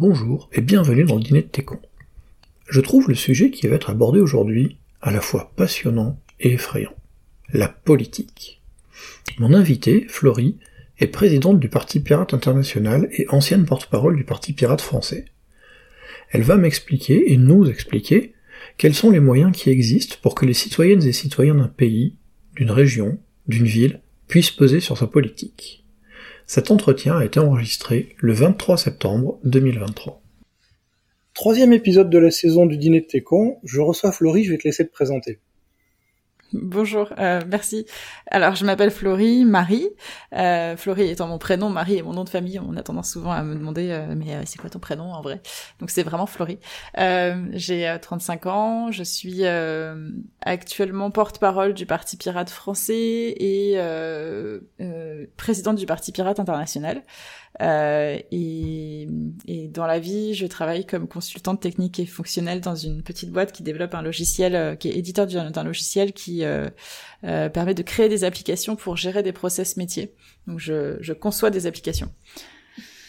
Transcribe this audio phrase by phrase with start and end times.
[0.00, 1.78] Bonjour et bienvenue dans le dîner de Técon.
[2.66, 6.94] Je trouve le sujet qui va être abordé aujourd'hui à la fois passionnant et effrayant.
[7.52, 8.62] La politique.
[9.38, 10.56] Mon invitée, Florie,
[11.00, 15.26] est présidente du Parti Pirate International et ancienne porte-parole du Parti Pirate français.
[16.30, 18.32] Elle va m'expliquer et nous expliquer
[18.78, 22.16] quels sont les moyens qui existent pour que les citoyennes et citoyens d'un pays,
[22.56, 25.79] d'une région, d'une ville, puissent peser sur sa politique.
[26.52, 30.20] Cet entretien a été enregistré le 23 septembre 2023.
[31.32, 33.58] Troisième épisode de la saison du dîner de Técon.
[33.62, 35.38] Je reçois Florie, je vais te laisser te présenter.
[36.52, 37.86] Bonjour, euh, merci.
[38.26, 39.88] Alors, je m'appelle Florie, Marie.
[40.34, 42.58] Euh, Florie étant mon prénom, Marie est mon nom de famille.
[42.58, 45.20] On a tendance souvent à me demander, euh, mais euh, c'est quoi ton prénom en
[45.20, 45.40] vrai?
[45.78, 46.58] Donc, c'est vraiment Florie.
[46.96, 48.90] J'ai 35 ans.
[48.90, 49.44] Je suis
[50.40, 53.78] actuellement porte-parole du Parti Pirate français et
[55.36, 57.02] présidente du Parti Pirate international.
[57.60, 59.08] Euh, et,
[59.46, 63.52] et, dans la vie, je travaille comme consultante technique et fonctionnelle dans une petite boîte
[63.52, 66.68] qui développe un logiciel, euh, qui est éditeur d'un logiciel qui euh,
[67.22, 70.14] permet de créer des applications pour gérer des process métiers.
[70.46, 72.10] Donc je, je conçois des applications.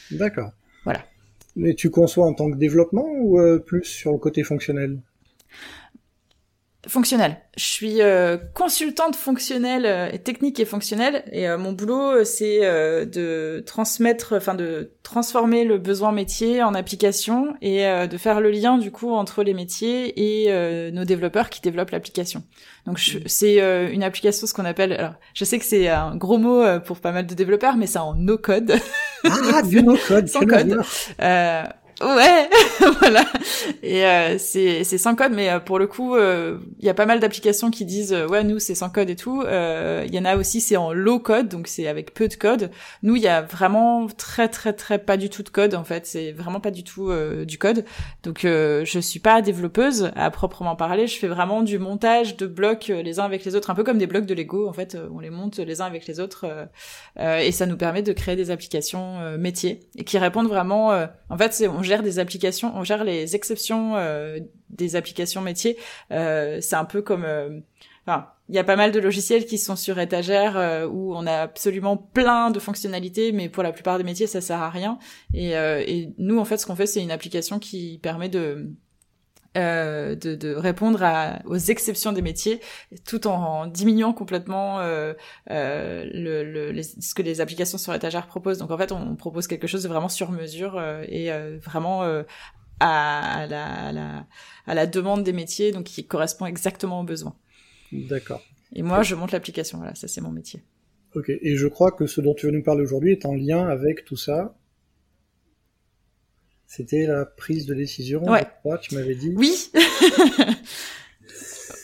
[0.10, 0.52] D'accord.
[0.84, 1.06] Voilà.
[1.56, 5.00] Mais tu conçois en tant que développement ou plus sur le côté fonctionnel?
[6.88, 7.38] Fonctionnel.
[7.58, 13.64] Je suis euh, consultante fonctionnelle, euh, technique et fonctionnelle, et euh, mon boulot c'est de
[13.68, 18.92] transmettre, enfin de transformer le besoin métier en application et de faire le lien du
[18.92, 22.44] coup entre les métiers et nos développeurs qui développent l'application.
[22.86, 23.60] Donc c'est
[23.92, 27.12] une application ce qu'on appelle, alors je sais que c'est un gros mot pour pas
[27.12, 28.74] mal de développeurs, mais c'est en no code.
[29.24, 30.82] Ah, du no code, sans code.
[32.04, 32.50] Ouais,
[33.00, 33.26] voilà.
[33.84, 37.06] Et euh, c'est sans code, mais euh, pour le coup, il euh, y a pas
[37.06, 39.44] mal d'applications qui disent ouais nous c'est sans code et tout.
[39.44, 42.72] Il y en a aussi c'est en low code, donc c'est avec peu de code.
[43.04, 46.06] Nous il y a vraiment très très très pas du tout de code en fait.
[46.06, 47.12] C'est vraiment pas du tout
[47.46, 47.86] du code.
[48.24, 51.08] Donc je suis pas développeuse à proprement parler.
[51.08, 53.98] Je fais vraiment du montage de blocs les uns avec les autres, un peu comme
[53.98, 54.98] des blocs de Lego en fait.
[55.14, 56.46] On les monte les uns avec les autres
[57.20, 60.92] et ça nous permet de créer des applications métiers et qui répondent vraiment.
[61.30, 65.78] en fait c'est gère des applications, on gère les exceptions euh, des applications métiers.
[66.12, 67.60] Euh, c'est un peu comme, euh,
[68.48, 71.98] il y a pas mal de logiciels qui sont sur étagère où on a absolument
[71.98, 74.98] plein de fonctionnalités, mais pour la plupart des métiers, ça sert à rien.
[75.34, 78.70] Et, et nous, en fait, ce qu'on fait, c'est une application qui permet de
[79.58, 82.62] euh, de, de, répondre à, aux exceptions des métiers,
[83.06, 85.14] tout en, diminuant complètement euh,
[85.50, 88.60] euh, le, le, les, ce que les applications sur étagère proposent.
[88.60, 92.02] Donc en fait, on propose quelque chose de vraiment sur mesure euh, et euh, vraiment
[92.80, 94.26] à, à, la, à, la,
[94.68, 97.36] à la demande des métiers, donc qui correspond exactement aux besoins.
[97.92, 98.42] D'accord.
[98.74, 99.78] Et moi, je monte l'application.
[99.80, 100.64] Voilà, ça c'est mon métier.
[101.14, 101.30] Ok.
[101.30, 104.06] Et je crois que ce dont tu veux nous parler aujourd'hui est en lien avec
[104.06, 104.56] tout ça.
[106.74, 108.40] C'était la prise de décision, ouais.
[108.40, 109.34] je crois, tu m'avais dit.
[109.36, 109.72] Oui.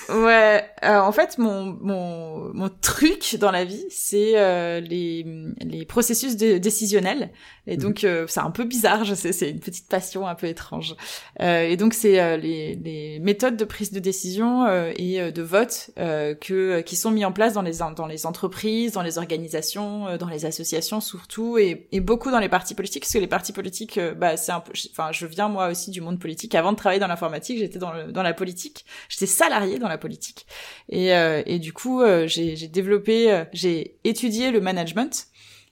[0.10, 5.26] Ouais, euh, en fait, mon, mon, mon truc dans la vie, c'est euh, les,
[5.62, 7.32] les processus de, décisionnels.
[7.68, 7.84] Et mhm.
[7.84, 10.96] donc, euh, c'est un peu bizarre, je sais, c'est une petite passion un peu étrange.
[11.42, 14.68] Euh, et donc, c'est euh, les, les méthodes de prise de décision
[14.98, 19.02] et de vote que qui sont mis en place dans les dans les entreprises, dans
[19.02, 23.20] les organisations, dans les associations surtout, et, et beaucoup dans les partis politiques, parce que
[23.20, 26.56] les partis politiques, bah, c'est un peu, enfin, je viens moi aussi du monde politique.
[26.56, 29.98] Avant de travailler dans l'informatique, j'étais dans le, dans la politique, j'étais salarié dans la
[29.98, 30.46] politique.
[30.90, 35.28] Et, euh, et du coup, euh, j'ai développé, euh, j'ai étudié le management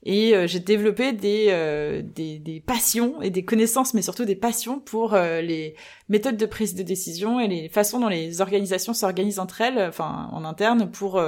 [0.07, 5.15] et j'ai développé des, des, des passions et des connaissances, mais surtout des passions pour
[5.15, 5.73] les
[6.09, 10.29] méthodes de prise de décision et les façons dont les organisations s'organisent entre elles, enfin
[10.31, 11.19] en interne, pour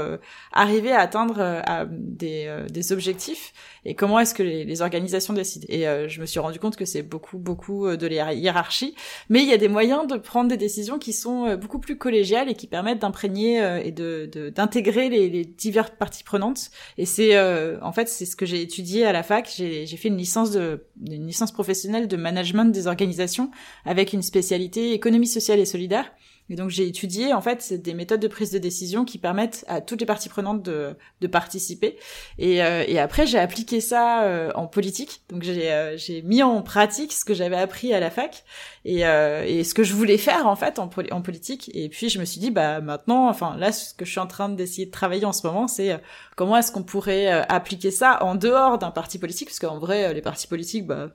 [0.52, 3.52] arriver à atteindre des, des objectifs
[3.88, 5.66] et comment est-ce que les, les, organisations décident.
[5.70, 8.96] Et je me suis rendu compte que c'est beaucoup beaucoup de la hiérarchie,
[9.30, 12.50] mais il y a des moyens de prendre des décisions qui sont beaucoup plus collégiales
[12.50, 16.70] et qui permettent d'imprégner et de d'intégrer les, les, diverses parties prenantes.
[16.98, 17.40] Et c'est
[17.82, 19.52] en fait c'est ce que j'ai étudié à la fac.
[19.56, 23.52] J'ai fait une licence de une licence professionnelle de management des organisations
[23.86, 26.12] avec une spécialité économie sociale et solidaire.
[26.50, 29.82] Et donc j'ai étudié en fait des méthodes de prise de décision qui permettent à
[29.82, 31.98] toutes les parties prenantes de, de participer.
[32.38, 35.22] Et, euh, et après j'ai appliqué ça euh, en politique.
[35.30, 38.44] Donc j'ai euh, mis en pratique ce que j'avais appris à la fac
[38.86, 41.70] et, et ce que je voulais faire en fait en, en politique.
[41.74, 44.28] Et puis je me suis dit bah maintenant, enfin là ce que je suis en
[44.28, 46.00] train d'essayer de travailler en ce moment, c'est
[46.38, 50.22] comment est-ce qu'on pourrait appliquer ça en dehors d'un parti politique, parce qu'en vrai les
[50.22, 51.10] partis politiques, bah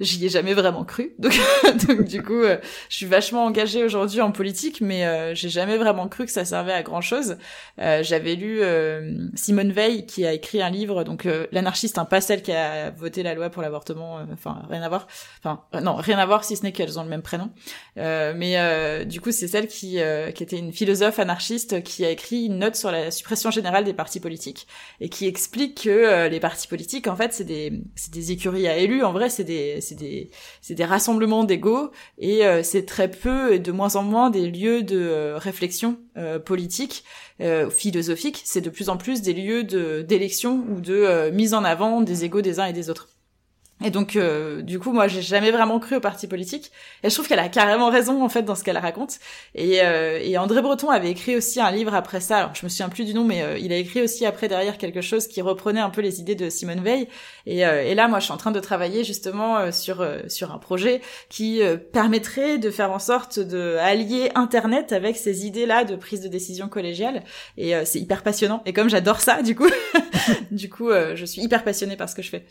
[0.00, 1.14] j'y ai jamais vraiment cru.
[1.88, 6.26] Donc du coup je suis vachement engagée aujourd'hui en politique mais j'ai jamais vraiment cru
[6.26, 7.36] que ça servait à grand chose.
[7.78, 8.60] J'avais lu
[9.36, 13.22] Simone Veil qui a écrit un livre, donc l'anarchiste, hein, pas celle qui a voté
[13.22, 15.06] la loi pour l'avortement, enfin rien à voir,
[15.38, 17.50] enfin non rien à voir si ce n'est qu'elles ont le même prénom.
[17.96, 22.74] mais du coup c'est celle qui était une philosophe anarchiste qui a écrit une note
[22.74, 24.63] sur la suppression générale des partis politiques
[25.00, 28.76] et qui explique que les partis politiques en fait c'est des c'est des écuries à
[28.76, 29.02] élus.
[29.02, 30.30] En vrai c'est des c'est des
[30.60, 34.50] c'est des rassemblements d'ego et euh, c'est très peu et de moins en moins des
[34.50, 37.04] lieux de euh, réflexion euh, politique,
[37.70, 38.42] philosophique.
[38.44, 42.24] C'est de plus en plus des lieux de d'élection ou de mise en avant des
[42.24, 43.13] égos des uns et des autres.
[43.84, 46.72] Et donc, euh, du coup, moi, j'ai jamais vraiment cru au parti politique.
[47.02, 49.18] Et je trouve qu'elle a carrément raison, en fait, dans ce qu'elle raconte.
[49.54, 52.38] Et, euh, et, André Breton avait écrit aussi un livre après ça.
[52.38, 54.78] Alors, je me souviens plus du nom, mais euh, il a écrit aussi après derrière
[54.78, 57.08] quelque chose qui reprenait un peu les idées de Simone Veil.
[57.44, 61.02] Et, et là, moi, je suis en train de travailler justement sur sur un projet
[61.28, 61.60] qui
[61.92, 66.68] permettrait de faire en sorte de allier Internet avec ces idées-là de prise de décision
[66.68, 67.22] collégiale.
[67.58, 68.62] Et c'est hyper passionnant.
[68.64, 69.68] Et comme j'adore ça, du coup,
[70.50, 72.46] du coup, je suis hyper passionnée par ce que je fais.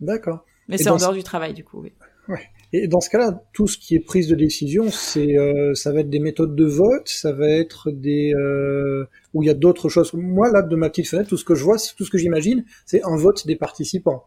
[0.00, 0.44] D'accord.
[0.68, 1.92] Mais c'est en dehors du travail, du coup, oui.
[2.28, 2.40] Ouais.
[2.72, 6.00] Et dans ce cas-là, tout ce qui est prise de décision, c'est, euh, ça va
[6.00, 9.88] être des méthodes de vote, ça va être des, euh, où il y a d'autres
[9.88, 10.12] choses.
[10.14, 12.64] Moi, là, de ma petite fenêtre, tout ce que je vois, tout ce que j'imagine,
[12.84, 14.26] c'est un vote des participants.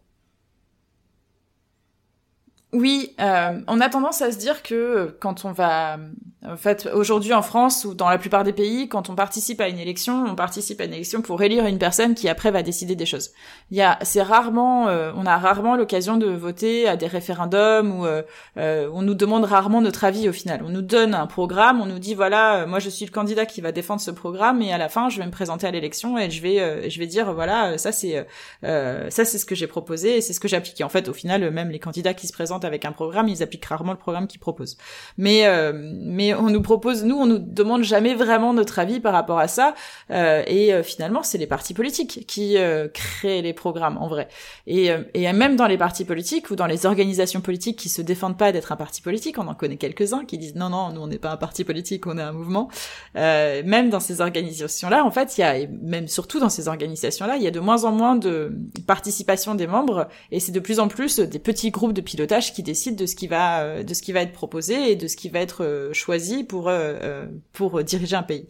[2.72, 5.98] Oui, euh, on a tendance à se dire que quand on va,
[6.46, 9.70] en fait, aujourd'hui en France ou dans la plupart des pays, quand on participe à
[9.70, 12.96] une élection, on participe à une élection pour élire une personne qui après va décider
[12.96, 13.32] des choses.
[13.72, 18.02] Il y a, c'est rarement, euh, on a rarement l'occasion de voter à des référendums
[18.02, 20.62] ou euh, on nous demande rarement notre avis au final.
[20.64, 23.62] On nous donne un programme, on nous dit voilà, moi je suis le candidat qui
[23.62, 26.30] va défendre ce programme et à la fin je vais me présenter à l'élection et
[26.30, 28.28] je vais, je vais dire voilà, ça c'est,
[28.62, 30.80] ça c'est ce que j'ai proposé et c'est ce que j'applique.
[30.80, 33.44] Et en fait, au final, même les candidats qui se présentent avec un programme, ils
[33.44, 34.78] appliquent rarement le programme qu'ils proposent.
[35.18, 39.14] Mais euh, mais on nous propose, nous, on nous demande jamais vraiment notre avis par
[39.14, 39.74] rapport à ça.
[40.12, 42.58] Euh, et euh, finalement, c'est les partis politiques qui
[42.94, 44.28] créent les programmes en vrai.
[44.68, 48.38] Et, et même dans les partis politiques ou dans les organisations politiques qui se défendent
[48.38, 51.08] pas d'être un parti politique, on en connaît quelques-uns qui disent non non, nous on
[51.08, 52.70] n'est pas un parti politique, on est un mouvement.
[53.16, 57.44] même dans ces organisations-là, en fait, il y a même surtout dans ces organisations-là, il
[57.44, 58.52] y a de moins en moins de
[58.88, 62.64] participation des membres et c'est de plus en plus des petits groupes de pilotage qui
[62.64, 65.16] décide de ce qui va euh, de ce qui va être proposé et de ce
[65.16, 68.48] qui va être euh, choisi pour euh, pour diriger un pays.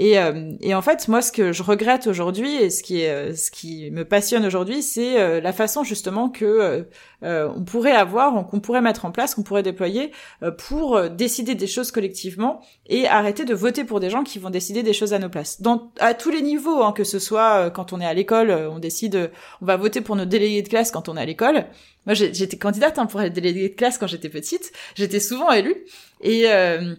[0.00, 0.16] Et,
[0.60, 3.90] et en fait, moi, ce que je regrette aujourd'hui et ce qui est ce qui
[3.90, 6.86] me passionne aujourd'hui, c'est la façon justement que
[7.22, 10.12] on pourrait avoir, qu'on pourrait mettre en place, qu'on pourrait déployer
[10.56, 14.84] pour décider des choses collectivement et arrêter de voter pour des gens qui vont décider
[14.84, 15.60] des choses à nos places.
[15.60, 18.78] Dans à tous les niveaux, hein, que ce soit quand on est à l'école, on
[18.78, 21.66] décide, on va voter pour nos délégués de classe quand on est à l'école.
[22.06, 24.72] Moi, j'étais candidate hein, pour être déléguée de classe quand j'étais petite.
[24.94, 25.76] J'étais souvent élue.
[26.22, 26.94] Et euh,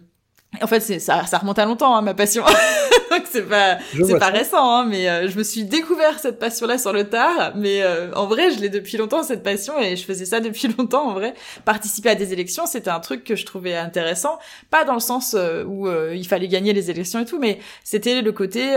[0.62, 2.44] en fait, ça, ça remonte à longtemps, hein, ma passion.
[3.10, 6.78] Donc c'est pas, c'est pas récent, hein, mais euh, je me suis découvert cette passion-là
[6.78, 7.52] sur le tard.
[7.56, 10.68] Mais euh, en vrai, je l'ai depuis longtemps cette passion et je faisais ça depuis
[10.76, 11.08] longtemps.
[11.08, 14.38] En vrai, participer à des élections, c'était un truc que je trouvais intéressant,
[14.70, 15.36] pas dans le sens
[15.66, 18.74] où il fallait gagner les élections et tout, mais c'était le côté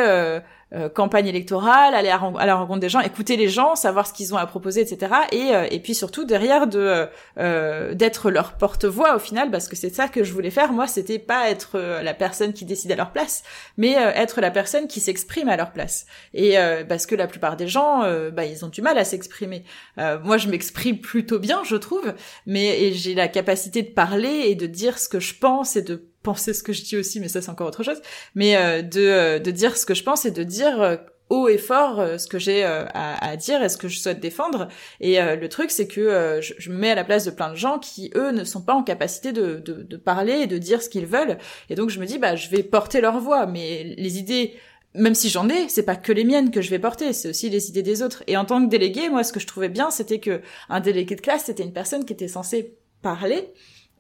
[0.76, 4.34] euh, campagne électorale, aller à, la rencontre des gens, écouter les gens, savoir ce qu'ils
[4.34, 5.14] ont à proposer, etc.
[5.32, 9.76] Et, euh, et puis surtout derrière de euh, d'être leur porte-voix au final, parce que
[9.76, 10.74] c'est ça que je voulais faire.
[10.74, 13.44] Moi, c'était pas être la personne qui décide à leur place,
[13.78, 16.08] mais être la personne qui s'exprime à leur place.
[16.34, 16.56] Et
[16.90, 19.64] parce que la plupart des gens, bah, ils ont du mal à s'exprimer.
[19.98, 22.14] moi, je m'exprime plutôt bien, je trouve,
[22.46, 26.13] mais j'ai la capacité de parler et de dire ce que je pense et de
[26.24, 28.02] penser ce que je dis aussi, mais ça c'est encore autre chose.
[28.34, 30.96] Mais euh, de, euh, de dire ce que je pense et de dire euh,
[31.30, 34.68] haut et fort ce que j'ai à, à, dire et ce que je souhaite défendre.
[35.00, 37.80] Et le truc, c'est que je, me mets à la place de plein de gens
[37.80, 40.90] qui, eux, ne sont pas en capacité de, de, de parler et de dire ce
[40.90, 41.40] qu'ils veulent.
[41.72, 44.54] Et donc je me dis, bah, je vais porter leur voix, mais les idées
[44.96, 47.50] même si j'en ai, c'est pas que les miennes que je vais porter, c'est aussi
[47.50, 48.24] les idées des autres.
[48.28, 51.16] Et en tant que délégué, moi, ce que je trouvais bien, c'était que un délégué
[51.16, 53.52] de classe, c'était une personne qui était censée parler,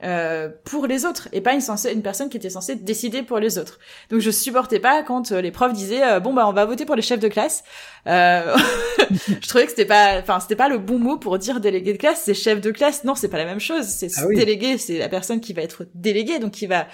[0.03, 1.61] euh, pour les autres et pas une,
[1.93, 3.79] une personne qui était censée décider pour les autres.
[4.09, 6.85] Donc je supportais pas quand euh, les profs disaient euh, bon bah on va voter
[6.85, 7.63] pour les chefs de classe.
[8.05, 11.97] je trouvais que c'était pas enfin c'était pas le bon mot pour dire délégué de
[11.97, 13.05] classe, c'est chef de classe.
[13.05, 13.85] Non, c'est pas la même chose.
[13.85, 16.87] C'est ah délégué, c'est la personne qui va être déléguée donc qui va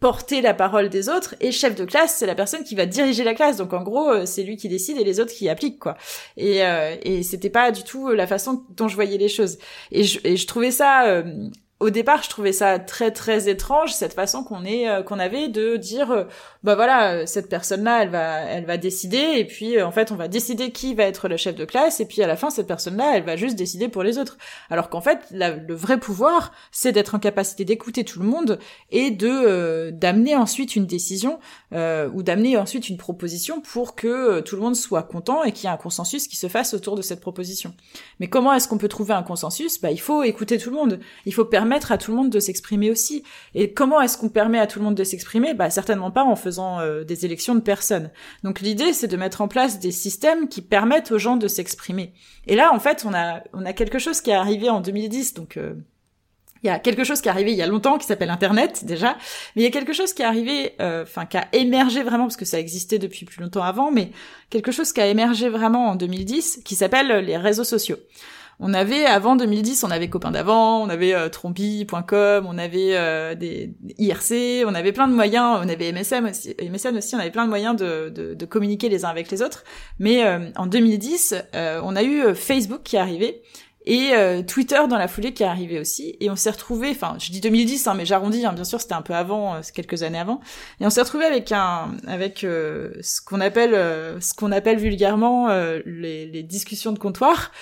[0.00, 3.24] porter la parole des autres et chef de classe c'est la personne qui va diriger
[3.24, 5.96] la classe donc en gros c'est lui qui décide et les autres qui appliquent quoi
[6.36, 9.56] et euh, et c'était pas du tout la façon dont je voyais les choses
[9.92, 11.22] et je, et je trouvais ça
[11.78, 15.48] au départ, je trouvais ça très très étrange cette façon qu'on est euh, qu'on avait
[15.48, 16.24] de dire euh,
[16.66, 20.10] bah voilà euh, cette personne là elle va elle va décider et puis en fait
[20.10, 22.50] on va décider qui va être le chef de classe et puis à la fin
[22.50, 24.36] cette personne là elle va juste décider pour les autres.
[24.68, 28.58] Alors qu'en fait le vrai pouvoir c'est d'être en capacité d'écouter tout le monde
[28.90, 31.38] et de d'amener ensuite une décision
[31.72, 35.66] ou d'amener ensuite une proposition pour que tout le monde soit content et qu'il y
[35.68, 37.74] ait un consensus qui se fasse autour de cette proposition.
[38.18, 39.80] Mais comment est-ce qu'on peut trouver un consensus?
[39.80, 40.98] Bah il faut écouter tout le monde.
[41.26, 43.22] Il faut permettre à tout le monde de s'exprimer aussi.
[43.54, 45.54] Et comment est-ce qu'on permet à tout le monde de s'exprimer?
[45.54, 48.10] Bah certainement pas en faisant euh, des élections de personnes.
[48.42, 52.12] Donc l'idée c'est de mettre en place des systèmes qui permettent aux gens de s'exprimer.
[52.46, 55.34] Et là en fait on a on a quelque chose qui est arrivé en 2010
[55.34, 55.74] donc euh,
[56.62, 58.84] il y a quelque chose qui est arrivé il y a longtemps qui s'appelle Internet
[58.84, 59.16] déjà,
[59.54, 62.24] mais il y a quelque chose qui est arrivé, euh, enfin qui a émergé vraiment
[62.24, 64.10] parce que ça existait depuis plus longtemps avant, mais
[64.50, 67.98] quelque chose qui a émergé vraiment en 2010 qui s'appelle les réseaux sociaux.
[68.58, 73.34] On avait avant 2010, on avait copains d'avant, on avait euh, Trompi.com, on avait euh,
[73.34, 77.30] des IRC, on avait plein de moyens, on avait MSN aussi, MSN aussi, on avait
[77.30, 79.64] plein de moyens de, de, de communiquer les uns avec les autres.
[79.98, 83.42] Mais euh, en 2010, euh, on a eu Facebook qui est arrivé
[83.88, 84.14] et
[84.48, 86.16] Twitter dans la foulée qui est arrivé aussi.
[86.18, 88.94] Et on s'est retrouvé enfin je dis 2010 hein, mais j'arrondis hein, bien sûr c'était
[88.94, 90.40] un peu avant quelques années avant.
[90.80, 93.74] Et on s'est retrouvé avec un avec ce qu'on appelle
[94.20, 95.46] ce qu'on appelle vulgairement
[95.86, 97.52] les, les discussions de comptoir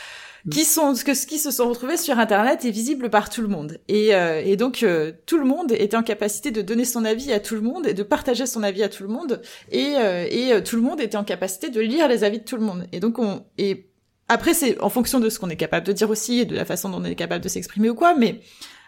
[0.51, 3.49] qui sont que ce qui se sont retrouvés sur internet est visible par tout le
[3.49, 3.79] monde.
[3.89, 7.33] Et, euh, et donc euh, tout le monde était en capacité de donner son avis
[7.33, 9.41] à tout le monde et de partager son avis à tout le monde.
[9.71, 12.57] Et, euh, et tout le monde était en capacité de lire les avis de tout
[12.57, 12.87] le monde.
[12.93, 13.89] Et donc on et
[14.29, 16.65] après c'est en fonction de ce qu'on est capable de dire aussi et de la
[16.65, 18.41] façon dont on est capable de s'exprimer ou quoi mais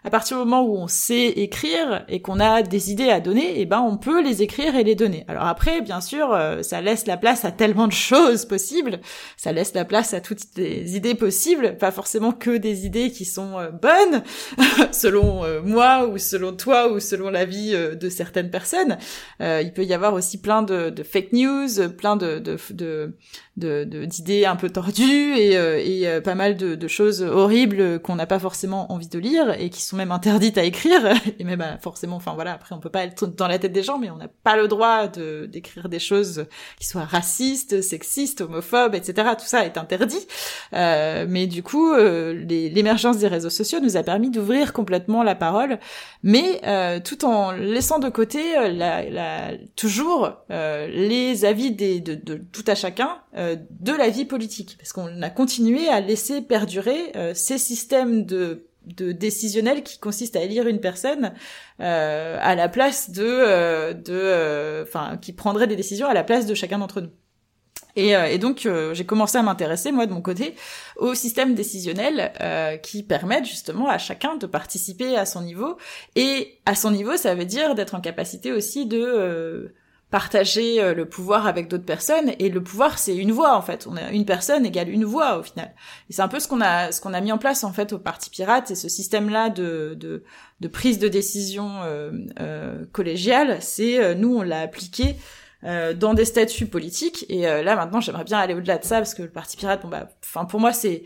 [0.07, 3.55] à partir du moment où on sait écrire et qu'on a des idées à donner,
[3.57, 5.25] eh ben on peut les écrire et les donner.
[5.27, 9.01] Alors après, bien sûr, euh, ça laisse la place à tellement de choses possibles,
[9.37, 13.25] ça laisse la place à toutes les idées possibles, pas forcément que des idées qui
[13.25, 14.23] sont euh, bonnes
[14.93, 18.99] selon euh, moi ou selon toi ou selon la vie de certaines personnes.
[19.41, 23.17] il peut y avoir aussi plein de, de fake news, plein de, de, de
[23.57, 28.39] d'idées un peu tordues et, et pas mal de, de choses horribles qu'on n'a pas
[28.39, 31.15] forcément envie de lire et qui sont même interdites à écrire.
[31.39, 33.83] Et même bah, forcément enfin voilà après on peut pas être dans la tête des
[33.83, 36.47] gens mais on n'a pas le droit de d'écrire des choses
[36.79, 40.27] qui soient racistes sexistes homophobes etc tout ça est interdit.
[40.73, 45.35] Euh, mais du coup euh, l'émergence des réseaux sociaux nous a permis d'ouvrir complètement la
[45.35, 45.79] parole
[46.23, 52.01] mais euh, tout en laissant de côté euh, la, la, toujours euh, les avis des,
[52.01, 53.19] de, de, tout à chacun
[53.55, 59.13] de la vie politique parce qu'on a continué à laisser perdurer ces systèmes de de
[59.13, 61.33] décisionnel qui consiste à élire une personne
[61.81, 66.47] euh, à la place de euh, euh, enfin qui prendrait des décisions à la place
[66.47, 67.11] de chacun d'entre nous.
[67.99, 70.55] Et, et donc j'ai commencé à m'intéresser moi de mon côté
[70.97, 72.31] au système décisionnel
[72.83, 75.79] qui permettent justement à chacun de participer à son niveau
[76.15, 79.73] et à son niveau ça veut dire d'être en capacité aussi de
[80.11, 82.33] partager euh, le pouvoir avec d'autres personnes.
[82.39, 83.87] Et le pouvoir c'est une voix en fait.
[83.91, 85.75] On a une personne égale une voix au final.
[86.09, 87.93] Et c'est un peu ce qu'on a ce qu'on a mis en place en fait
[87.93, 88.71] au parti pirate.
[88.71, 90.25] Et ce système là de de,
[90.61, 95.17] de prise de décision euh, euh, collégiale c'est euh, nous on l'a appliqué
[95.63, 97.27] dans des statuts politiques.
[97.29, 99.89] Et là maintenant j'aimerais bien aller au-delà de ça parce que le parti pirate bon
[99.89, 101.03] bah enfin pour moi c'est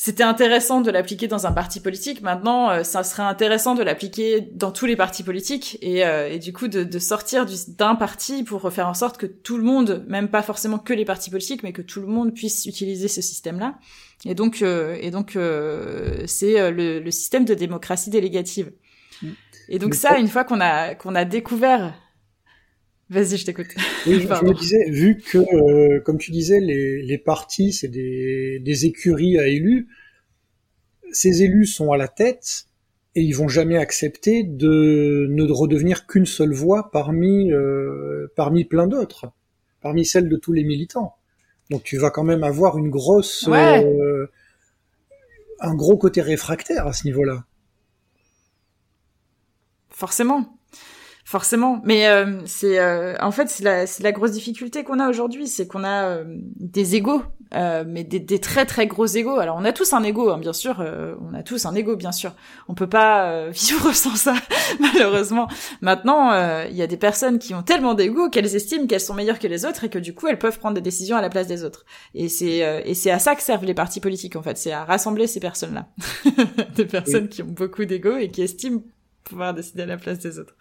[0.00, 2.22] c'était intéressant de l'appliquer dans un parti politique.
[2.22, 6.38] Maintenant, euh, ça serait intéressant de l'appliquer dans tous les partis politiques et, euh, et
[6.38, 10.04] du coup de, de sortir d'un parti pour faire en sorte que tout le monde,
[10.06, 13.20] même pas forcément que les partis politiques, mais que tout le monde puisse utiliser ce
[13.20, 13.74] système-là.
[14.24, 15.32] Et donc, euh, et donc,
[16.26, 18.70] c'est le, le, système de démocratie délégative.
[19.20, 19.28] Mm.
[19.68, 21.92] Et donc ça, une fois qu'on a qu'on a découvert
[23.10, 23.68] Vas-y, je t'écoute.
[24.06, 28.58] Oui, je, me disais, vu que, euh, comme tu disais, les, les partis, c'est des,
[28.60, 29.88] des écuries à élus,
[31.12, 32.66] ces élus sont à la tête
[33.14, 38.86] et ils vont jamais accepter de ne redevenir qu'une seule voix parmi, euh, parmi plein
[38.86, 39.32] d'autres,
[39.80, 41.16] parmi celles de tous les militants.
[41.70, 44.26] Donc tu vas quand même avoir une grosse, euh,
[45.60, 47.44] un gros côté réfractaire à ce niveau-là.
[49.88, 50.57] Forcément.
[51.28, 55.46] Forcément, mais euh, c'est euh, en fait c'est la, la grosse difficulté qu'on a aujourd'hui,
[55.46, 59.38] c'est qu'on a euh, des égaux, mais des, des, très très gros égaux.
[59.38, 60.82] Alors on a tous un ego, hein, bien sûr,
[61.20, 62.32] on a tous un ego, bien sûr.
[62.66, 64.36] On peut pas vivre sans ça,
[64.80, 65.48] malheureusement.
[65.82, 66.32] Maintenant,
[66.64, 69.48] il y a des personnes qui ont tellement d'ego qu'elles estiment qu'elles sont meilleures que
[69.48, 71.62] les autres et que du coup elles peuvent prendre des décisions à la place des
[71.62, 71.84] autres.
[72.14, 74.86] Et c'est et c'est à ça que servent les partis politiques en fait, c'est à
[74.86, 75.88] rassembler ces personnes-là,
[76.74, 78.80] des personnes qui ont beaucoup d'ego et qui estiment
[79.24, 80.56] pouvoir décider à la place des autres.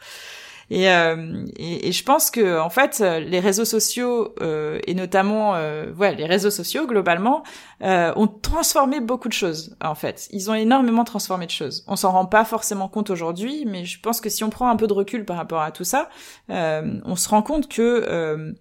[0.70, 5.56] Et, euh, et, et, je pense que en fait, les réseaux sociaux euh, et notamment,
[5.56, 7.44] euh, les réseaux sociaux globalement
[7.84, 9.78] euh, ont transformé beaucoup de choses.
[9.82, 11.86] En fait, ils ont énormément transformé de choses.
[11.88, 14.76] On s'en rend pas forcément compte aujourd'hui, mais je pense que si on prend un
[14.76, 16.10] peu de recul par rapport à tout ça,
[16.50, 18.56] on se rend compte que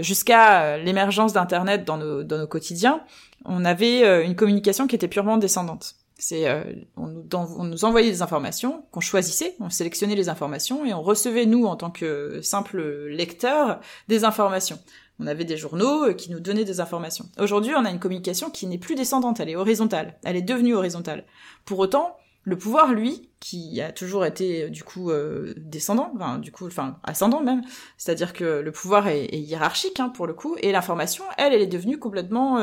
[0.00, 3.00] jusqu'à l'émergence d'Internet dans nos, dans nos quotidiens,
[3.44, 5.97] on avait une communication qui était purement descendante.
[6.20, 6.64] C'est euh,
[6.96, 11.64] on, nous, envoyait des informations qu'on choisissait, on sélectionnait les informations et on recevait nous
[11.64, 14.80] en tant que simple lecteur des informations.
[15.20, 17.26] On avait des journaux euh, qui nous donnaient des informations.
[17.38, 20.18] Aujourd'hui, on a une communication qui n'est plus descendante, elle est horizontale.
[20.24, 21.24] Elle est devenue horizontale.
[21.64, 25.12] Pour autant, le pouvoir, lui, qui a toujours été euh, du coup
[25.56, 27.62] descendant, enfin du coup, enfin ascendant même,
[27.96, 31.62] c'est-à-dire que le pouvoir est, est hiérarchique hein, pour le coup, et l'information, elle, elle
[31.62, 32.58] est devenue complètement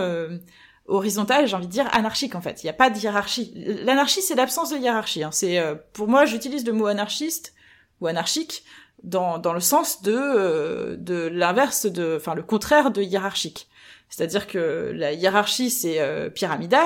[0.87, 2.63] horizontale, j'ai envie de dire anarchique en fait.
[2.63, 3.53] Il n'y a pas de hiérarchie.
[3.83, 5.23] L'anarchie, c'est l'absence de hiérarchie.
[5.23, 5.31] Hein.
[5.31, 7.53] C'est euh, pour moi, j'utilise le mot anarchiste
[8.01, 8.63] ou anarchique
[9.03, 13.67] dans, dans le sens de euh, de l'inverse de, enfin le contraire de hiérarchique.
[14.09, 16.29] C'est-à-dire que la hiérarchie c'est euh,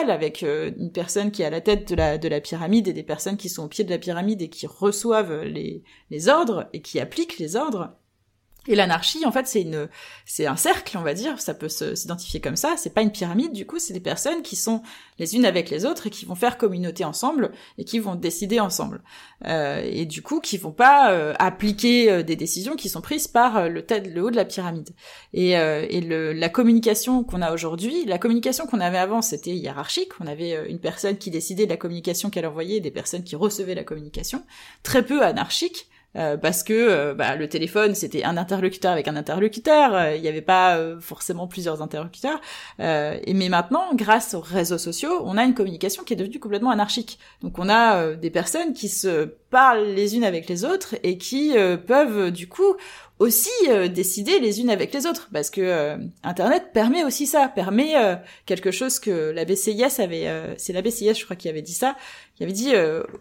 [0.07, 3.03] avec une personne qui est à la tête de la de la pyramide et des
[3.03, 6.81] personnes qui sont au pied de la pyramide et qui reçoivent les les ordres et
[6.81, 7.91] qui appliquent les ordres.
[8.69, 9.89] Et l'anarchie, en fait, c'est une,
[10.25, 11.41] c'est un cercle, on va dire.
[11.41, 12.75] Ça peut s'identifier comme ça.
[12.77, 14.83] C'est pas une pyramide, du coup, c'est des personnes qui sont
[15.17, 18.59] les unes avec les autres et qui vont faire communauté ensemble et qui vont décider
[18.59, 19.01] ensemble.
[19.47, 23.27] Euh, et du coup, qui vont pas euh, appliquer euh, des décisions qui sont prises
[23.27, 24.91] par euh, le le haut de la pyramide.
[25.33, 30.11] Et, et le, la communication qu'on a aujourd'hui, la communication qu'on avait avant, c'était hiérarchique.
[30.19, 33.73] On avait une personne qui décidait de la communication qu'elle envoyait, des personnes qui recevaient
[33.73, 34.43] la communication.
[34.83, 39.15] Très peu anarchique euh, parce que euh, bah, le téléphone c'était un interlocuteur avec un
[39.15, 42.41] interlocuteur, euh, il n'y avait pas forcément plusieurs interlocuteurs.
[42.79, 47.19] mais maintenant, grâce aux réseaux sociaux, on a une communication qui est devenue complètement anarchique.
[47.41, 51.53] Donc on a des personnes qui se parlent les unes avec les autres et qui
[51.87, 52.75] peuvent du coup
[53.19, 57.49] aussi euh, décider les unes avec les autres parce que euh, internet permet aussi ça
[57.49, 61.61] permet euh, quelque chose que la BCIS avait c'est la BCIS je crois qui avait
[61.61, 61.97] dit ça
[62.35, 62.71] qui avait dit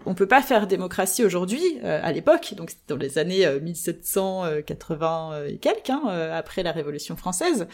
[0.06, 5.90] on peut pas faire démocratie aujourd'hui à l'époque donc dans les années 1780 et quelques
[5.90, 7.66] hein, après la révolution française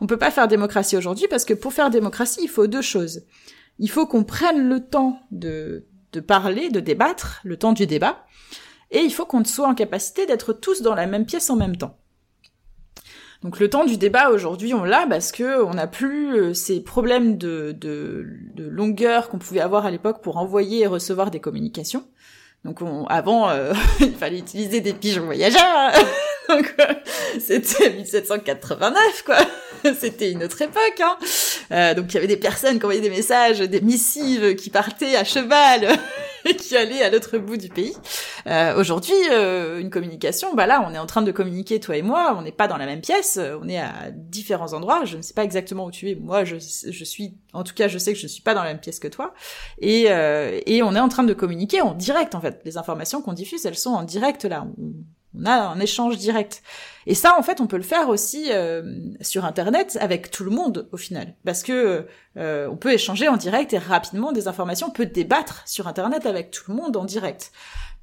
[0.00, 3.22] on peut pas faire démocratie aujourd'hui parce que pour faire démocratie il faut deux choses.
[3.78, 8.24] Il faut qu'on prenne le temps de de parler de débattre le temps du débat
[8.90, 11.76] et il faut qu'on soit en capacité d'être tous dans la même pièce en même
[11.76, 11.98] temps.
[13.42, 16.80] Donc le temps du débat aujourd'hui on l'a parce que on n'a plus euh, ces
[16.80, 21.38] problèmes de, de, de longueur qu'on pouvait avoir à l'époque pour envoyer et recevoir des
[21.38, 22.04] communications.
[22.64, 25.92] Donc on, avant euh, il fallait utiliser des pigeons voyageurs.
[26.48, 26.94] Donc euh,
[27.38, 29.36] c'était 1789 quoi.
[30.00, 31.00] c'était une autre époque.
[31.00, 31.18] Hein.
[31.70, 35.14] Euh, donc il y avait des personnes qui envoyaient des messages, des missives qui partaient
[35.14, 35.98] à cheval
[36.54, 37.94] qui allait à l'autre bout du pays.
[38.46, 42.02] Euh, Aujourd'hui, euh, une communication, bah là, on est en train de communiquer, toi et
[42.02, 45.16] moi, on n'est pas dans la même pièce, euh, on est à différents endroits, je
[45.16, 48.12] ne sais pas exactement où tu es, moi je, suis, en tout cas je sais
[48.12, 49.34] que je suis pas dans la même pièce que toi,
[49.80, 52.60] et, euh, et on est en train de communiquer en direct en fait.
[52.64, 54.66] Les informations qu'on diffuse, elles sont en direct là,
[55.38, 56.62] on a un échange direct.
[57.06, 58.82] Et ça, en fait, on peut le faire aussi euh,
[59.20, 63.36] sur Internet avec tout le monde au final, parce que euh, on peut échanger en
[63.36, 67.04] direct et rapidement des informations, on peut débattre sur Internet avec tout le monde en
[67.04, 67.52] direct.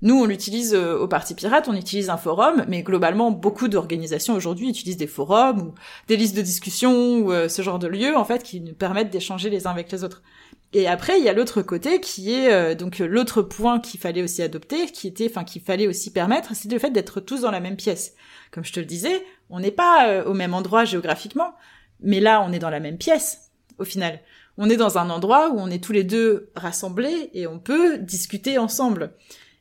[0.02, 4.36] Nous, on l'utilise euh, au Parti Pirate, on utilise un forum, mais globalement, beaucoup d'organisations
[4.36, 5.74] aujourd'hui utilisent des forums ou
[6.08, 9.50] des listes de discussion ou ce genre de lieux, en fait, qui nous permettent d'échanger
[9.50, 10.22] les uns avec les autres.
[10.76, 14.22] Et après, il y a l'autre côté qui est euh, donc l'autre point qu'il fallait
[14.22, 17.52] aussi adopter, qui était, enfin qu'il fallait aussi permettre, c'est le fait d'être tous dans
[17.52, 18.14] la même pièce.
[18.52, 21.54] Comme je te le disais, on n'est pas euh, au même endroit géographiquement,
[22.02, 24.20] mais là, on est dans la même pièce au final.
[24.58, 27.98] On est dans un endroit où on est tous les deux rassemblés et on peut
[27.98, 29.14] discuter ensemble.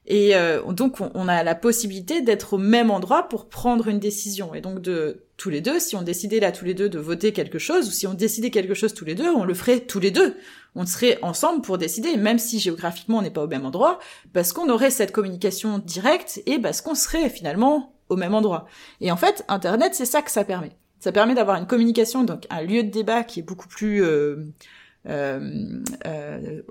[0.07, 4.55] Et euh, donc on, a la possibilité d'être au même endroit pour prendre une décision.
[4.55, 7.33] Et donc de tous les deux, si on décidait là tous les deux de voter
[7.33, 10.01] quelque chose, ou si on décidait quelque chose tous les deux, on le ferait tous
[10.01, 10.37] les deux
[10.75, 13.99] on serait ensemble pour décider, même si géographiquement on n'est pas au même endroit,
[14.33, 18.67] parce qu'on aurait cette communication directe et parce qu'on serait finalement au même endroit.
[19.01, 20.73] Et en fait, Internet, c'est ça que ça permet.
[21.01, 24.47] Ça permet d'avoir une communication, donc un lieu de débat qui est beaucoup plus euh,
[25.09, 26.63] euh, euh,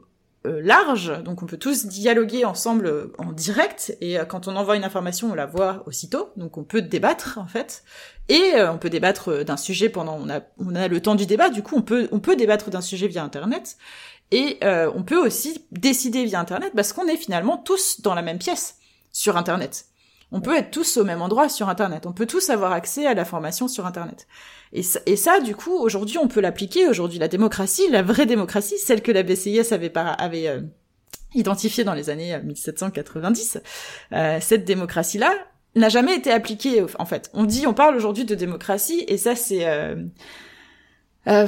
[0.46, 4.76] large, donc on peut tous dialoguer ensemble euh, en direct, et euh, quand on envoie
[4.76, 7.84] une information, on la voit aussitôt, donc on peut débattre en fait,
[8.30, 11.50] et on peut débattre d'un sujet pendant, on a, on a le temps du débat,
[11.50, 13.78] du coup on peut, on peut débattre d'un sujet via Internet,
[14.32, 18.40] et on peut aussi décider via Internet parce qu'on est finalement tous dans la même
[18.40, 18.78] pièce
[19.12, 19.88] sur Internet.
[20.32, 22.08] On peut être tous au même endroit sur Internet.
[22.08, 24.26] On peut tous avoir accès à la formation sur Internet.
[24.76, 24.82] Et
[25.16, 26.88] ça, du coup, aujourd'hui, on peut l'appliquer.
[26.88, 30.62] Aujourd'hui, la démocratie, la vraie démocratie, celle que la BCIS avait, euh,
[31.36, 35.32] identifiée dans les années 1790, euh, euh, cette démocratie-là,
[35.76, 37.30] n'a jamais été appliqué en fait.
[37.34, 39.96] On dit, on parle aujourd'hui de démocratie et ça c'est euh,
[41.28, 41.48] euh,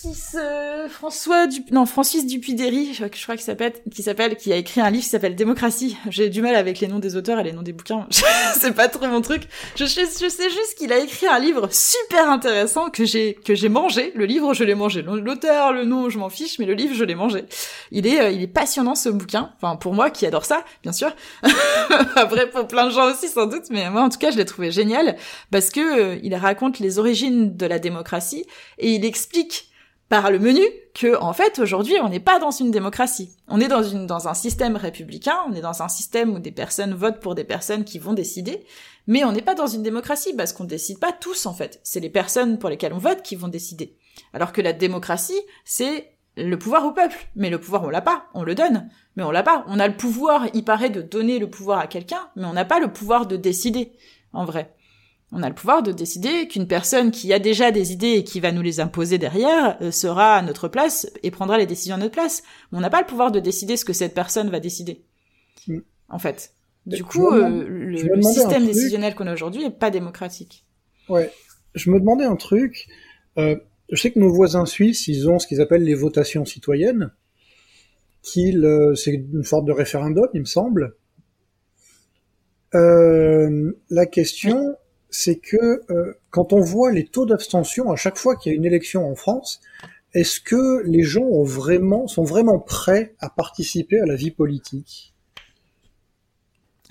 [0.00, 4.56] Francis euh, François du non Francis Dupuy-Derry, je, crois qu'il s'appelle qui s'appelle qui a
[4.56, 5.94] écrit un livre qui s'appelle Démocratie.
[6.08, 8.06] J'ai du mal avec les noms des auteurs et les noms des bouquins.
[8.58, 9.42] c'est pas trop mon truc.
[9.76, 13.54] Je, je, je sais juste qu'il a écrit un livre super intéressant que j'ai que
[13.54, 14.12] j'ai mangé.
[14.14, 15.02] Le livre je l'ai mangé.
[15.02, 17.44] L'auteur, le nom, je m'en fiche, mais le livre je l'ai mangé.
[17.90, 19.52] Il est euh, il est passionnant ce bouquin.
[19.60, 21.10] Enfin pour moi qui adore ça, bien sûr.
[22.16, 24.46] Après pour plein de gens aussi sans doute, mais moi en tout cas je l'ai
[24.46, 25.16] trouvé génial
[25.50, 28.46] parce que euh, il raconte les origines de la démocratie
[28.78, 29.69] et il explique
[30.10, 30.60] par le menu
[30.92, 33.30] que en fait aujourd'hui on n'est pas dans une démocratie.
[33.48, 37.20] On est dans un système républicain, on est dans un système où des personnes votent
[37.20, 38.66] pour des personnes qui vont décider,
[39.06, 41.80] mais on n'est pas dans une démocratie parce qu'on décide pas tous en fait.
[41.84, 43.96] C'est les personnes pour lesquelles on vote qui vont décider.
[44.34, 47.16] Alors que la démocratie, c'est le pouvoir au peuple.
[47.36, 48.88] Mais le pouvoir, on l'a pas, on le donne.
[49.16, 49.64] Mais on l'a pas.
[49.68, 52.64] On a le pouvoir, il paraît, de donner le pouvoir à quelqu'un, mais on n'a
[52.64, 53.92] pas le pouvoir de décider,
[54.32, 54.74] en vrai.
[55.32, 58.40] On a le pouvoir de décider qu'une personne qui a déjà des idées et qui
[58.40, 61.98] va nous les imposer derrière euh, sera à notre place et prendra les décisions à
[61.98, 62.42] notre place.
[62.70, 65.04] Mais on n'a pas le pouvoir de décider ce que cette personne va décider.
[65.68, 65.78] Mm.
[66.08, 66.52] En fait.
[66.86, 70.64] Du coup, euh, le, système décisionnel qu'on a aujourd'hui est pas démocratique.
[71.08, 71.30] Ouais.
[71.74, 72.88] Je me demandais un truc.
[73.38, 73.54] Euh,
[73.92, 77.12] je sais que nos voisins suisses, ils ont ce qu'ils appellent les votations citoyennes.
[78.22, 78.66] Qu'ils,
[78.96, 80.96] c'est une sorte de référendum, il me semble.
[82.72, 84.76] la question,
[85.10, 88.56] c'est que euh, quand on voit les taux d'abstention à chaque fois qu'il y a
[88.56, 89.60] une élection en France,
[90.12, 91.44] est-ce que les gens ont
[92.06, 95.14] sont vraiment prêts à participer à la vie politique?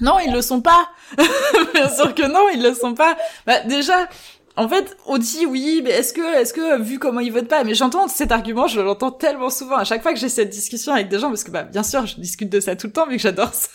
[0.02, 0.90] Non, ils le sont pas.
[1.74, 3.18] Bien sûr que non, ils le sont pas.
[3.46, 4.08] Bah, déjà,
[4.56, 7.64] en fait, on dit oui, mais est-ce que, est-ce que, vu comment ils votent pas,
[7.64, 10.94] mais j'entends cet argument, je l'entends tellement souvent à chaque fois que j'ai cette discussion
[10.94, 13.08] avec des gens, parce que bah, bien sûr, je discute de ça tout le temps,
[13.08, 13.70] vu que j'adore ça.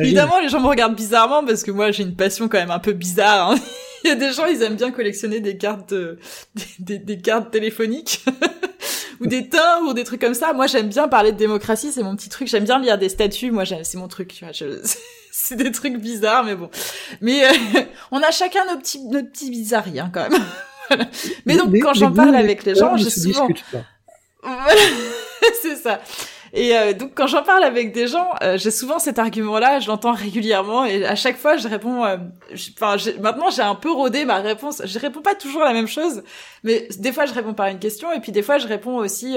[0.00, 2.78] Évidemment, les gens me regardent bizarrement parce que moi, j'ai une passion quand même un
[2.78, 3.52] peu bizarre.
[3.52, 3.58] Hein.
[4.04, 5.92] Il y a des gens, ils aiment bien collectionner des cartes,
[6.78, 8.24] des, des, cartes téléphoniques.
[9.20, 10.52] ou des timbres ou des trucs comme ça.
[10.52, 12.46] Moi, j'aime bien parler de démocratie, c'est mon petit truc.
[12.46, 13.50] J'aime bien lire des statuts.
[13.50, 14.32] Moi, c'est mon truc.
[14.32, 14.80] Tu vois, je...
[15.38, 16.70] c'est des trucs bizarres, mais bon.
[17.20, 17.52] Mais euh,
[18.10, 20.42] on a chacun nos petits, nos petits bizarreries, hein, quand même.
[21.46, 23.48] Mais donc, quand j'en parle avec les gens, je souvent...
[25.62, 26.00] c'est ça.
[26.52, 29.88] Et euh, donc quand j'en parle avec des gens, euh, j'ai souvent cet argument-là, je
[29.88, 32.04] l'entends régulièrement et à chaque fois je réponds.
[32.04, 34.80] Enfin, maintenant j'ai un peu rodé ma réponse.
[34.84, 36.22] Je réponds pas toujours la même chose,
[36.62, 39.36] mais des fois je réponds par une question et puis des fois je réponds aussi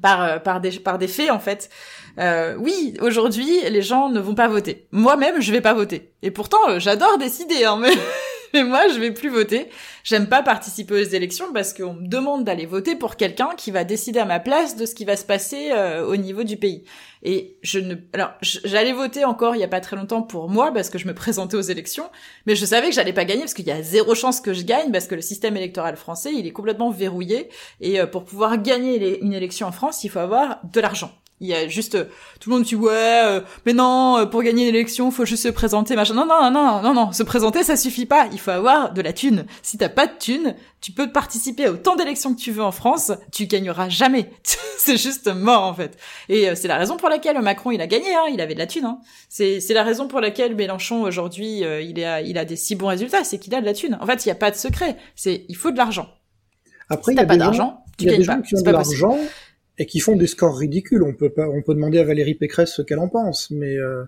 [0.00, 1.70] par par des par des faits en fait.
[2.18, 4.88] Euh, oui, aujourd'hui, les gens ne vont pas voter.
[4.90, 6.12] Moi-même, je vais pas voter.
[6.22, 7.92] Et pourtant, euh, j'adore décider, hein, mais...
[8.54, 9.68] mais moi, je vais plus voter.
[10.04, 13.84] J'aime pas participer aux élections parce qu'on me demande d'aller voter pour quelqu'un qui va
[13.84, 16.84] décider à ma place de ce qui va se passer euh, au niveau du pays.
[17.22, 20.72] Et je ne, alors, j'allais voter encore il y a pas très longtemps pour moi
[20.72, 22.08] parce que je me présentais aux élections,
[22.46, 24.62] mais je savais que j'allais pas gagner parce qu'il y a zéro chance que je
[24.62, 27.48] gagne parce que le système électoral français, il est complètement verrouillé
[27.80, 31.10] et pour pouvoir gagner une élection en France, il faut avoir de l'argent.
[31.40, 31.96] Il y a juste
[32.40, 35.44] tout le monde dit ouais, euh, mais non, euh, pour gagner une élection, faut juste
[35.44, 36.14] se présenter, machin.
[36.14, 38.28] Non, non, non, non, non, se présenter, ça suffit pas.
[38.32, 39.46] Il faut avoir de la thune.
[39.62, 42.72] Si t'as pas de thune, tu peux participer à autant d'élections que tu veux en
[42.72, 44.30] France, tu gagneras jamais.
[44.78, 45.96] c'est juste mort en fait.
[46.28, 48.12] Et euh, c'est la raison pour laquelle Macron il a gagné.
[48.12, 48.84] Hein, il avait de la thune.
[48.84, 48.98] Hein.
[49.28, 52.88] C'est c'est la raison pour laquelle Mélenchon aujourd'hui il a il a des si bons
[52.88, 53.96] résultats, c'est qu'il a de la thune.
[54.00, 54.96] En fait, il y a pas de secret.
[55.14, 56.08] C'est il faut de l'argent.
[56.90, 58.36] Après, il y a pas d'argent, tu gagnes pas.
[58.38, 59.18] Ont de l'argent
[59.78, 61.02] et qui font des scores ridicules.
[61.02, 63.76] On peut pas, on peut demander à Valérie Pécresse ce qu'elle en pense, mais.
[63.76, 64.04] Euh...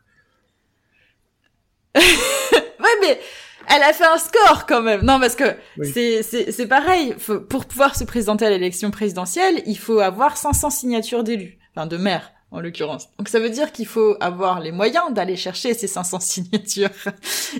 [1.97, 3.19] ouais, mais
[3.69, 5.03] elle a fait un score quand même.
[5.03, 7.15] Non, parce que c'est c'est pareil.
[7.49, 11.97] pour pouvoir se présenter à l'élection présidentielle, il faut avoir 500 signatures d'élus, enfin de
[11.97, 13.09] maires en l'occurrence.
[13.19, 16.91] Donc ça veut dire qu'il faut avoir les moyens d'aller chercher ces 500 signatures.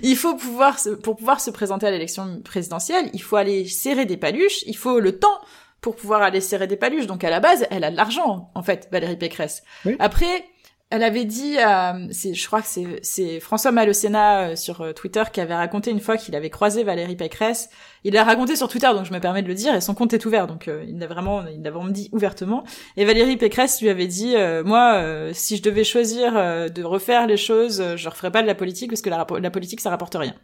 [0.03, 4.17] il faut pouvoir pour pouvoir se présenter à l'élection présidentielle, il faut aller serrer des
[4.17, 5.39] paluches, il faut le temps
[5.81, 7.07] pour pouvoir aller serrer des paluches.
[7.07, 9.63] Donc à la base, elle a de l'argent, en fait, Valérie Pécresse.
[9.99, 10.45] Après,
[10.91, 12.67] elle avait dit, euh, je crois que
[13.01, 16.83] c'est François Malocena euh, sur euh, Twitter qui avait raconté une fois qu'il avait croisé
[16.83, 17.69] Valérie Pécresse.
[18.03, 20.13] Il l'a raconté sur Twitter, donc je me permets de le dire, et son compte
[20.13, 22.65] est ouvert, donc il l'a vraiment, il l'a vraiment dit ouvertement.
[22.97, 25.01] Et Valérie Pécresse lui avait dit, moi,
[25.33, 29.01] si je devais choisir de refaire les choses, je referais pas de la politique parce
[29.01, 30.35] que la, la politique ça rapporte rien.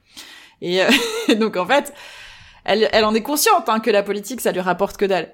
[0.62, 0.82] Et
[1.36, 1.94] donc en fait,
[2.68, 5.34] elle, elle en est consciente hein, que la politique, ça lui rapporte que dalle.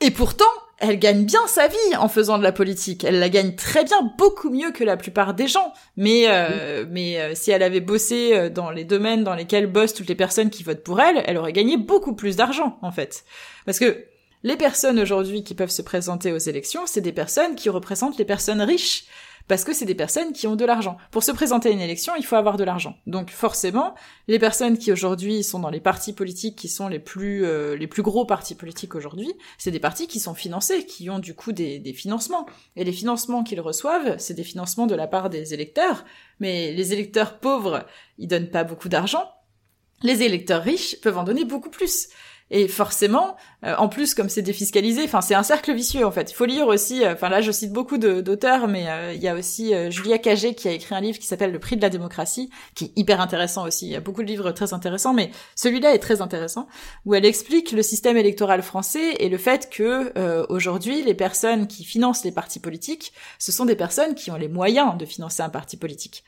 [0.00, 0.44] Et pourtant,
[0.78, 3.02] elle gagne bien sa vie en faisant de la politique.
[3.02, 5.72] Elle la gagne très bien, beaucoup mieux que la plupart des gens.
[5.96, 9.94] Mais euh, mais euh, si elle avait bossé euh, dans les domaines dans lesquels bossent
[9.94, 13.24] toutes les personnes qui votent pour elle, elle aurait gagné beaucoup plus d'argent en fait.
[13.64, 14.04] Parce que
[14.42, 18.26] les personnes aujourd'hui qui peuvent se présenter aux élections, c'est des personnes qui représentent les
[18.26, 19.06] personnes riches
[19.48, 20.96] parce que c'est des personnes qui ont de l'argent.
[21.10, 22.96] Pour se présenter à une élection, il faut avoir de l'argent.
[23.06, 23.94] Donc forcément,
[24.28, 27.86] les personnes qui aujourd'hui sont dans les partis politiques qui sont les plus euh, les
[27.86, 31.52] plus gros partis politiques aujourd'hui, c'est des partis qui sont financés, qui ont du coup
[31.52, 32.46] des, des financements.
[32.76, 36.04] Et les financements qu'ils reçoivent, c'est des financements de la part des électeurs,
[36.40, 37.86] mais les électeurs pauvres,
[38.18, 39.30] ils donnent pas beaucoup d'argent.
[40.02, 42.08] Les électeurs riches peuvent en donner beaucoup plus.
[42.50, 46.30] Et forcément, euh, en plus, comme c'est défiscalisé, enfin c'est un cercle vicieux en fait.
[46.30, 49.26] Il faut lire aussi, euh, enfin là je cite beaucoup d'auteurs, mais euh, il y
[49.26, 51.90] a aussi Julia Cagé qui a écrit un livre qui s'appelle Le Prix de la
[51.90, 53.86] démocratie, qui est hyper intéressant aussi.
[53.86, 56.68] Il y a beaucoup de livres très intéressants, mais celui-là est très intéressant,
[57.04, 60.12] où elle explique le système électoral français et le fait que
[60.48, 64.48] aujourd'hui les personnes qui financent les partis politiques, ce sont des personnes qui ont les
[64.48, 66.22] moyens de financer un parti politique.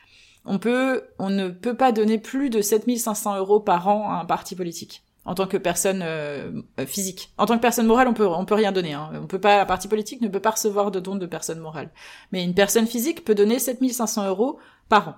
[0.44, 4.24] On peut, on ne peut pas donner plus de 7500 euros par an à un
[4.24, 6.50] parti politique en tant que personne euh,
[6.86, 7.32] physique.
[7.36, 8.94] En tant que personne morale, on peut on peut rien donner.
[8.94, 9.10] Hein.
[9.22, 11.90] On peut pas, un parti politique ne peut pas recevoir de dons de personne morale.
[12.32, 15.14] Mais une personne physique peut donner 7500 euros par an.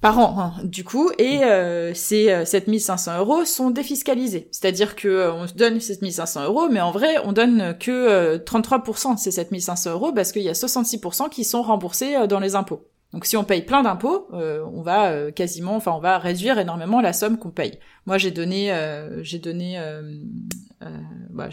[0.00, 4.48] Par an, hein, du coup, et euh, ces 7500 euh, euros sont défiscalisés.
[4.50, 9.18] C'est-à-dire que euh, on donne 7500 euros, mais en vrai, on donne que 33% de
[9.18, 12.86] ces 7500 euros parce qu'il y a 66% qui sont remboursés dans les impôts.
[13.14, 16.58] Donc si on paye plein d'impôts, euh, on va euh, quasiment, enfin on va réduire
[16.58, 17.78] énormément la somme qu'on paye.
[18.06, 19.80] Moi j'ai donné, euh, j'ai donné,
[21.30, 21.48] bah,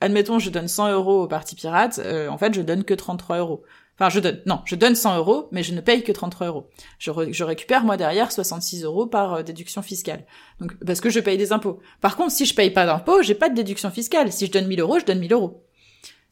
[0.00, 3.62] admettons je donne 100 euros au parti pirate, en fait je donne que 33 euros.
[3.96, 6.68] Enfin je donne, non, je donne 100 euros, mais je ne paye que 33 euros.
[6.98, 10.26] Je, je récupère moi derrière 66 euros par déduction fiscale.
[10.58, 11.78] Donc parce que je paye des impôts.
[12.00, 14.32] Par contre si je paye pas d'impôts, j'ai pas de déduction fiscale.
[14.32, 15.63] Si je donne 1000 euros, je donne 1000 euros.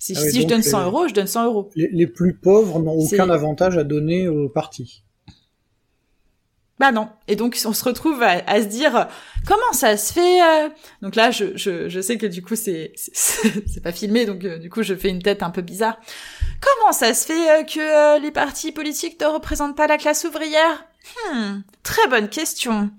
[0.02, 1.70] Si, ah je donne 100 euros, je donne 100 euros.
[1.76, 5.04] Les, plus pauvres n'ont aucun avantage à donner au parti.
[6.80, 7.08] Bah non.
[7.28, 9.06] Et donc on se retrouve à, se dire
[9.46, 10.42] comment ça se fait.
[10.42, 10.70] Euh?
[11.02, 14.58] Donc là, je, je, je, sais que du coup c'est c'est pas filmé, donc euh,
[14.58, 16.00] du coup je fais une tête un peu bizarre.
[16.60, 20.84] Comment ça se fait euh, que les partis politiques ne représentent pas la classe ouvrière?
[21.32, 22.90] Hmm, très bonne question.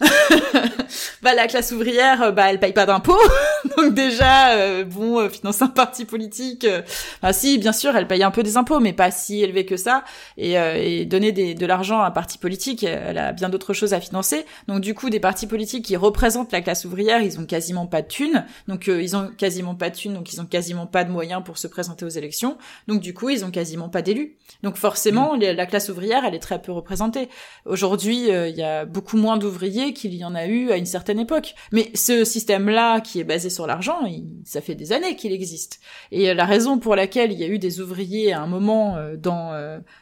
[1.22, 3.18] bah la classe ouvrière, euh, bah elle paye pas d'impôts,
[3.76, 6.64] donc déjà euh, bon euh, financer un parti politique.
[6.64, 6.82] Euh,
[7.22, 9.76] bah si bien sûr elle paye un peu des impôts, mais pas si élevé que
[9.76, 10.04] ça.
[10.36, 13.94] Et, et donner des, de l'argent à un parti politique, elle a bien d'autres choses
[13.94, 14.44] à financer.
[14.68, 18.02] Donc du coup des partis politiques qui représentent la classe ouvrière, ils ont quasiment pas
[18.02, 21.10] de thunes, donc ils ont quasiment pas de thunes, donc ils ont quasiment pas de
[21.10, 22.56] moyens pour se présenter aux élections.
[22.86, 24.36] Donc du coup ils ont quasiment pas d'élus.
[24.62, 25.40] Donc forcément mmh.
[25.40, 27.28] la classe ouvrière elle est très peu représentée.
[27.64, 30.86] Aujourd'hui, euh, il y a beaucoup moins d'ouvriers qu'il y en a eu à une
[30.86, 31.54] certaine époque.
[31.72, 33.98] Mais ce système-là, qui est basé sur l'argent,
[34.44, 35.80] ça fait des années qu'il existe.
[36.12, 38.96] Et euh, la raison pour laquelle il y a eu des ouvriers à un moment
[38.96, 39.48] euh, dans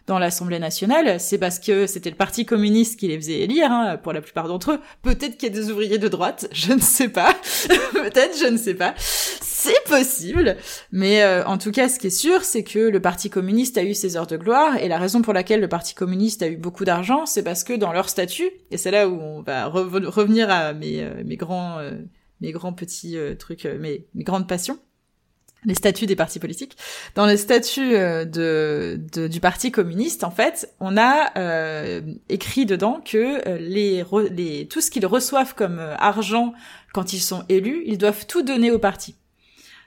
[0.07, 3.97] dans l'Assemblée nationale, c'est parce que c'était le Parti communiste qui les faisait élire, hein,
[3.97, 4.81] pour la plupart d'entre eux.
[5.03, 7.35] Peut-être qu'il y a des ouvriers de droite, je ne sais pas.
[7.93, 8.95] Peut-être, je ne sais pas.
[9.67, 10.57] C'est possible.
[10.93, 13.95] Mais en tout cas, ce qui est sûr, c'est que le Parti communiste a eu
[13.95, 16.85] ses heures de gloire, et la raison pour laquelle le Parti communiste a eu beaucoup
[16.85, 20.73] d'argent, c'est parce que dans leur statut, et c'est là où on va revenir à
[20.73, 21.93] mes, euh, mes grands, euh,
[22.41, 24.79] mes grands petits euh, trucs, mes, mes grandes passions,
[25.65, 26.77] les statuts des partis politiques.
[27.15, 31.33] Dans les statuts de, du Parti communiste, en fait, on a
[32.29, 36.53] écrit dedans que les, les, tout ce qu'ils reçoivent comme argent
[36.93, 39.17] quand ils sont élus, ils doivent tout donner au parti.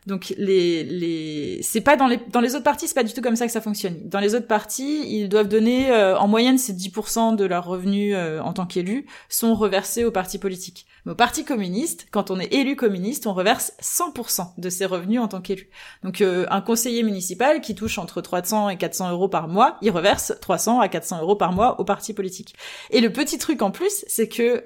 [0.07, 3.21] Donc les les c'est pas dans les dans les autres parties, c'est pas du tout
[3.21, 3.97] comme ça que ça fonctionne.
[4.05, 8.13] Dans les autres parties, ils doivent donner euh, en moyenne c'est 10% de leurs revenus
[8.15, 10.85] euh, en tant qu'élus sont reversés au parti politique.
[11.05, 15.19] Mais au parti communiste, quand on est élu communiste, on reverse 100% de ses revenus
[15.19, 15.69] en tant qu'élu.
[16.03, 19.91] Donc euh, un conseiller municipal qui touche entre 300 et 400 euros par mois, il
[19.91, 22.55] reverse 300 à 400 euros par mois au parti politique.
[22.89, 24.63] Et le petit truc en plus, c'est que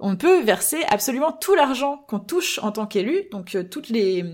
[0.00, 4.24] on peut verser absolument tout l'argent qu'on touche en tant qu'élu, donc euh, toutes les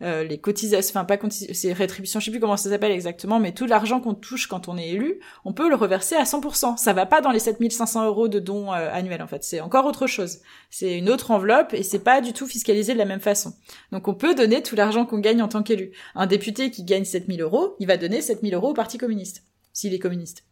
[0.00, 3.52] euh, les cotisations, enfin pas c'est rétributions, je sais plus comment ça s'appelle exactement, mais
[3.52, 6.76] tout l'argent qu'on touche quand on est élu, on peut le reverser à 100%.
[6.76, 9.86] Ça va pas dans les 7500 euros de dons euh, annuels en fait, c'est encore
[9.86, 10.38] autre chose.
[10.70, 13.54] C'est une autre enveloppe et c'est pas du tout fiscalisé de la même façon.
[13.90, 15.90] Donc on peut donner tout l'argent qu'on gagne en tant qu'élu.
[16.14, 19.94] Un député qui gagne 7000 euros, il va donner 7000 euros au Parti communiste, s'il
[19.94, 20.44] est communiste.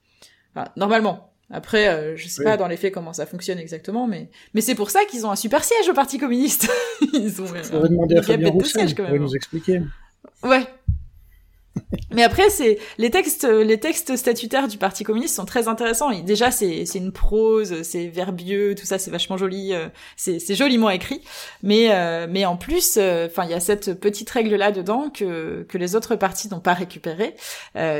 [0.54, 4.28] Enfin, normalement, après, euh, je sais pas dans les faits comment ça fonctionne exactement, mais
[4.54, 6.68] mais c'est pour ça qu'ils ont un super siège au Parti communiste.
[7.12, 7.46] Ils ont.
[7.46, 9.82] Faudrait demander à Fabien Roussel, il pourrait nous expliquer.
[10.42, 10.66] Ouais,
[12.10, 16.10] mais après, c'est les textes, les textes statutaires du Parti communiste sont très intéressants.
[16.22, 21.22] déjà, c'est une prose, c'est verbieux, tout ça, c'est vachement joli, euh, c'est joliment écrit.
[21.62, 25.10] Mais euh, mais en plus, euh, enfin, il y a cette petite règle là dedans
[25.10, 27.34] que que les autres partis n'ont pas récupéré,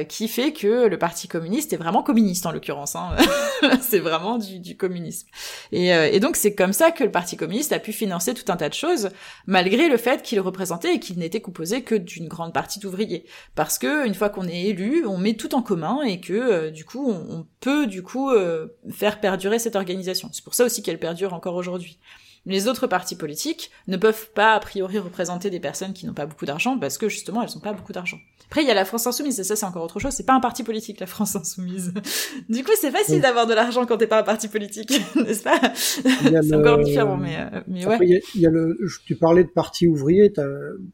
[0.09, 2.97] qui fait que le Parti communiste est vraiment communiste en l'occurrence.
[2.97, 3.15] Hein.
[3.81, 5.29] c'est vraiment du, du communisme.
[5.73, 8.57] Et, et donc c'est comme ça que le Parti communiste a pu financer tout un
[8.57, 9.11] tas de choses,
[9.47, 13.25] malgré le fait qu'il représentait et qu'il n'était composé que d'une grande partie d'ouvriers.
[13.55, 16.33] Parce parce que une fois qu'on est élu, on met tout en commun et que
[16.33, 20.31] euh, du coup on, on, peut du coup euh, faire perdurer cette organisation.
[20.33, 21.99] C'est pour ça aussi qu'elle perdure encore aujourd'hui.
[22.47, 26.25] Les autres partis politiques ne peuvent pas a priori représenter des personnes qui n'ont pas
[26.25, 28.17] beaucoup d'argent parce que justement elles n'ont pas beaucoup d'argent.
[28.47, 30.13] Après il y a la France insoumise et ça c'est encore autre chose.
[30.15, 31.93] C'est pas un parti politique la France insoumise.
[32.49, 35.61] du coup c'est facile d'avoir de l'argent quand t'es pas un parti politique, n'est-ce pas?
[35.85, 37.99] C'est encore différent mais euh, mais ouais.
[38.01, 40.33] il, y y a, le, tu parlais de parti ouvrier.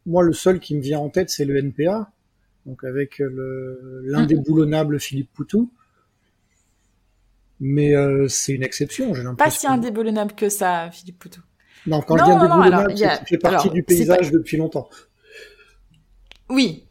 [0.04, 2.10] Moi le seul qui me vient en tête c'est le NPA.
[2.66, 3.20] Donc avec
[4.04, 5.70] l'indéboulonnable Philippe Poutou
[7.64, 9.36] mais euh, c'est une exception, j'ai l'impression.
[9.36, 11.40] Pas si indéboulonnable que ça, Philippe Poutou.
[11.86, 14.88] Non, quand je dis indéboulonnable, c'est fait partie du paysage depuis longtemps.
[16.50, 16.84] Oui.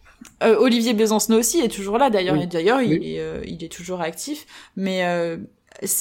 [0.44, 2.38] Euh, Olivier Besancenot aussi est toujours là, d'ailleurs.
[2.38, 2.48] Oui.
[2.48, 4.46] D'ailleurs, il, est, euh, il est toujours actif.
[4.78, 5.38] Mais euh,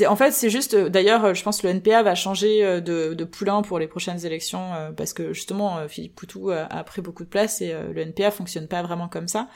[0.06, 3.24] en fait c'est juste d'ailleurs je pense que le NPA va changer euh, de, de
[3.24, 7.28] poulain pour les prochaines élections euh, parce que justement Philippe Poutou a, pris beaucoup de
[7.28, 9.48] place et le NPA fonctionne pas vraiment comme ça.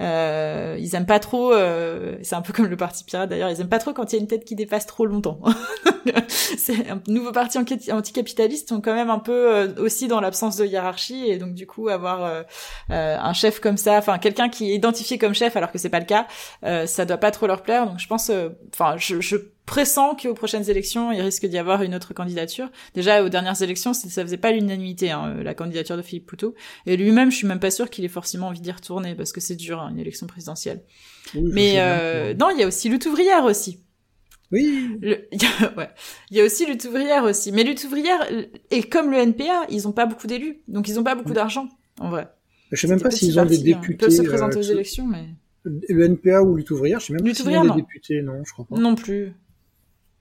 [0.00, 3.60] Euh, ils aiment pas trop euh, c'est un peu comme le parti pirate d'ailleurs ils
[3.60, 5.40] aiment pas trop quand il y a une tête qui dépasse trop longtemps.
[6.28, 10.64] C'est un nouveau parti anticapitaliste sont quand même un peu euh, aussi dans l'absence de
[10.64, 12.44] hiérarchie et donc du coup avoir
[12.88, 16.00] un chef comme ça enfin quelqu'un qui est identifié comme chef alors que c'est pas
[16.00, 16.26] le cas
[16.86, 17.86] ça doit pas trop leur plaire.
[17.86, 18.30] Donc je pense
[18.72, 19.36] enfin je, je
[19.70, 22.68] pressant qu'aux prochaines élections, il risque d'y avoir une autre candidature.
[22.94, 26.54] Déjà, aux dernières élections, ça faisait pas l'unanimité, hein, la candidature de Philippe Poutou.
[26.86, 29.40] Et lui-même, je suis même pas sûr qu'il ait forcément envie d'y retourner, parce que
[29.40, 30.82] c'est dur, hein, une élection présidentielle.
[31.36, 33.78] Oui, Mais euh, non, il y a aussi lutte ouvrière aussi.
[34.50, 34.98] Oui.
[35.00, 35.88] Le, il, y a, ouais.
[36.32, 37.52] il y a aussi lutte ouvrière aussi.
[37.52, 38.26] Mais lutte ouvrière,
[38.72, 41.68] et comme le NPA, ils ont pas beaucoup d'élus, donc ils ont pas beaucoup d'argent,
[42.00, 42.26] en vrai.
[42.72, 44.04] Je sais même pas s'ils ont des députés.
[44.04, 44.08] Hein.
[44.10, 45.28] Ils peuvent se présenter euh, aux élections, mais...
[45.64, 48.52] Le NPA ou lutte ouvrière, je sais même pas s'ils ont des députés, non, je
[48.52, 48.76] crois pas.
[48.76, 49.32] Non plus.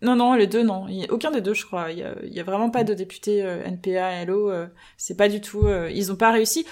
[0.01, 0.85] Non, non, les deux, non.
[0.85, 1.91] A aucun des deux, je crois.
[1.91, 4.49] Il y a, vraiment pas de députés euh, NPA, LO.
[4.49, 5.67] Euh, c'est pas du tout.
[5.67, 6.65] Euh, ils ont pas réussi.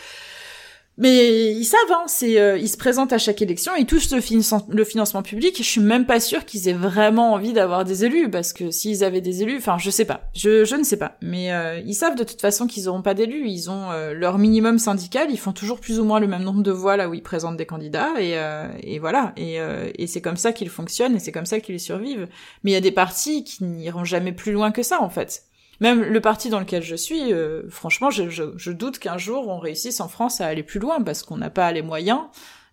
[1.00, 4.20] Mais ils savent, hein, c'est, euh, ils se présentent à chaque élection, ils touchent le,
[4.20, 5.56] financement public.
[5.58, 9.04] Je suis même pas sûre qu'ils aient vraiment envie d'avoir des élus, parce que s'ils
[9.04, 11.18] avaient des élus, enfin, je sais pas, je, je ne sais pas.
[11.22, 13.48] Mais euh, ils savent de toute façon qu'ils auront pas d'élus.
[13.48, 16.64] Ils ont euh, leur minimum syndical, ils font toujours plus ou moins le même nombre
[16.64, 18.36] de voix là où ils présentent des candidats, et,
[18.82, 19.34] et voilà.
[19.38, 19.58] Et,
[19.98, 22.28] et c'est comme ça qu'ils fonctionnent, et c'est comme ça qu'ils survivent.
[22.64, 25.44] Mais il y a des partis qui n'iront jamais plus loin que ça, en fait.
[25.80, 29.48] Même le parti dans lequel je suis, euh, franchement, je, je, je doute qu'un jour
[29.48, 32.22] on réussisse en France à aller plus loin parce qu'on n'a pas les moyens,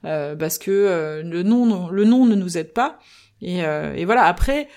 [0.05, 2.99] euh, parce que euh, le nom, le nom ne nous aide pas.
[3.43, 4.25] Et, euh, et voilà.
[4.25, 4.69] Après,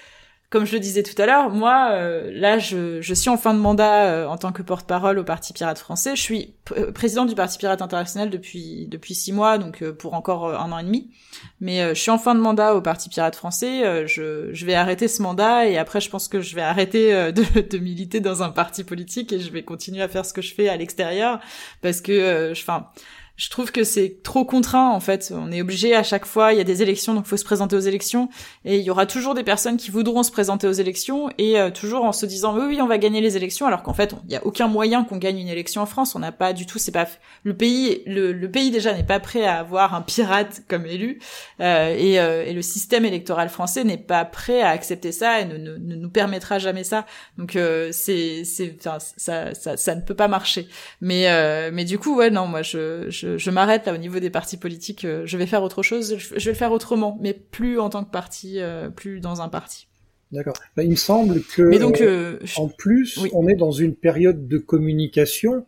[0.50, 3.54] comme je le disais tout à l'heure, moi, euh, là, je, je, suis en fin
[3.54, 6.16] de mandat euh, en tant que porte-parole au Parti Pirate français.
[6.16, 10.58] Je suis euh, président du Parti Pirate international depuis depuis six mois, donc pour encore
[10.58, 11.12] un an et demi.
[11.60, 14.08] Mais je suis en fin de mandat au Parti Pirate français.
[14.08, 17.62] je, je vais arrêter ce mandat et après, je pense que je vais arrêter de,
[17.70, 20.54] de militer dans un parti politique et je vais continuer à faire ce que je
[20.54, 21.42] fais à l'extérieur
[21.82, 22.88] parce que, enfin
[23.38, 25.32] je trouve que c'est trop contraint en fait.
[25.34, 27.76] On est obligé à chaque fois, il y a des élections, donc faut se présenter
[27.76, 28.30] aux élections,
[28.66, 31.70] et il y aura toujours des personnes qui voudront se présenter aux élections, et euh,
[31.70, 34.30] toujours en se disant oui oui on va gagner les élections, alors qu'en fait il
[34.30, 36.16] n'y a aucun moyen qu'on gagne une élection en France.
[36.16, 37.08] On n'a pas du tout, c'est pas
[37.44, 41.20] le pays, le, le pays déjà n'est pas prêt à avoir un pirate comme élu,
[41.62, 45.46] euh, et, euh, et, le système électoral français n'est pas prêt à accepter ça et
[45.46, 47.06] ne, ne, nous permettra jamais ça.
[47.38, 50.68] Donc euh, c'est c'est ça, ça, ça ça ne peut pas marcher.
[51.02, 54.20] Mais euh, mais du coup ouais non moi je, je je, m'arrête là au niveau
[54.20, 55.04] des partis politiques.
[55.04, 56.18] Euh, je vais faire autre chose.
[56.18, 59.50] Je, vais le faire autrement, mais plus en tant que parti, euh, plus dans un
[59.50, 59.88] parti.
[60.32, 60.56] D'accord.
[60.76, 64.48] Bah, il me semble que, mais donc, euh, en plus, on est dans une période
[64.48, 65.66] de communication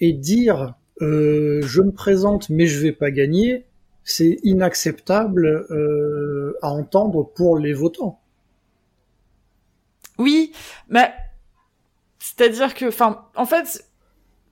[0.00, 3.66] et dire euh, je me présente mais je vais pas gagner,
[4.02, 8.18] c'est inacceptable euh, à entendre pour les votants.
[10.18, 10.52] Oui,
[10.88, 11.12] mais
[12.18, 13.84] c'est-à-dire que, enfin, en fait,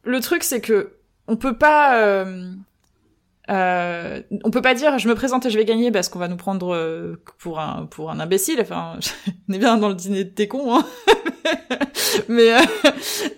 [0.04, 2.52] le truc c'est que on peut pas euh,
[3.50, 6.28] euh, on peut pas dire je me présente et je vais gagner parce qu'on va
[6.28, 8.60] nous prendre euh, pour un pour un imbécile.
[8.60, 8.98] Enfin
[9.48, 10.86] on est bien dans le dîner de tes cons hein.
[12.28, 12.52] Mais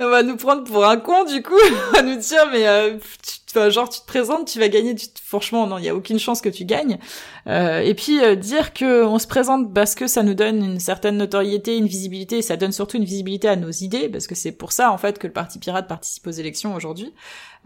[0.00, 1.54] on va nous prendre pour un con du coup.
[1.88, 5.66] On va nous dire mais tu, genre tu te présentes tu vas gagner tu, franchement
[5.66, 6.98] non il y a aucune chance que tu gagnes.
[7.46, 11.76] Et puis dire que on se présente parce que ça nous donne une certaine notoriété
[11.76, 14.92] une visibilité ça donne surtout une visibilité à nos idées parce que c'est pour ça
[14.92, 17.14] en fait que le parti pirate participe aux élections aujourd'hui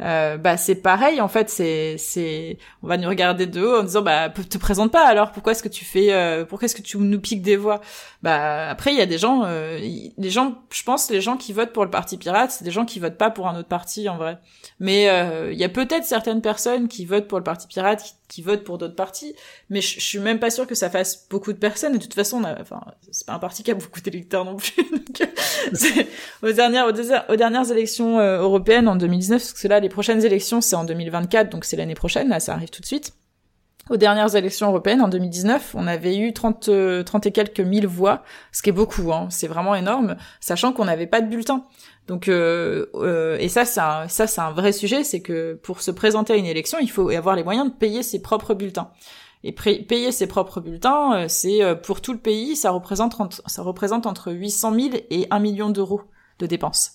[0.00, 3.83] euh, bah c'est pareil en fait c'est c'est on va nous regarder de haut en
[3.83, 6.83] disant bah te présente pas alors pourquoi est-ce que tu fais euh, pourquoi est-ce que
[6.83, 7.81] tu nous piques des voix?
[8.22, 11.53] Bah après il y a des gens euh, les gens je pense les gens qui
[11.53, 14.09] votent pour le parti pirate c'est des gens qui votent pas pour un autre parti
[14.09, 14.38] en vrai.
[14.79, 18.40] Mais euh, il y a peut-être certaines personnes qui votent pour le parti pirate qui
[18.40, 19.34] votent pour d'autres partis
[19.68, 22.14] mais je, suis même pas sûr que ça fasse beaucoup de personnes et de toute
[22.14, 24.72] façon on a, enfin c'est pas un parti qui a beaucoup d'électeurs non plus
[26.42, 30.76] aux dernières aux, dernières élections européennes en 2019 parce que là les prochaines élections, c'est
[30.76, 33.12] en 2024, donc c'est l'année prochaine, là, ça arrive tout de suite.
[33.88, 36.70] aux dernières élections européennes en 2019, on avait eu 30,
[37.04, 38.22] 30 et quelques mille voix,
[38.52, 41.64] ce qui est beaucoup, hein, c'est vraiment énorme, sachant qu'on n'avait pas de bulletin.
[42.11, 45.81] Donc euh, euh, et ça c'est un, ça c'est un vrai sujet, c'est que pour
[45.81, 48.90] se présenter à une élection, il faut avoir les moyens de payer ses propres bulletins.
[49.44, 54.06] Et payer ses propres bulletins, euh, c'est pour tout le pays, ça représente ça représente
[54.06, 56.00] entre 800 000 et 1 million d'euros
[56.40, 56.94] de dépenses.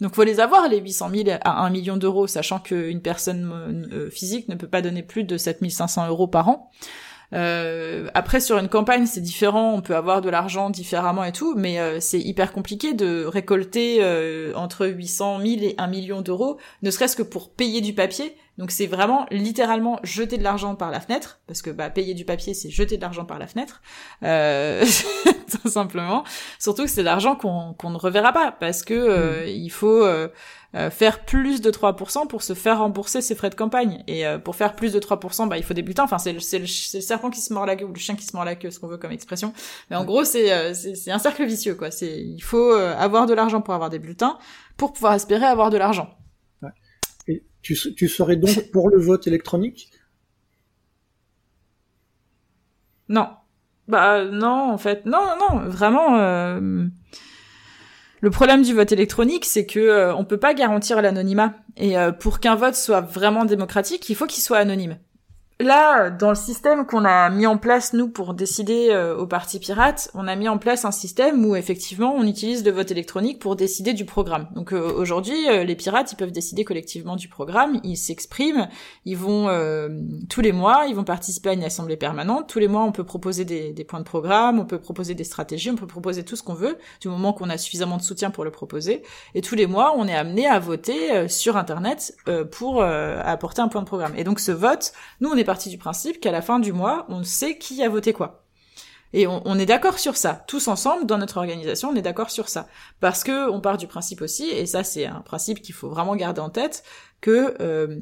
[0.00, 4.48] Donc faut les avoir les 800 000 à 1 million d'euros, sachant qu'une personne physique
[4.48, 6.72] ne peut pas donner plus de 7500 euros par an.
[7.32, 11.54] Euh, après sur une campagne c'est différent, on peut avoir de l'argent différemment et tout,
[11.56, 16.58] mais euh, c'est hyper compliqué de récolter euh, entre 800 000 et 1 million d'euros,
[16.82, 18.34] ne serait-ce que pour payer du papier.
[18.60, 22.24] Donc c'est vraiment littéralement jeter de l'argent par la fenêtre, parce que bah, payer du
[22.24, 23.82] papier c'est jeter de l'argent par la fenêtre,
[25.62, 26.22] tout simplement.
[26.60, 29.48] Surtout que c'est de l'argent qu'on ne reverra pas, parce que mmh.
[29.48, 30.06] il faut
[30.76, 34.04] euh, faire plus de 3% pour se faire rembourser ses frais de campagne.
[34.06, 36.04] Et euh, pour faire plus de 3%, bah, il faut des bulletins.
[36.04, 38.36] Enfin, c'est le, le, serpent qui se mord la queue ou le chien qui se
[38.36, 39.52] mord la queue, ce qu'on veut comme expression.
[39.90, 41.90] Mais en gros, euh, c'est c'est un cercle vicieux, quoi.
[41.90, 44.38] C'est il faut avoir de l'argent pour avoir des bulletins,
[44.76, 46.08] pour pouvoir espérer avoir de l'argent.
[47.62, 49.90] Tu, tu serais donc pour le vote électronique?
[53.08, 53.28] Non.
[53.88, 56.16] Bah non, en fait, non, non, non, vraiment.
[58.20, 61.54] Le problème du vote électronique, c'est que euh, on peut pas garantir l'anonymat.
[61.76, 64.98] Et euh, pour qu'un vote soit vraiment démocratique, il faut qu'il soit anonyme
[65.60, 69.58] là, dans le système qu'on a mis en place, nous, pour décider euh, au Parti
[69.58, 73.38] Pirate, on a mis en place un système où, effectivement, on utilise le vote électronique
[73.38, 74.48] pour décider du programme.
[74.54, 78.68] Donc euh, aujourd'hui, euh, les pirates, ils peuvent décider collectivement du programme, ils s'expriment,
[79.04, 79.48] ils vont,
[80.28, 83.04] tous les mois, ils vont participer à une assemblée permanente, tous les mois, on peut
[83.04, 86.36] proposer des, des points de programme, on peut proposer des stratégies, on peut proposer tout
[86.36, 89.02] ce qu'on veut, du moment qu'on a suffisamment de soutien pour le proposer,
[89.34, 92.16] et tous les mois, on est amené à voter sur Internet
[92.50, 94.12] pour apporter un point de programme.
[94.16, 97.06] Et donc ce vote, nous, on est partie du principe qu'à la fin du mois,
[97.08, 98.44] on sait qui a voté quoi.
[99.12, 100.44] Et on, est d'accord sur ça.
[100.46, 102.68] Tous ensemble, dans notre organisation, on est d'accord sur ça.
[103.00, 106.14] Parce que on part du principe aussi, et ça c'est un principe qu'il faut vraiment
[106.14, 106.84] garder en tête,
[107.20, 107.98] que euh,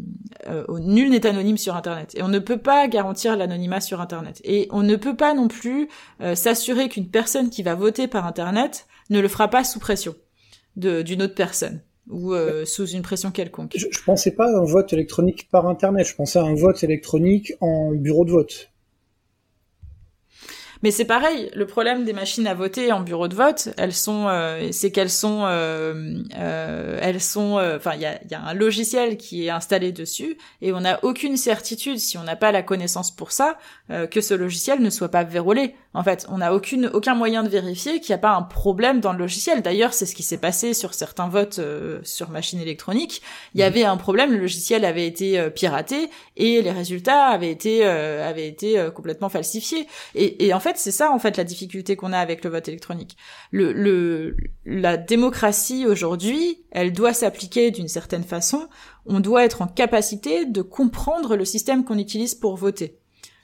[0.47, 2.15] euh, nul n'est anonyme sur Internet.
[2.15, 4.43] Et on ne peut pas garantir l'anonymat sur Internet.
[4.45, 5.89] Et on ne peut pas non plus
[6.21, 10.15] euh, s'assurer qu'une personne qui va voter par Internet ne le fera pas sous pression
[10.77, 11.81] d'une autre personne
[12.11, 13.73] ou euh, sous une pression quelconque.
[13.77, 16.83] Je, je pensais pas à un vote électronique par Internet, je pensais à un vote
[16.83, 18.71] électronique en bureau de vote.
[20.83, 24.29] Mais c'est pareil, le problème des machines à voter en bureau de vote, elles sont,
[24.29, 28.43] euh, c'est qu'elles sont, euh, euh, elles sont, euh, enfin, il y a, y a,
[28.43, 32.53] un logiciel qui est installé dessus et on n'a aucune certitude, si on n'a pas
[32.53, 33.59] la connaissance pour ça,
[33.91, 35.75] euh, que ce logiciel ne soit pas verrouillé.
[35.95, 39.01] En fait, on n'a aucune, aucun moyen de vérifier qu'il n'y a pas un problème
[39.01, 39.63] dans le logiciel.
[39.63, 41.61] D'ailleurs, c'est ce qui s'est passé sur certains votes
[42.03, 43.23] sur machine électronique.
[43.55, 47.85] Il y avait un problème, le logiciel avait été piraté et les résultats avaient été,
[47.85, 49.87] avaient été complètement falsifiés.
[50.15, 52.69] Et, et en fait c'est ça en fait la difficulté qu'on a avec le vote
[52.69, 53.17] électronique.
[53.51, 58.69] Le, le la démocratie aujourd'hui, elle doit s'appliquer d'une certaine façon.
[59.07, 62.99] On doit être en capacité de comprendre le système qu'on utilise pour voter.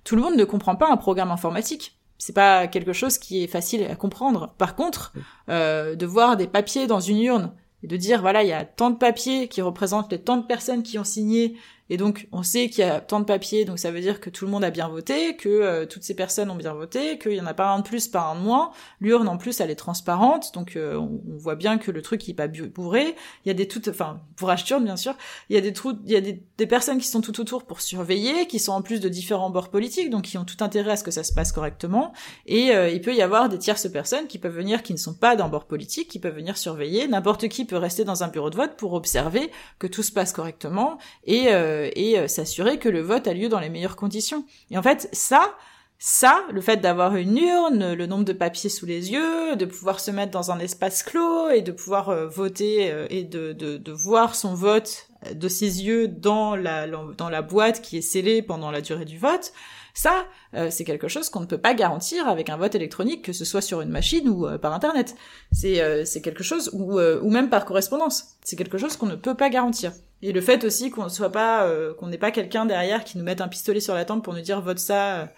[0.04, 1.93] Tout le monde ne comprend pas un programme informatique.
[2.18, 4.54] C'est pas quelque chose qui est facile à comprendre.
[4.58, 5.12] Par contre,
[5.48, 7.52] euh, de voir des papiers dans une urne
[7.82, 10.46] et de dire voilà il y a tant de papiers qui représentent les tant de
[10.46, 11.56] personnes qui ont signé
[11.90, 14.30] et donc, on sait qu'il y a tant de papiers, donc ça veut dire que
[14.30, 17.32] tout le monde a bien voté, que euh, toutes ces personnes ont bien voté, qu'il
[17.32, 18.70] y en a pas un de plus, pas un de moins.
[19.00, 22.30] L'urne, en plus, elle est transparente, donc euh, on, voit bien que le truc, il
[22.30, 23.14] est pas bourré.
[23.44, 25.14] Il y a des toutes, enfin, bourrage turne, bien sûr.
[25.50, 27.82] Il y a des trous, il y a des, personnes qui sont tout autour pour
[27.82, 30.96] surveiller, qui sont en plus de différents bords politiques, donc qui ont tout intérêt à
[30.96, 32.14] ce que ça se passe correctement.
[32.46, 35.14] Et euh, il peut y avoir des tierces personnes qui peuvent venir, qui ne sont
[35.14, 37.06] pas d'un bord politique, qui peuvent venir surveiller.
[37.08, 40.32] N'importe qui peut rester dans un bureau de vote pour observer que tout se passe
[40.32, 44.44] correctement et euh, et euh, s'assurer que le vote a lieu dans les meilleures conditions.
[44.70, 45.54] Et en fait, ça,
[45.98, 50.00] ça, le fait d'avoir une urne, le nombre de papiers sous les yeux, de pouvoir
[50.00, 54.54] se mettre dans un espace clos et de pouvoir euh, voter et de, voir son
[54.54, 59.52] vote de ses yeux dans la boîte qui est scellée pendant la durée du vote,
[59.94, 60.26] ça,
[60.70, 63.60] c'est quelque chose qu'on ne peut pas garantir avec un vote électronique, que ce soit
[63.60, 65.14] sur une machine ou par Internet.
[65.52, 68.36] C'est c'est quelque chose, ou, ou même par correspondance.
[68.44, 69.92] C'est quelque chose qu'on ne peut pas garantir.
[70.24, 73.24] Et le fait aussi qu'on soit pas, euh, qu'on n'ait pas quelqu'un derrière qui nous
[73.24, 75.28] mette un pistolet sur la tempe pour nous dire vote ça,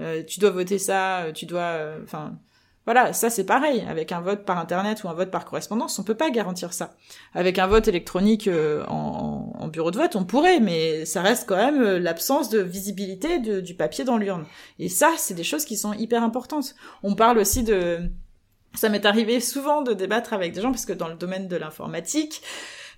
[0.00, 2.32] euh, tu dois voter ça, tu dois, enfin,
[2.84, 3.84] voilà, ça c'est pareil.
[3.88, 6.94] Avec un vote par internet ou un vote par correspondance, on peut pas garantir ça.
[7.34, 11.56] Avec un vote électronique euh, en, bureau de vote, on pourrait, mais ça reste quand
[11.56, 14.44] même l'absence de visibilité du papier dans l'urne.
[14.78, 16.74] Et ça, c'est des choses qui sont hyper importantes.
[17.02, 18.10] On parle aussi de,
[18.74, 21.56] ça m'est arrivé souvent de débattre avec des gens parce que dans le domaine de
[21.56, 22.42] l'informatique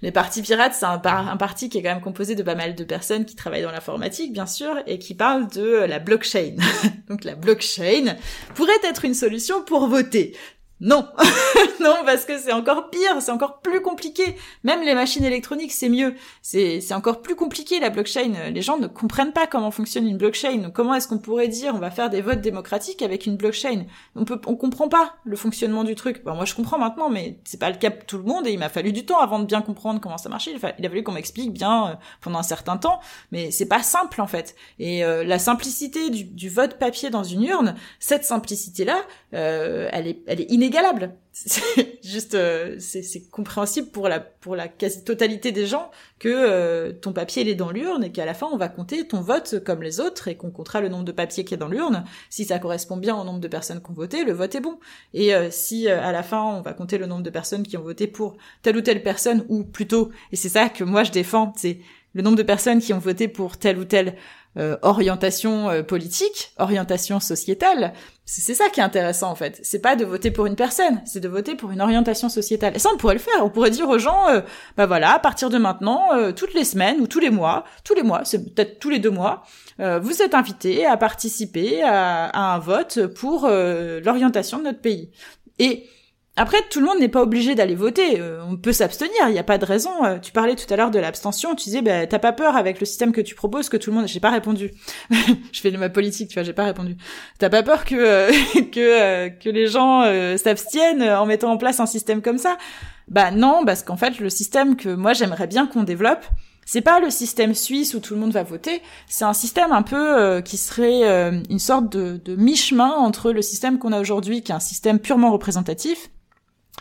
[0.04, 2.84] Les partis pirates, c'est un, parti qui est quand même composé de pas mal de
[2.84, 6.56] personnes qui travaillent dans l'informatique, bien sûr, et qui parlent de la blockchain.
[7.08, 8.14] Donc la blockchain
[8.54, 10.36] pourrait être une solution pour voter.
[10.80, 11.06] Non,
[11.80, 14.36] non, parce que c'est encore pire, c'est encore plus compliqué.
[14.64, 16.14] Même les machines électroniques, c'est mieux.
[16.42, 18.50] C'est, encore plus compliqué la blockchain.
[18.52, 20.70] Les gens ne comprennent pas comment fonctionne une blockchain.
[20.74, 23.84] Comment est-ce qu'on pourrait dire on va faire des votes démocratiques avec une blockchain?
[24.16, 26.24] On peut, on comprend pas le fonctionnement du truc.
[26.24, 28.52] Bon, moi je comprends maintenant, mais c'est pas le cas pour tout le monde et
[28.52, 30.52] il m'a fallu du temps avant de bien comprendre comment ça marchait.
[30.78, 33.00] Il, a fallu qu'on m'explique bien euh, pendant un certain temps,
[33.30, 34.56] mais c'est pas simple en fait.
[34.80, 38.98] Et euh, la simplicité du, du, vote papier dans une urne, cette simplicité là,
[39.34, 41.14] euh, elle est, elle est inégalable.
[41.32, 45.90] C'est juste, euh, c'est compréhensible pour la pour la quasi-totalité des gens
[46.20, 49.08] que euh, ton papier il est dans l'urne et qu'à la fin on va compter
[49.08, 51.66] ton vote comme les autres et qu'on comptera le nombre de papiers qui est dans
[51.66, 52.04] l'urne.
[52.30, 54.78] Si ça correspond bien au nombre de personnes qui ont voté, le vote est bon.
[55.12, 57.82] Et euh, si à la fin on va compter le nombre de personnes qui ont
[57.82, 61.52] voté pour telle ou telle personne ou plutôt, et c'est ça que moi je défends,
[61.56, 61.80] c'est
[62.12, 64.14] le nombre de personnes qui ont voté pour telle ou telle
[64.56, 67.92] euh, orientation euh, politique, orientation sociétale.
[68.24, 69.58] C'est ça qui est intéressant en fait.
[69.62, 72.76] C'est pas de voter pour une personne, c'est de voter pour une orientation sociétale.
[72.76, 73.44] Et ça, on pourrait le faire.
[73.44, 74.40] On pourrait dire aux gens, euh,
[74.76, 78.02] bah voilà, à partir de maintenant, toutes les semaines ou tous les mois, tous les
[78.02, 79.42] mois, c'est peut-être tous les deux mois,
[79.78, 85.10] vous êtes invités à participer à, à un vote pour l'orientation de notre pays.
[85.58, 85.88] Et
[86.36, 88.20] après, tout le monde n'est pas obligé d'aller voter.
[88.20, 89.14] Euh, on peut s'abstenir.
[89.28, 90.04] Il n'y a pas de raison.
[90.04, 91.54] Euh, tu parlais tout à l'heure de l'abstention.
[91.54, 93.96] Tu disais, bah, t'as pas peur avec le système que tu proposes que tout le
[93.96, 94.08] monde.
[94.08, 94.72] J'ai pas répondu.
[95.10, 96.42] je fais de ma politique, tu vois.
[96.42, 96.96] J'ai pas répondu.
[97.38, 98.32] T'as pas peur que euh,
[98.72, 100.02] que que les gens
[100.36, 102.58] s'abstiennent en mettant en place un système comme ça?
[103.06, 106.24] Bah non, parce qu'en fait, le système que moi j'aimerais bien qu'on développe,
[106.66, 109.82] c'est pas le système suisse où tout le monde va voter, c'est un système un
[109.82, 111.02] peu qui serait
[111.50, 114.98] une sorte de, de mi-chemin entre le système qu'on a aujourd'hui, qui est un système
[114.98, 116.08] purement représentatif,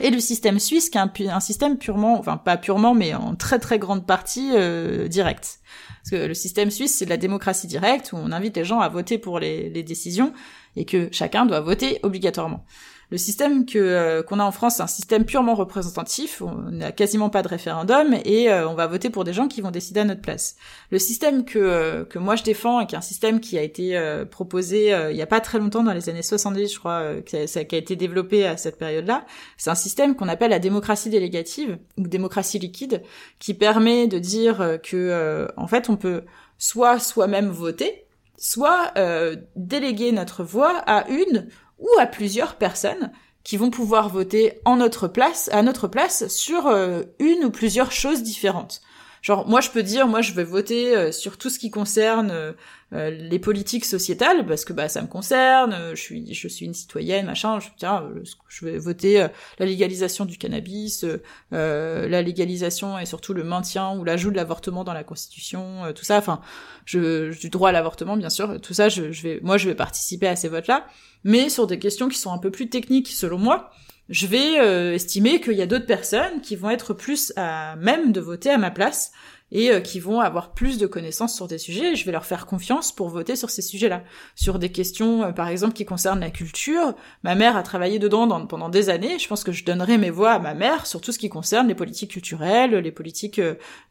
[0.01, 3.59] et le système suisse qui est un, système purement, enfin pas purement, mais en très
[3.59, 5.59] très grande partie euh, direct.
[6.01, 8.79] Parce que le système suisse, c'est de la démocratie directe où on invite les gens
[8.79, 10.33] à voter pour les, les décisions
[10.75, 12.65] et que chacun doit voter obligatoirement.
[13.13, 16.41] Le système que euh, qu'on a en France, c'est un système purement représentatif.
[16.41, 19.61] On n'a quasiment pas de référendum et euh, on va voter pour des gens qui
[19.61, 20.55] vont décider à notre place.
[20.89, 23.61] Le système que euh, que moi je défends et qui est un système qui a
[23.61, 23.95] été
[24.31, 27.61] proposé il y a pas très longtemps dans les années 70, je crois, qui a,
[27.61, 32.57] été développé à cette période-là, c'est un système qu'on appelle la démocratie délégative ou démocratie
[32.57, 33.03] liquide,
[33.37, 36.23] qui permet de dire que en fait on peut
[36.57, 38.05] soit soi-même voter,
[38.37, 38.91] soit
[39.55, 41.47] déléguer notre voix à une
[41.79, 43.11] ou à plusieurs personnes
[43.43, 47.91] qui vont pouvoir voter en notre place, à notre place, sur euh, une ou plusieurs
[47.91, 48.81] choses différentes.
[49.23, 52.29] Genre, moi, je peux dire, moi, je vais voter euh, sur tout ce qui concerne
[52.29, 55.95] euh, les politiques sociétales, parce que bah ça me concerne.
[55.95, 57.59] je suis, je suis une citoyenne, machin.
[57.59, 58.07] Je, tiens,
[58.49, 59.25] je vais voter
[59.57, 61.03] la légalisation du cannabis,
[61.49, 66.19] la légalisation et surtout le maintien ou l'ajout de l'avortement dans la Constitution, tout ça.
[66.19, 66.41] Enfin,
[66.85, 68.61] je, du droit à l'avortement, bien sûr.
[68.61, 70.85] Tout ça, je, je vais, moi, je vais participer à ces votes-là
[71.23, 73.71] mais sur des questions qui sont un peu plus techniques selon moi,
[74.09, 78.11] je vais euh, estimer qu'il y a d'autres personnes qui vont être plus à même
[78.11, 79.11] de voter à ma place
[79.53, 82.25] et euh, qui vont avoir plus de connaissances sur des sujets, et je vais leur
[82.25, 84.03] faire confiance pour voter sur ces sujets-là.
[84.35, 88.27] Sur des questions, euh, par exemple, qui concernent la culture, ma mère a travaillé dedans
[88.47, 91.11] pendant des années, je pense que je donnerai mes voix à ma mère sur tout
[91.11, 93.39] ce qui concerne les politiques culturelles, les politiques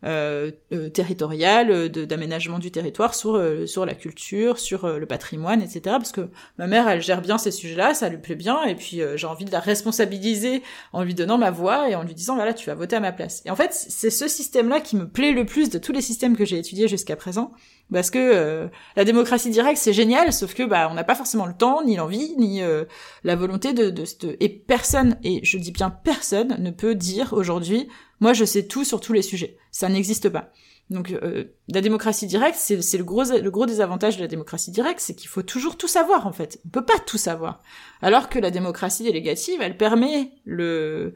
[0.04, 0.50] euh,
[0.92, 5.80] territoriales, d'aménagement du territoire, sur, sur la culture, sur le patrimoine, etc.
[5.84, 9.00] Parce que ma mère, elle gère bien ces sujets-là, ça lui plaît bien, et puis
[9.14, 12.52] j'ai envie de la responsabiliser en lui donnant ma voix et en lui disant, voilà,
[12.52, 13.42] tu vas voter à ma place.
[13.44, 16.00] Et en fait, c'est ce système-là qui me plaît le plus plus de tous les
[16.00, 17.52] systèmes que j'ai étudiés jusqu'à présent,
[17.92, 21.44] parce que euh, la démocratie directe c'est génial, sauf que bah on n'a pas forcément
[21.44, 22.86] le temps, ni l'envie, ni euh,
[23.22, 24.04] la volonté de, de,
[24.40, 27.86] et personne, et je dis bien personne, ne peut dire aujourd'hui,
[28.18, 30.52] moi je sais tout sur tous les sujets, ça n'existe pas.
[30.88, 35.00] Donc euh, la démocratie directe, c'est le gros le gros désavantage de la démocratie directe,
[35.00, 36.60] c'est qu'il faut toujours tout savoir en fait.
[36.64, 37.60] On peut pas tout savoir.
[38.00, 41.12] Alors que la démocratie délégative, elle permet le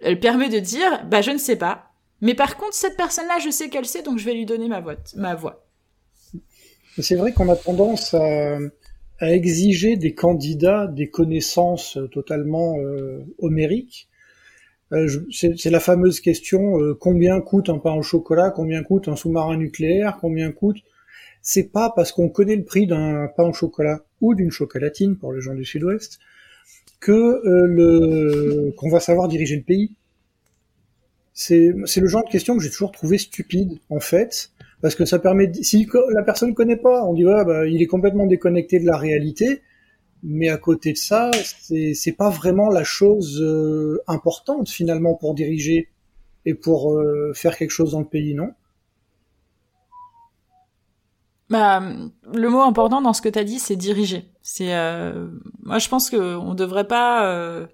[0.00, 3.50] elle permet de dire bah je ne sais pas, mais par contre, cette personne-là, je
[3.50, 5.66] sais qu'elle sait, donc je vais lui donner ma, voix.
[6.98, 8.58] C'est vrai qu'on a tendance à,
[9.20, 14.08] exiger des candidats des connaissances totalement euh, homériques.
[14.92, 19.16] Euh, c'est la fameuse question euh, combien coûte un pain au chocolat, combien coûte un
[19.16, 20.78] sous-marin nucléaire, combien coûte.
[21.42, 25.32] C'est pas parce qu'on connaît le prix d'un pain au chocolat ou d'une chocolatine pour
[25.32, 26.18] les gens du Sud-Ouest
[27.00, 29.92] que euh, qu'on va savoir diriger le pays
[31.38, 35.18] c'est le genre de question que j'ai toujours trouvé stupide en fait parce que ça
[35.18, 38.86] permet si la personne connaît pas on dit ouais bah, il est complètement déconnecté de
[38.86, 39.60] la réalité
[40.22, 41.30] mais à côté de ça
[41.60, 45.90] c'est pas vraiment la chose euh, importante finalement pour diriger
[46.46, 48.52] et pour euh, faire quelque chose dans le pays, non?
[51.50, 51.82] Bah,
[52.32, 54.30] le mot important dans ce que tu as dit, c'est diriger.
[54.42, 55.28] C'est, euh,
[55.62, 57.68] moi, je pense que on devrait pas.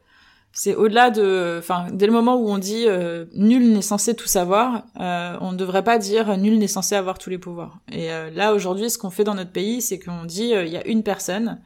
[0.52, 4.14] Euh, c'est au-delà de, enfin, dès le moment où on dit euh, nul n'est censé
[4.14, 7.80] tout savoir, euh, on ne devrait pas dire nul n'est censé avoir tous les pouvoirs.
[7.90, 10.86] Et là, aujourd'hui, ce qu'on fait dans notre pays, c'est qu'on dit il y a
[10.86, 11.60] une personne,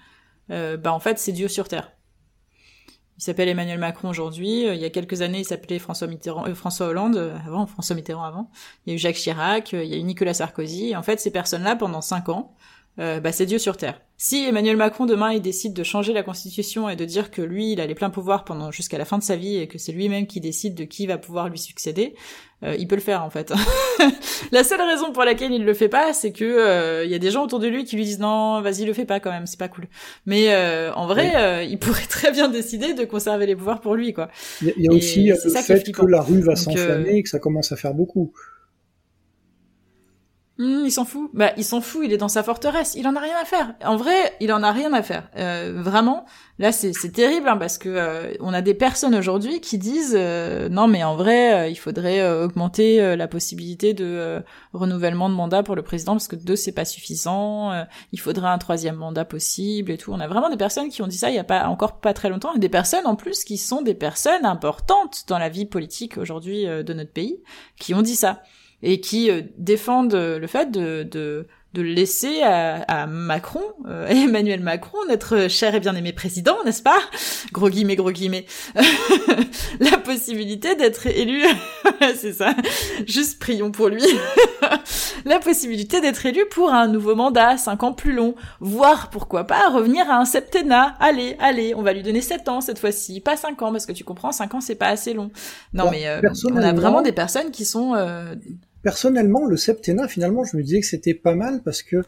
[0.49, 1.97] bah en fait, c'est Dieu sur terre.
[3.19, 4.67] Il s'appelle Emmanuel Macron aujourd'hui.
[4.67, 8.25] Euh, il y a quelques années, il s'appelait François euh, Hollande euh, avant, François Mitterrand
[8.25, 8.51] avant.
[8.85, 10.95] Il y a eu Jacques Chirac, il y a eu Nicolas Sarkozy.
[10.95, 12.55] en fait, ces personnes-là, pendant cinq ans,
[12.99, 14.01] euh, bah, c'est Dieu sur terre.
[14.17, 17.73] Si Emmanuel Macron demain il décide de changer la constitution et de dire que lui
[17.73, 19.93] il a les pleins pouvoirs pendant jusqu'à la fin de sa vie et que c'est
[19.93, 22.15] lui-même qui décide de qui va pouvoir lui succéder,
[22.63, 23.53] euh, il peut le faire en fait.
[24.53, 27.19] la seule raison pour laquelle il le fait pas, c'est que euh, il y a
[27.19, 29.45] des gens autour de lui qui lui disent non, vas-y le fais pas quand même,
[29.45, 29.89] c'est pas cool.
[30.25, 30.57] Mais
[30.95, 34.31] en vrai, il pourrait très bien décider de conserver les pouvoirs pour lui quoi.
[34.63, 37.71] Il y a, aussi le fait que la rue va s'enflammer et que ça commence
[37.73, 38.33] à faire beaucoup.
[40.59, 41.31] Mmh, il s'en fout.
[41.35, 42.03] Bah, il s'en fout.
[42.05, 42.95] Il est dans sa forteresse.
[42.97, 43.75] Il en a rien à faire.
[43.85, 45.29] En vrai, il en a rien à faire.
[45.37, 46.25] Euh, vraiment.
[46.59, 50.71] Là, c'est terrible hein, parce que euh, on a des personnes aujourd'hui qui disent euh,
[50.71, 54.43] non, mais en vrai, il faudrait augmenter la possibilité de
[54.73, 57.73] renouvellement de mandat pour le président parce que deux c'est pas suffisant.
[58.13, 60.13] il faudrait un troisième mandat possible et tout.
[60.13, 62.15] On a vraiment des personnes qui ont dit ça il y a pas encore pas
[62.15, 65.67] très longtemps et des personnes en plus qui sont des personnes importantes dans la vie
[65.67, 67.43] politique aujourd'hui de notre pays
[67.79, 68.41] qui ont dit ça
[68.83, 71.47] et qui euh, défendent le fait de, de,
[71.77, 76.99] de laisser à, à Macron, euh, Emmanuel Macron, notre cher et bien-aimé président, n'est-ce pas?
[77.53, 78.47] Gros guillemets, gros guillemets.
[79.81, 81.45] la possibilité d'être élu,
[82.17, 82.55] c'est ça,
[83.07, 84.03] juste prions pour lui,
[85.27, 89.69] la possibilité d'être élu pour un nouveau mandat, cinq ans plus long, voire pourquoi pas
[89.69, 90.97] revenir à un septennat.
[90.99, 93.93] Allez, allez, on va lui donner sept ans cette fois-ci, pas cinq ans, parce que
[93.93, 95.31] tu comprends, cinq ans c'est pas assez long.
[95.75, 97.95] Non mais euh, on a vraiment des personnes qui sont...
[97.95, 98.35] Euh,
[98.87, 102.05] personnellement, le septennat, finalement, je me disais que c'était pas mal parce que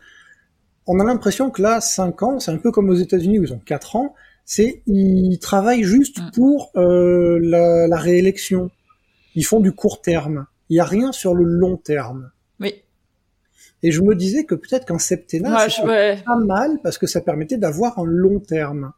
[0.87, 3.53] on a l'impression que là, 5 ans, c'est un peu comme aux États-Unis où ils
[3.53, 4.15] ont 4 ans,
[4.45, 6.31] c'est ils travaillent juste mm.
[6.37, 8.71] pour euh, la, réélection.
[9.35, 10.47] Ils font du court terme.
[10.69, 12.31] Il n'y a rien sur le long terme.
[12.61, 12.75] Oui.
[13.83, 17.59] Et je me disais que peut-être qu'un septennat, c'est pas mal parce que ça permettait
[17.59, 18.93] d'avoir un long terme.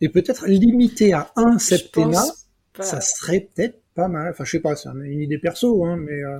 [0.00, 2.24] Et peut-être limité à un septennat,
[2.80, 4.30] ça serait peut-être pas mal.
[4.30, 6.38] Enfin, je sais pas, c'est une idée perso, hein, mais euh,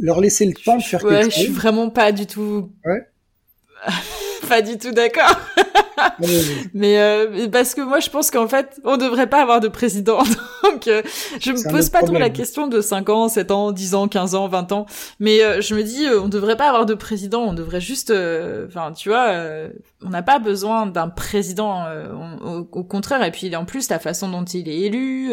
[0.00, 1.34] leur laisser le temps de faire ouais, quelque chose.
[1.34, 2.72] je suis vraiment pas du tout.
[2.84, 3.06] Ouais.
[4.50, 5.36] Pas du tout d'accord.
[6.74, 10.18] mais euh, parce que moi je pense qu'en fait on devrait pas avoir de président.
[10.64, 11.02] Donc euh,
[11.40, 14.34] je me pose pas trop la question de 5 ans 7 ans 10 ans 15
[14.34, 14.86] ans 20 ans.
[15.20, 17.42] Mais euh, je me dis on devrait pas avoir de président.
[17.42, 19.30] On devrait juste enfin tu vois
[20.02, 21.84] on n'a pas besoin d'un président
[22.44, 23.22] au, contraire.
[23.22, 25.30] Et puis en plus la façon dont il est élu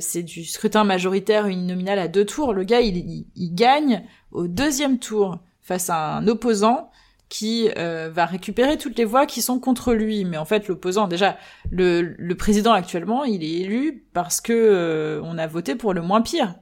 [0.00, 2.52] c'est du scrutin majoritaire uninominal à deux tours.
[2.52, 6.90] Le gars il, il gagne au deuxième tour face à un opposant
[7.28, 10.24] qui euh, va récupérer toutes les voix qui sont contre lui.
[10.24, 11.36] Mais en fait, l'opposant, déjà,
[11.70, 16.02] le, le, président actuellement, il est élu parce que euh, on a voté pour le
[16.02, 16.54] moins pire.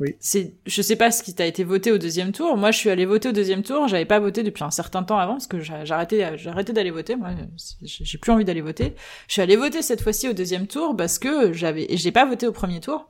[0.00, 0.16] Oui.
[0.18, 2.56] C'est, je sais pas ce qui t'a été voté au deuxième tour.
[2.56, 3.86] Moi, je suis allé voter au deuxième tour.
[3.88, 7.14] J'avais pas voté depuis un certain temps avant parce que arrêté d'aller voter.
[7.14, 7.30] Moi,
[7.82, 8.94] j'ai plus envie d'aller voter.
[9.28, 12.46] Je suis allé voter cette fois-ci au deuxième tour parce que j'avais, j'ai pas voté
[12.46, 13.06] au premier tour.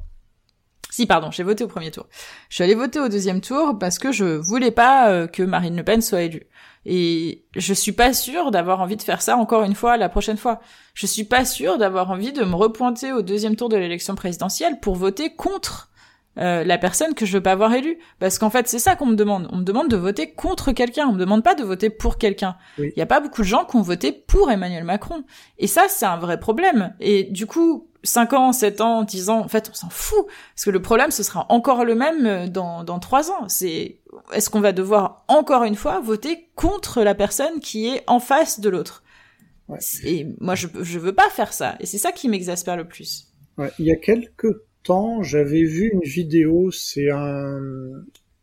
[0.91, 2.07] Si, pardon, j'ai voté au premier tour.
[2.51, 5.75] Je suis allé voter au deuxième tour parce que je voulais pas euh, que Marine
[5.75, 6.47] Le Pen soit élue.
[6.85, 10.37] Et je suis pas sûre d'avoir envie de faire ça encore une fois la prochaine
[10.37, 10.61] fois.
[10.95, 14.81] Je suis pas sûre d'avoir envie de me repointer au deuxième tour de l'élection présidentielle
[14.81, 15.92] pour voter contre
[16.39, 17.99] euh, la personne que je veux pas avoir élue.
[18.19, 19.49] Parce qu'en fait, c'est ça qu'on me demande.
[19.53, 21.07] On me demande de voter contre quelqu'un.
[21.09, 22.57] On me demande pas de voter pour quelqu'un.
[22.79, 25.25] Il y a pas beaucoup de gens qui ont voté pour Emmanuel Macron.
[25.59, 26.95] Et ça, c'est un vrai problème.
[27.01, 30.27] Et du coup, 5 ans, 7 ans, 10 ans, en fait, on s'en fout.
[30.55, 33.49] Parce que le problème, ce sera encore le même euh, dans, dans 3 ans.
[33.49, 34.01] C'est,
[34.33, 38.61] est-ce qu'on va devoir encore une fois voter contre la personne qui est en face
[38.61, 39.03] de l'autre?
[40.05, 41.77] Et moi, je, je veux pas faire ça.
[41.81, 43.29] Et c'est ça qui m'exaspère le plus.
[43.57, 47.61] Ouais, il y a quelques temps, j'avais vu une vidéo, c'est un,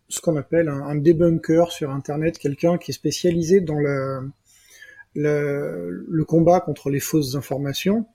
[0.07, 4.29] ce qu'on appelle un, un, debunker sur Internet, quelqu'un qui est spécialisé dans le,
[5.15, 8.05] le, le combat contre les fausses informations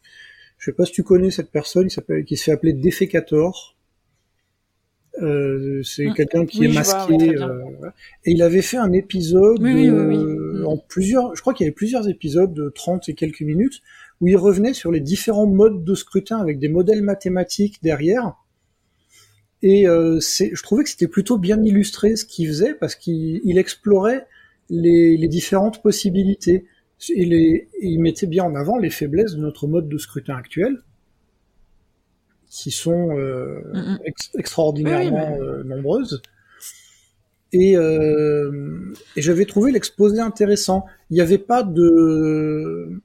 [0.65, 3.77] je sais pas si tu connais cette personne, qui s'appelle, qui se fait appeler Defecator.
[5.21, 7.37] Euh, c'est ah, quelqu'un qui est masqué.
[7.39, 7.61] euh,
[8.25, 10.67] et il avait fait un épisode oui, mm.
[10.67, 13.83] en plusieurs, je crois qu'il y avait plusieurs épisodes de 30 et quelques minutes
[14.21, 18.35] où il revenait sur les différents modes de scrutin avec des modèles mathématiques derrière.
[19.63, 24.27] Et euh, je trouvais que c'était plutôt bien illustré ce qu'il faisait parce qu'il explorait
[24.69, 26.67] les, les différentes possibilités
[27.11, 30.83] il, il mettait bien en avant les faiblesses de notre mode de scrutin actuel,
[32.49, 33.11] qui sont
[34.35, 36.23] extraordinairement nombreuses.
[37.53, 40.87] Et, et j'avais trouvé l'exposé intéressant.
[41.11, 43.01] Il n'y avait pas de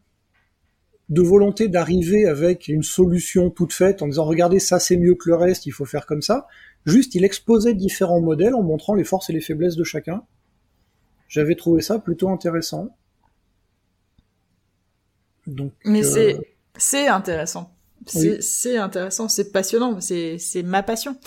[1.10, 5.30] de volonté d'arriver avec une solution toute faite en disant regardez ça c'est mieux que
[5.30, 6.48] le reste, il faut faire comme ça.
[6.86, 10.24] Juste il exposait différents modèles en montrant les forces et les faiblesses de chacun.
[11.28, 12.96] J'avais trouvé ça plutôt intéressant.
[15.48, 16.40] Donc, Mais euh, c'est
[16.78, 17.74] c'est intéressant.
[18.06, 21.18] C'est intéressant, c'est passionnant, c'est c'est ma passion.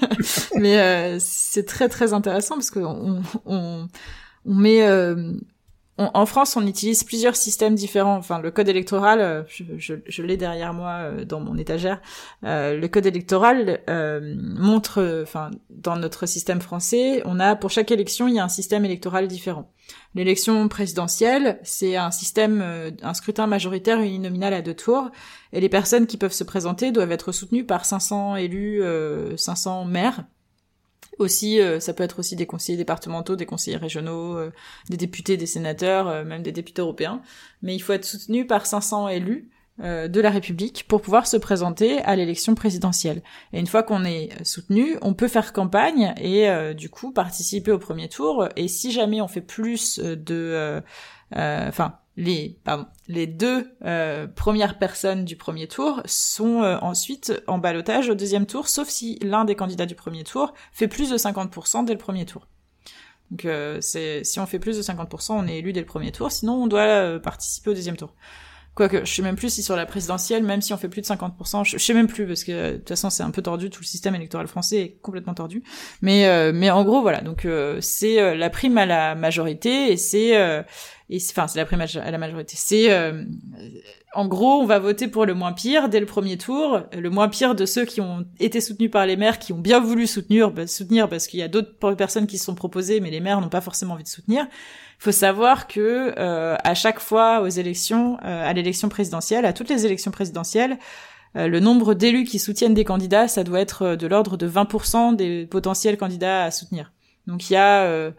[0.56, 3.88] Mais euh, c'est très très intéressant parce que on, on,
[4.46, 5.34] on met euh,
[5.96, 8.16] en France, on utilise plusieurs systèmes différents.
[8.16, 12.00] Enfin, le code électoral, euh, je, je, l'ai derrière moi euh, dans mon étagère.
[12.42, 18.26] Euh, le code électoral montre, enfin, dans notre système français, on a pour chaque élection,
[18.26, 19.70] il y a un système électoral différent.
[20.16, 22.64] L'élection présidentielle, c'est un système,
[23.02, 25.10] un scrutin majoritaire uninominal à deux tours,
[25.52, 28.82] et les personnes qui peuvent se présenter doivent être soutenues par 500 élus,
[29.36, 30.24] 500 maires
[31.18, 34.52] aussi, euh, ça peut être aussi des conseillers départementaux, des conseillers régionaux, euh,
[34.88, 37.22] des députés, des sénateurs, euh, même des députés européens.
[37.62, 39.50] Mais il faut être soutenu par 500 élus
[39.80, 43.22] de la République pour pouvoir se présenter à l'élection présidentielle.
[43.52, 47.78] Et une fois qu'on est soutenu, on peut faire campagne et du coup participer au
[47.80, 48.48] premier tour.
[48.54, 50.80] Et si jamais on fait plus de,
[51.32, 57.58] enfin les pardon, les deux euh, premières personnes du premier tour sont euh, ensuite en
[57.58, 61.16] balotage au deuxième tour, sauf si l'un des candidats du premier tour fait plus de
[61.16, 62.46] 50% dès le premier tour.
[63.30, 66.12] Donc euh, c'est si on fait plus de 50%, on est élu dès le premier
[66.12, 68.14] tour, sinon on doit participer au deuxième tour.
[68.74, 71.06] Quoique, je sais même plus si sur la présidentielle, même si on fait plus de
[71.06, 73.70] 50%, je, je sais même plus parce que de toute façon c'est un peu tordu,
[73.70, 75.64] tout le système électoral français est complètement tordu.
[76.00, 77.46] Mais mais en gros voilà, donc
[77.80, 80.64] c'est la prime à la majorité et c'est
[81.10, 82.54] et enfin c'est à la majorité.
[82.56, 83.24] C'est euh,
[84.14, 87.28] en gros, on va voter pour le moins pire dès le premier tour, le moins
[87.28, 90.50] pire de ceux qui ont été soutenus par les maires, qui ont bien voulu soutenir,
[90.50, 93.40] bah, soutenir parce qu'il y a d'autres personnes qui se sont proposées, mais les maires
[93.40, 94.46] n'ont pas forcément envie de soutenir.
[95.00, 99.52] Il faut savoir que euh, à chaque fois aux élections, euh, à l'élection présidentielle, à
[99.52, 100.78] toutes les élections présidentielles,
[101.36, 105.46] le nombre d'élus qui soutiennent des candidats, ça doit être de l'ordre de 20% des
[105.46, 106.92] potentiels candidats à soutenir.
[107.26, 108.12] Donc il y a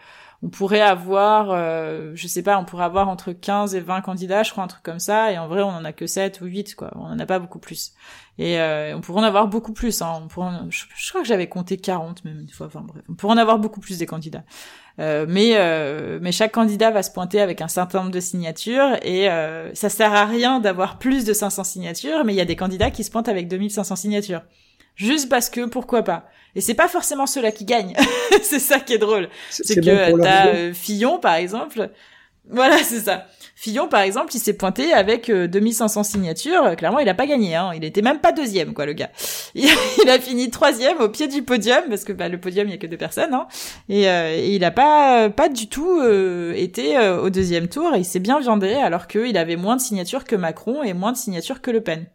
[0.46, 4.44] on pourrait avoir, euh, je sais pas, on pourrait avoir entre 15 et 20 candidats,
[4.44, 6.46] je crois, un truc comme ça, et en vrai, on en a que 7 ou
[6.46, 6.92] 8, quoi.
[6.96, 7.94] On en a pas beaucoup plus.
[8.38, 10.28] Et euh, on pourrait en avoir beaucoup plus, hein.
[10.30, 13.02] Pourrait je, crois que j'avais compté 40 même une fois, enfin bref.
[13.10, 14.44] On pourrait en avoir beaucoup plus des candidats.
[15.00, 18.98] Euh, mais euh, mais chaque candidat va se pointer avec un certain nombre de signatures
[19.02, 19.28] et
[19.74, 22.92] ça sert à rien d'avoir plus de 500 signatures, mais il y a des candidats
[22.92, 24.42] qui se pointent avec 2500 signatures.
[24.96, 26.26] Juste parce que pourquoi pas.
[26.56, 27.94] Et c'est pas forcément ceux-là qui gagnent.
[28.42, 29.30] c'est ça qui est drôle.
[29.50, 31.90] C'est que t'as euh, Fillon par exemple.
[32.50, 33.26] Voilà, c'est ça.
[33.56, 36.76] Fillon par exemple, il s'est pointé avec 2500 euh, signatures.
[36.78, 37.56] Clairement, il a pas gagné.
[37.56, 37.72] Hein.
[37.76, 39.10] Il était même pas deuxième, quoi, le gars.
[39.56, 42.74] Il, a fini troisième au pied du podium parce que bah, le podium il y
[42.76, 43.34] a que deux personnes.
[43.34, 43.48] Hein.
[43.90, 46.02] Et, euh, il a pas pas du tout
[46.56, 47.96] été au deuxième tour.
[47.96, 51.12] Et il s'est bien viandé alors qu'il avait moins de signatures que Macron et moins
[51.12, 52.06] de signatures que Le Pen.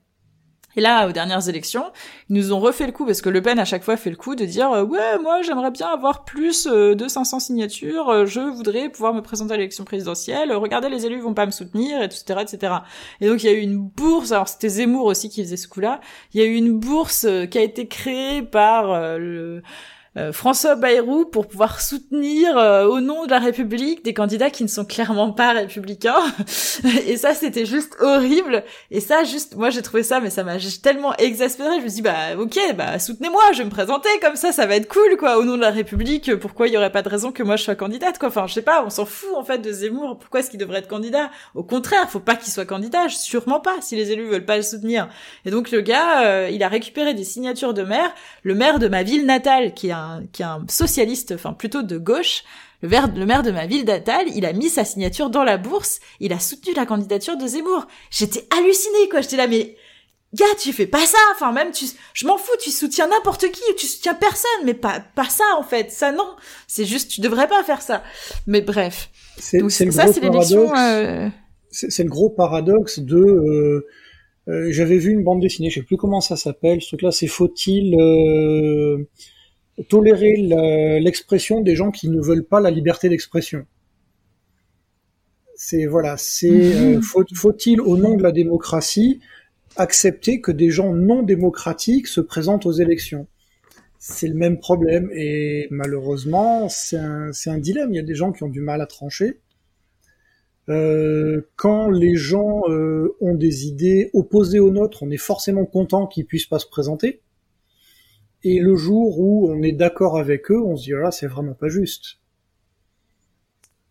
[0.76, 1.90] Et là, aux dernières élections,
[2.28, 4.16] ils nous ont refait le coup, parce que Le Pen à chaque fois fait le
[4.16, 8.26] coup de dire euh, ouais, moi j'aimerais bien avoir plus euh, de 500 signatures, euh,
[8.26, 12.00] je voudrais pouvoir me présenter à l'élection présidentielle, regardez les élus vont pas me soutenir,
[12.02, 12.74] etc., etc.
[13.20, 15.66] Et donc il y a eu une bourse, alors c'était Zemmour aussi qui faisait ce
[15.66, 16.00] coup-là,
[16.34, 19.62] il y a eu une bourse qui a été créée par le
[20.16, 24.64] euh, François Bayrou pour pouvoir soutenir euh, au nom de la République des candidats qui
[24.64, 26.20] ne sont clairement pas républicains.
[27.06, 28.64] et ça, c'était juste horrible.
[28.90, 31.76] Et ça, juste, moi, j'ai trouvé ça, mais ça m'a tellement exaspéré.
[31.78, 34.66] Je me suis dit, bah, ok, bah, soutenez-moi, je vais me présenter comme ça, ça
[34.66, 36.34] va être cool, quoi, au nom de la République.
[36.36, 38.30] Pourquoi il y aurait pas de raison que moi je sois candidate, quoi?
[38.30, 40.18] Enfin, je sais pas, on s'en fout, en fait, de Zemmour.
[40.18, 41.30] Pourquoi est-ce qu'il devrait être candidat?
[41.54, 44.62] Au contraire, faut pas qu'il soit candidat, sûrement pas, si les élus veulent pas le
[44.62, 45.08] soutenir.
[45.44, 48.88] Et donc, le gars, euh, il a récupéré des signatures de maire, le maire de
[48.88, 49.92] ma ville natale, qui
[50.32, 52.44] qui est un socialiste, enfin plutôt de gauche,
[52.82, 56.00] le, le maire de ma ville d'Atal, il a mis sa signature dans la bourse,
[56.20, 57.86] il a soutenu la candidature de Zemmour.
[58.10, 59.20] J'étais hallucinée, quoi.
[59.20, 59.76] J'étais là, mais
[60.32, 61.18] gars, tu fais pas ça.
[61.32, 65.00] Enfin, même tu, je m'en fous, tu soutiens n'importe qui, tu soutiens personne, mais pas,
[65.14, 65.90] pas ça en fait.
[65.90, 66.36] Ça non,
[66.66, 68.02] c'est juste, tu devrais pas faire ça.
[68.46, 69.10] Mais bref.
[69.38, 70.74] C'est ça, c'est l'élection.
[70.76, 71.28] Euh...
[71.70, 73.16] C'est le gros paradoxe de.
[73.16, 73.86] Euh,
[74.48, 76.82] euh, J'avais vu une bande dessinée, je sais plus comment ça s'appelle.
[76.82, 79.08] Ce truc-là, c'est faut-il euh,
[79.88, 80.36] tolérer
[81.00, 83.66] l'expression des gens qui ne veulent pas la liberté d'expression.
[85.54, 86.96] C'est voilà, c'est mhm.
[86.96, 89.20] euh, faut, faut-il au nom de la démocratie
[89.76, 93.26] accepter que des gens non démocratiques se présentent aux élections?
[93.98, 97.92] C'est le même problème et malheureusement c'est un, un dilemme.
[97.92, 99.38] Il y a des gens qui ont du mal à trancher.
[100.70, 106.06] Euh, quand les gens euh, ont des idées opposées aux nôtres, on est forcément content
[106.06, 107.20] qu'ils puissent pas se présenter
[108.42, 111.54] Et le jour où on est d'accord avec eux, on se dit, là, c'est vraiment
[111.54, 112.20] pas juste.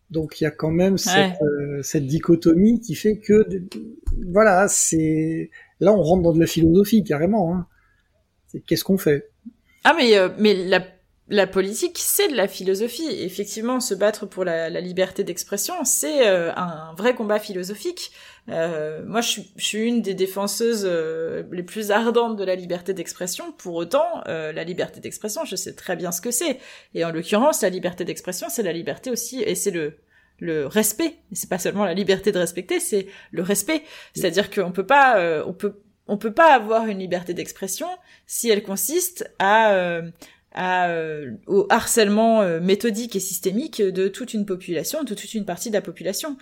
[0.09, 3.45] Donc il y a quand même cette, euh, cette dichotomie qui fait que,
[4.31, 7.53] voilà, c'est là on rentre dans de la philosophie carrément.
[7.53, 7.67] Hein.
[8.65, 9.29] Qu'est-ce qu'on fait?
[9.83, 10.83] Ah mais euh, mais la
[11.31, 13.07] la politique, c'est de la philosophie.
[13.07, 18.11] Effectivement, se battre pour la, la liberté d'expression, c'est euh, un vrai combat philosophique.
[18.49, 22.55] Euh, moi, je suis, je suis, une des défenseuses euh, les plus ardentes de la
[22.55, 23.51] liberté d'expression.
[23.53, 26.59] Pour autant, euh, la liberté d'expression, je sais très bien ce que c'est.
[26.93, 29.97] Et en l'occurrence, la liberté d'expression, c'est la liberté aussi, et c'est le
[30.41, 31.15] le respect.
[31.33, 33.83] C'est pas seulement la liberté de respecter, c'est le respect.
[34.15, 37.87] C'est-à-dire qu'on peut pas, on peut, on peut pas avoir une liberté d'expression
[38.25, 40.01] si elle consiste à
[40.53, 45.45] à, euh, au harcèlement euh, méthodique et systémique de toute une population, de toute une
[45.45, 46.37] partie de la population.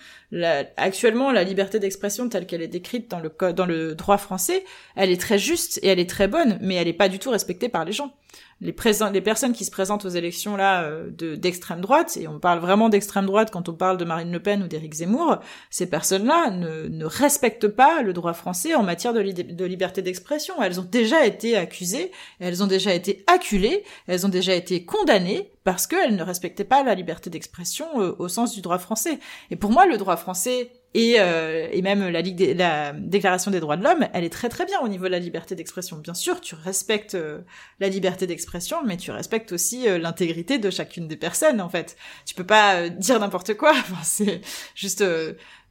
[0.77, 4.63] actuellement, la liberté d'expression telle qu'elle est décrite dans le, dans le droit français,
[4.95, 7.29] elle est très juste et elle est très bonne, mais elle n'est pas du tout
[7.29, 8.13] respectée par les gens
[8.59, 8.75] les,
[9.13, 12.59] les personnes qui se présentent aux élections là euh, de d'extrême droite, et on parle
[12.59, 15.37] vraiment d'extrême droite quand on parle de Marine Le Pen ou d'Éric Zemmour,
[15.69, 20.61] ces personnes-là ne, ne respectent pas le droit français en matière de, de liberté d'expression.
[20.61, 25.51] Elles ont déjà été accusées, elles ont déjà été acculées, elles ont déjà été condamnées
[25.63, 29.19] parce qu'elles ne respectaient pas la liberté d'expression euh, au sens du droit français.
[29.51, 33.59] Et pour moi, le droit français et, euh, et même la, Ligue la Déclaration des
[33.59, 35.97] droits de l'homme, elle est très très bien au niveau de la liberté d'expression.
[35.97, 37.39] Bien sûr, tu respectes euh,
[37.79, 41.97] la liberté d'expression, mais tu respectes aussi euh, l'intégrité de chacune des personnes, en fait.
[42.25, 43.71] Tu peux pas dire n'importe quoi.
[43.77, 44.41] Enfin, c'est
[44.75, 45.03] juste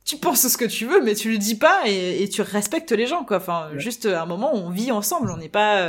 [0.05, 2.93] tu penses ce que tu veux, mais tu le dis pas et, et tu respectes
[2.93, 3.39] les gens, quoi.
[3.39, 5.85] Enfin, juste à un moment, on vit ensemble, on n'est pas,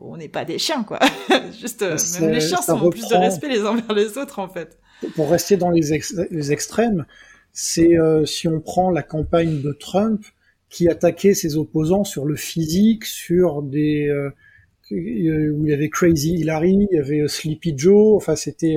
[0.00, 1.00] on n'est pas des chiens, quoi.
[1.60, 1.82] juste,
[2.20, 4.78] même les chiens sont plus de respect les uns vers les autres, en fait.
[5.16, 6.00] Pour rester dans les,
[6.30, 7.04] les extrêmes,
[7.52, 10.24] c'est euh, si on prend la campagne de Trump
[10.68, 14.30] qui attaquait ses opposants sur le physique, sur des euh,
[14.92, 18.76] euh, où il y avait Crazy Hillary, il y avait Sleepy Joe, enfin c'était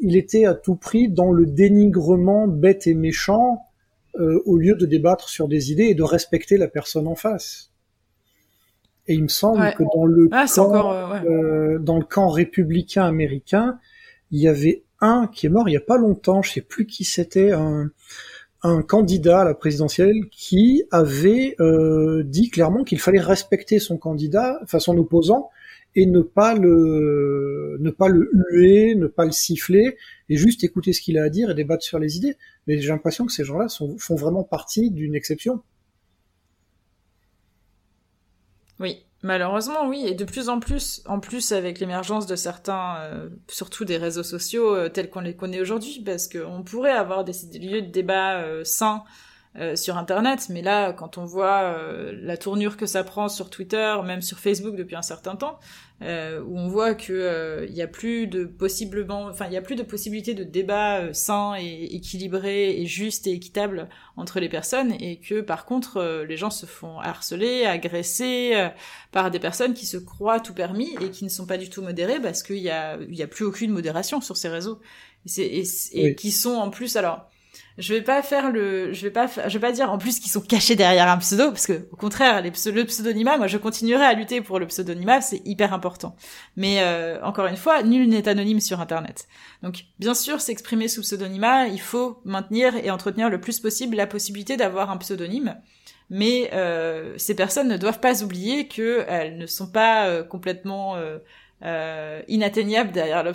[0.00, 3.62] il était à tout prix dans le dénigrement bête et méchant
[4.18, 7.70] au lieu de débattre sur des idées et de respecter la personne en face.
[9.06, 11.22] Et il me semble que dans le ah, camp,
[11.80, 13.78] dans le camp républicain américain,
[14.30, 16.86] il y avait un qui est mort il y a pas longtemps, je sais plus
[16.86, 17.90] qui c'était, un,
[18.62, 24.58] un candidat à la présidentielle qui avait euh, dit clairement qu'il fallait respecter son candidat,
[24.62, 25.50] enfin son opposant,
[25.94, 29.96] et ne pas le ne pas le huer, ne pas le siffler,
[30.28, 32.36] et juste écouter ce qu'il a à dire et débattre sur les idées.
[32.66, 35.62] Mais j'ai l'impression que ces gens-là font vraiment partie d'une exception.
[38.78, 43.28] Oui, Malheureusement, oui, et de plus en plus, en plus avec l'émergence de certains, euh,
[43.48, 47.32] surtout des réseaux sociaux euh, tels qu'on les connaît aujourd'hui, parce qu'on pourrait avoir des,
[47.58, 49.02] lieux de débat euh, sains
[49.58, 53.48] euh, sur Internet, mais là, quand on voit euh, la tournure que ça prend sur
[53.48, 55.58] Twitter, même sur Facebook depuis un certain temps,
[56.02, 59.62] euh, où on voit que il y a plus de possiblement, enfin il y a
[59.62, 63.88] plus de possibilités de débat sain et équilibré et juste et équitable
[64.18, 68.68] entre les personnes, et que par contre les gens se font harceler, agresser
[69.10, 71.80] par des personnes qui se croient tout permis et qui ne sont pas du tout
[71.80, 74.80] modérées parce qu'il y a il y a plus aucune modération sur ces réseaux.
[75.38, 77.28] Et, et, qui sont en plus alors
[77.78, 80.30] je vais pas faire le, je vais pas, je vais pas dire en plus qu'ils
[80.30, 84.14] sont cachés derrière un pseudo, parce que au contraire, le pseudonymat, moi je continuerai à
[84.14, 86.16] lutter pour le pseudonymat, c'est hyper important.
[86.56, 89.28] Mais euh, encore une fois, nul n'est anonyme sur Internet.
[89.62, 94.06] Donc bien sûr, s'exprimer sous pseudonymat, il faut maintenir et entretenir le plus possible la
[94.06, 95.56] possibilité d'avoir un pseudonyme.
[96.08, 100.96] Mais euh, ces personnes ne doivent pas oublier qu'elles ne sont pas euh, complètement
[101.64, 103.34] euh, inatteignables derrière leur,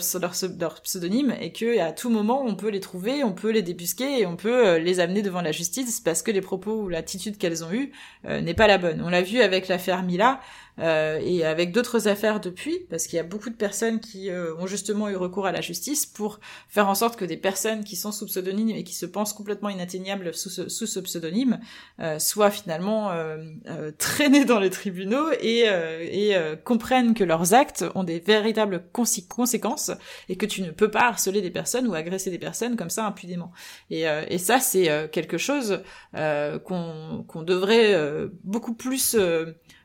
[0.59, 4.19] leur, pseudonyme et que à tout moment on peut les trouver, on peut les débusquer
[4.19, 7.39] et on peut euh, les amener devant la justice parce que les propos ou l'attitude
[7.39, 7.91] qu'elles ont eue
[8.25, 9.01] euh, n'est pas la bonne.
[9.03, 10.39] On l'a vu avec l'affaire Mila,
[10.79, 14.55] euh, et avec d'autres affaires depuis, parce qu'il y a beaucoup de personnes qui euh,
[14.57, 17.95] ont justement eu recours à la justice pour faire en sorte que des personnes qui
[17.95, 21.59] sont sous pseudonyme et qui se pensent complètement inatteignables sous ce, sous ce pseudonyme
[21.99, 23.11] euh, soient finalement
[23.97, 29.91] traînées dans les tribunaux et, et comprennent que leurs actes ont des véritables conséquences
[30.29, 33.05] et que tu ne peux pas harceler des personnes ou agresser des personnes comme ça
[33.05, 33.51] impunément.
[33.89, 35.81] Et, et ça, c'est quelque chose
[36.13, 37.95] qu'on qu'on devrait
[38.43, 39.15] beaucoup plus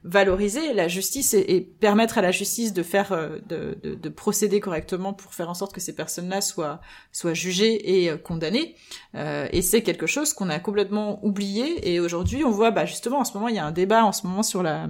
[0.06, 4.60] valoriser la justice et, permettre à la justice de faire euh, de, de, de, procéder
[4.60, 6.80] correctement pour faire en sorte que ces personnes-là soient
[7.12, 8.76] soient jugées et euh, condamnées.
[9.16, 11.92] Euh, et c'est quelque chose qu'on a complètement oublié.
[11.92, 14.12] Et aujourd'hui on voit bah justement en ce moment il y a un débat en
[14.12, 14.88] ce moment sur la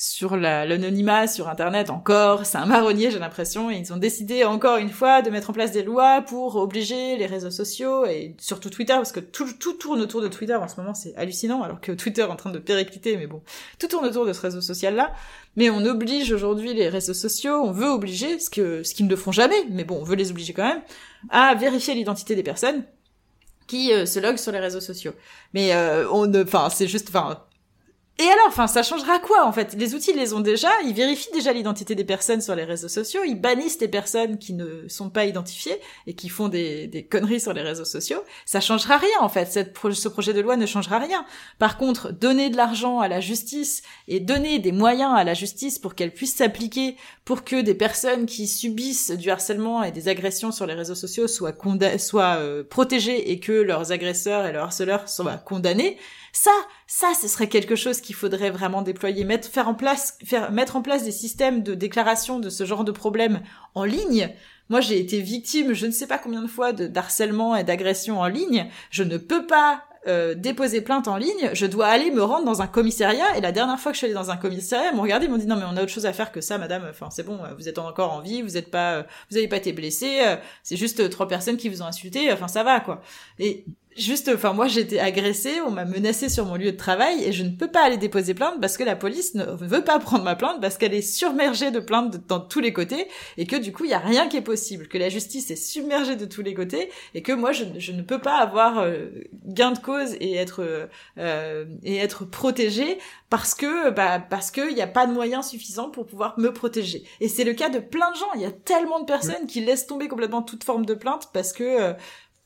[0.00, 2.46] sur l'anonymat sur Internet encore.
[2.46, 3.70] C'est un marronnier, j'ai l'impression.
[3.70, 7.18] Et ils ont décidé encore une fois de mettre en place des lois pour obliger
[7.18, 10.68] les réseaux sociaux et surtout Twitter, parce que tout, tout tourne autour de Twitter en
[10.68, 13.42] ce moment, c'est hallucinant, alors que Twitter est en train de péricliter, mais bon,
[13.78, 15.12] tout tourne autour de ce réseau social-là.
[15.56, 19.10] Mais on oblige aujourd'hui les réseaux sociaux, on veut obliger, ce que ce qu'ils ne
[19.10, 20.80] le font jamais, mais bon, on veut les obliger quand même,
[21.28, 22.84] à vérifier l'identité des personnes
[23.66, 25.12] qui euh, se loguent sur les réseaux sociaux.
[25.52, 27.44] Mais euh, on ne, enfin, c'est juste, enfin,
[28.20, 29.74] et alors, enfin, ça changera quoi en fait?
[29.78, 32.88] Les outils ils les ont déjà, ils vérifient déjà l'identité des personnes sur les réseaux
[32.88, 37.40] sociaux, ils bannissent les personnes qui ne sont pas identifiées et qui font des, conneries
[37.40, 38.22] sur les réseaux sociaux.
[38.44, 39.50] Ça changera rien en fait.
[39.50, 41.24] Ce projet de loi ne changera rien.
[41.58, 45.78] Par contre, donner de l'argent à la justice et donner des moyens à la justice
[45.78, 50.52] pour qu'elle puisse s'appliquer, pour que des personnes qui subissent du harcèlement et des agressions
[50.52, 51.54] sur les réseaux sociaux soient,
[51.96, 55.96] soient euh, protégées et que leurs agresseurs et leurs harceleurs soient condamnés
[56.32, 56.50] ça,
[56.86, 60.76] ça, ce serait quelque chose qu'il faudrait vraiment déployer, mettre, faire en place, faire, mettre
[60.76, 63.40] en place des systèmes de déclaration de ce genre de problème
[63.74, 64.34] en ligne.
[64.68, 68.20] Moi, j'ai été victime, je ne sais pas combien de fois, de d'harcèlement et d'agression
[68.20, 68.70] en ligne.
[68.90, 72.62] Je ne peux pas euh, déposer plainte en ligne, je dois aller me rendre dans
[72.62, 73.36] un commissariat.
[73.36, 75.30] Et la dernière fois que je suis allée dans un commissariat, ils m'ont regardé, ils
[75.30, 76.86] m'ont dit non mais on a autre chose à faire que ça, madame.
[76.88, 79.72] Enfin c'est bon, vous êtes encore en vie, vous êtes pas, vous avez pas été
[79.72, 80.20] blessé.
[80.24, 82.32] Euh, c'est juste trois personnes qui vous ont insulté.
[82.32, 83.02] Enfin ça va quoi.
[83.38, 83.66] Et
[83.96, 87.32] juste, enfin moi j'ai été agressée, on m'a menacé sur mon lieu de travail et
[87.32, 90.24] je ne peux pas aller déposer plainte parce que la police ne veut pas prendre
[90.24, 93.72] ma plainte parce qu'elle est submergée de plaintes dans tous les côtés et que du
[93.72, 96.42] coup il y a rien qui est possible, que la justice est submergée de tous
[96.42, 99.08] les côtés et que moi je, ne peux pas avoir euh,
[99.44, 100.88] gain de cause et être
[101.18, 105.48] euh, et être protégée parce que bah parce que il n'y a pas de moyens
[105.48, 107.04] suffisants pour pouvoir me protéger.
[107.20, 108.32] Et c'est le cas de plein de gens.
[108.34, 111.52] Il y a tellement de personnes qui laissent tomber complètement toute forme de plainte parce
[111.52, 111.92] que euh,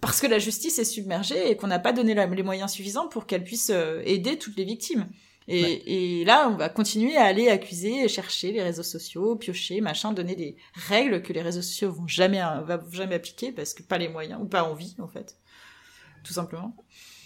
[0.07, 3.27] parce que la justice est submergée et qu'on n'a pas donné les moyens suffisants pour
[3.27, 5.09] qu'elle puisse euh, aider toutes les victimes.
[5.47, 10.35] Et, là, on va continuer à aller accuser, chercher les réseaux sociaux, piocher, machin, donner
[10.37, 13.99] des règles que les réseaux sociaux vont jamais, euh, vont jamais appliquer parce que pas
[13.99, 15.37] les moyens ou pas envie en fait,
[16.23, 16.75] tout simplement.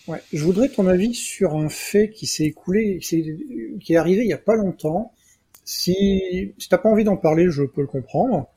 [0.09, 4.29] Ouais, je voudrais ton avis sur un fait qui s'est écoulé, qui est arrivé il
[4.29, 5.13] y a pas longtemps.
[5.65, 8.49] Si, si t'as pas envie d'en parler, je peux le comprendre.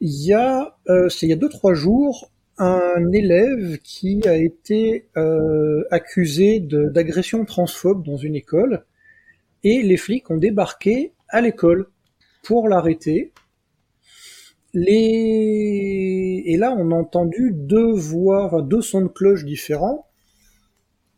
[0.00, 2.29] Il y a, euh, c'est il y a deux trois jours,
[2.60, 8.84] un élève qui a été euh, accusé d'agression transphobe dans une école
[9.64, 11.86] et les flics ont débarqué à l'école
[12.42, 13.32] pour l'arrêter.
[14.74, 20.06] Et là, on a entendu deux voix, deux sons de cloche différents.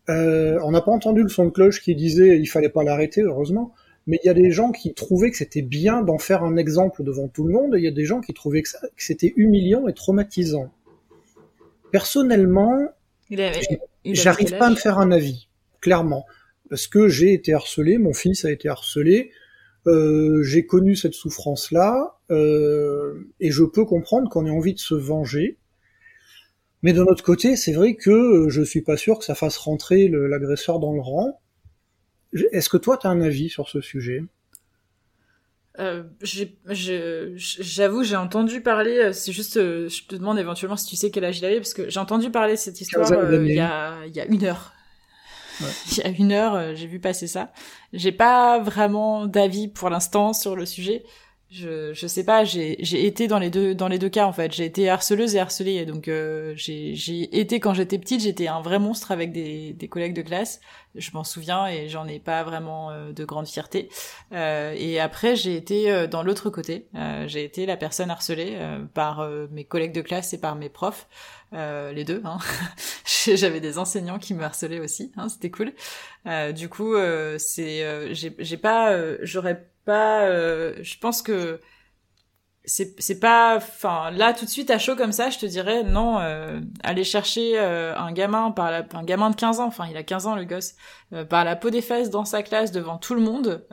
[0.09, 3.23] Euh, on n'a pas entendu le son de cloche qui disait il fallait pas l'arrêter,
[3.23, 3.73] heureusement.
[4.07, 7.03] Mais il y a des gens qui trouvaient que c'était bien d'en faire un exemple
[7.03, 9.87] devant tout le monde, et il y a des gens qui trouvaient que c'était humiliant
[9.89, 10.73] et traumatisant.
[11.93, 12.77] Personnellement,
[14.05, 15.49] j'arrive pas à me faire un avis,
[15.81, 16.27] clairement,
[16.71, 19.31] parce que j'ai été harcelé, mon fils a été harcelé,
[19.87, 24.95] euh, j'ai connu cette souffrance-là, euh, et je peux comprendre qu'on ait envie de se
[24.95, 25.59] venger.
[26.83, 30.09] Mais de notre côté, c'est vrai que je suis pas sûr que ça fasse rentrer
[30.09, 31.41] l'agresseur dans le rang.
[32.53, 34.25] Est-ce que toi, tu as un avis sur ce sujet?
[35.79, 36.03] Euh,
[37.37, 38.99] J'avoue, j'ai entendu parler.
[38.99, 41.57] Euh, c'est juste, euh, je te demande éventuellement si tu sais quel âge il avait,
[41.57, 44.27] parce que j'ai entendu parler de cette histoire euh, il y a il y a
[44.27, 44.73] une heure.
[45.93, 47.53] Il y a une heure, j'ai vu passer ça.
[47.93, 51.05] J'ai pas vraiment d'avis pour l'instant sur le sujet
[51.53, 54.33] je je sais pas j'ai j'ai été dans les deux dans les deux cas en
[54.33, 54.53] fait.
[54.53, 55.85] J'ai été harceleuse et harcelée.
[55.85, 59.89] Donc euh, j'ai j'ai été quand j'étais petite j'étais un vrai monstre avec des des
[59.89, 60.61] collègues de classe.
[60.95, 63.91] Je m'en souviens et j'en ai pas vraiment euh, de grande fierté.
[64.33, 66.89] Euh, et après j'ai été euh, dans l'autre côté.
[67.27, 68.59] J'ai été la personne harcelée
[68.95, 71.07] par mes collègues de classe et par mes profs.
[71.53, 72.39] Les deux hein.
[73.35, 75.73] j'avais des enseignants qui me harcelaient aussi hein, c'était cool.
[76.55, 76.95] Du coup
[77.39, 80.23] c'est j'ai j'ai pas j'aurais pas.
[80.23, 81.61] Euh, je pense que
[82.65, 83.57] c'est pas.
[83.57, 86.21] Enfin, là tout de suite à chaud comme ça, je te dirais non.
[86.21, 89.67] Euh, aller chercher euh, un gamin par la, un gamin de 15 ans.
[89.67, 90.75] Enfin, il a 15 ans le gosse.
[91.29, 93.67] par la peau des fesses dans sa classe devant tout le monde.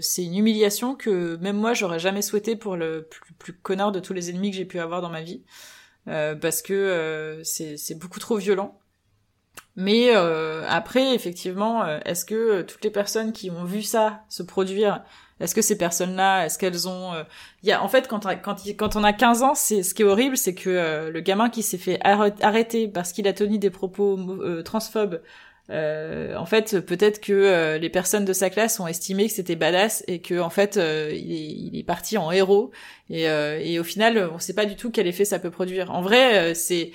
[0.00, 4.00] c'est une humiliation que même moi j'aurais jamais souhaité pour le plus, plus connard de
[4.00, 5.42] tous les ennemis que j'ai pu avoir dans ma vie.
[6.06, 8.78] parce que c'est c'est beaucoup trop violent.
[9.76, 15.02] Mais après, effectivement, est-ce que toutes les personnes qui ont vu ça se produire
[15.42, 17.12] est-ce que ces personnes-là, est-ce qu'elles ont...
[17.12, 17.24] Euh,
[17.62, 20.02] il y a, en fait, quand, quand, quand on a 15 ans, c'est ce qui
[20.02, 23.58] est horrible, c'est que euh, le gamin qui s'est fait arrêter parce qu'il a tenu
[23.58, 25.20] des propos euh, transphobes,
[25.68, 30.20] en fait, peut-être que les personnes de sa classe ont estimé que c'était badass et
[30.20, 30.82] que en fait, il
[31.32, 32.72] est, il, est, parti en héros.
[33.08, 35.90] Et, et au final, on sait pas du tout quel effet ça peut produire.
[35.90, 36.92] En vrai, c'est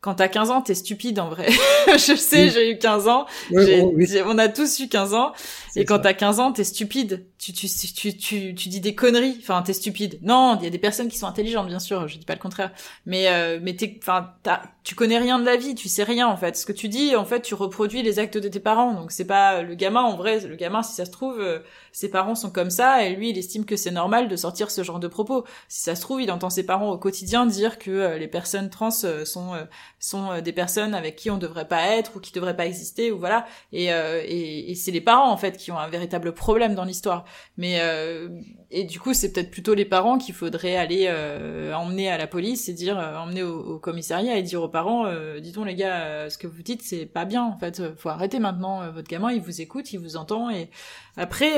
[0.00, 1.48] quand t'as 15 ans, t'es stupide en vrai.
[1.88, 3.26] je sais, j'ai eu 15 ans.
[3.50, 5.32] on a tous eu 15 ans.
[5.74, 9.36] Et quand t'as 15 ans, t'es stupide tu, tu, tu, tu, tu dis des conneries,
[9.40, 10.18] enfin t'es stupide.
[10.22, 12.40] Non, il y a des personnes qui sont intelligentes, bien sûr, je dis pas le
[12.40, 12.72] contraire.
[13.06, 14.34] Mais euh, mais t'es, enfin
[14.82, 16.56] tu connais rien de la vie, tu sais rien en fait.
[16.56, 18.92] Ce que tu dis, en fait, tu reproduis les actes de tes parents.
[18.92, 21.60] Donc c'est pas le gamin en vrai, le gamin si ça se trouve, euh,
[21.92, 24.82] ses parents sont comme ça et lui il estime que c'est normal de sortir ce
[24.82, 25.44] genre de propos.
[25.68, 28.68] Si ça se trouve, il entend ses parents au quotidien dire que euh, les personnes
[28.68, 29.52] trans sont
[30.00, 33.18] sont des personnes avec qui on devrait pas être ou qui devraient pas exister ou
[33.18, 33.46] voilà.
[33.72, 37.24] Et et, et c'est les parents en fait qui ont un véritable problème dans l'histoire.
[37.56, 38.28] Mais euh,
[38.70, 42.26] et du coup, c'est peut-être plutôt les parents qu'il faudrait aller euh, emmener à la
[42.26, 45.74] police et dire, euh, emmener au, commissariat et dire aux parents, euh, dis donc les
[45.74, 47.44] gars, ce que vous dites c'est pas bien.
[47.44, 48.90] En fait, faut arrêter maintenant.
[48.92, 50.50] votre gamin, il vous écoute, il vous entend.
[50.50, 50.70] Et
[51.16, 51.52] après,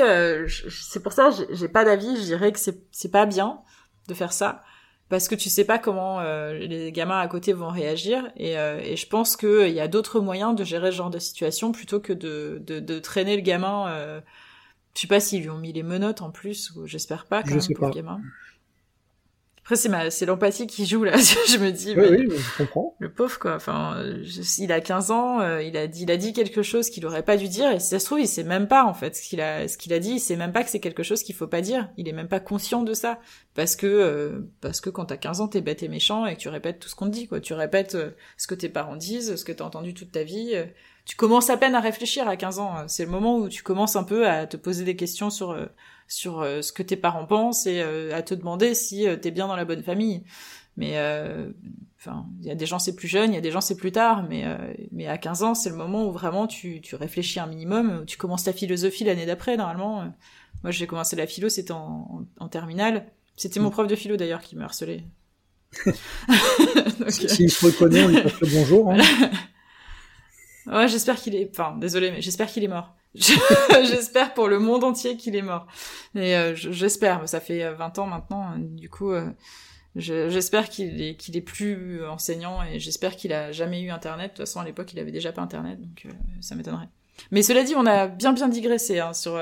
[0.69, 2.15] c'est pour ça, j'ai pas d'avis.
[2.15, 3.59] Je dirais que c'est pas bien
[4.07, 4.63] de faire ça
[5.09, 6.21] parce que tu sais pas comment
[6.53, 10.55] les gamins à côté vont réagir et, et je pense qu'il y a d'autres moyens
[10.55, 14.21] de gérer ce genre de situation plutôt que de, de, de traîner le gamin
[14.95, 17.59] je sais pas s'ils lui ont mis les menottes en plus, ou j'espère pas quand
[17.59, 18.21] je même pour le gamin.
[19.63, 22.95] Après c'est ma c'est l'empathie qui joue là, je me dis oui, oui, je comprends.
[22.97, 24.03] Le pauvre quoi, enfin
[24.57, 27.23] il a 15 ans, euh, il a dit il a dit quelque chose qu'il aurait
[27.23, 29.21] pas dû dire et si ça se trouve, il sait même pas en fait ce
[29.21, 31.35] qu'il a ce qu'il a dit, il sait même pas que c'est quelque chose qu'il
[31.35, 33.19] faut pas dire, il est même pas conscient de ça.
[33.53, 36.39] Parce que euh, parce que quand t'as 15 ans, t'es bête et méchant et que
[36.41, 38.95] tu répètes tout ce qu'on te dit quoi, tu répètes euh, ce que tes parents
[38.95, 40.55] disent, ce que t'as entendu toute ta vie
[41.05, 42.87] tu commences à peine à réfléchir à 15 ans.
[42.87, 45.65] C'est le moment où tu commences un peu à te poser des questions sur euh,
[46.07, 49.47] sur euh, ce que tes parents pensent et euh, à te demander si t'es bien
[49.47, 50.23] dans la bonne famille.
[50.77, 50.97] Mais
[51.99, 53.75] enfin, il y a des gens c'est plus jeune, il y a des gens c'est
[53.75, 54.45] plus tard, mais
[54.91, 58.17] mais à 15 ans, c'est le moment où vraiment tu tu réfléchis un minimum, tu
[58.17, 60.11] commences ta philosophie l'année d'après normalement.
[60.63, 63.07] Moi, j'ai commencé la philo, c'était en, en, terminale.
[63.35, 63.71] C'était mon mm.
[63.71, 65.03] prof de philo d'ailleurs qui me harcelait.
[67.09, 68.91] S'il se reconnaît, on lui passe le bonjour.
[68.91, 68.97] Hein.
[70.71, 71.49] Ouais, j'espère qu'il est.
[71.51, 72.95] Enfin, désolé, mais j'espère qu'il est mort.
[73.83, 75.67] j'espère pour le monde entier qu'il est mort.
[76.15, 77.27] Et euh, j'espère.
[77.27, 78.43] Ça fait 20 euh, ans maintenant.
[78.43, 79.29] Hein, du coup, euh,
[79.95, 84.31] j'espère qu'il est qu'il est plus enseignant et j'espère qu'il a jamais eu Internet.
[84.31, 86.07] De toute façon, à l'époque, il avait déjà pas Internet, donc
[86.39, 86.87] ça m'étonnerait.
[87.31, 89.33] Mais cela dit, on a bien bien digressé hein, sur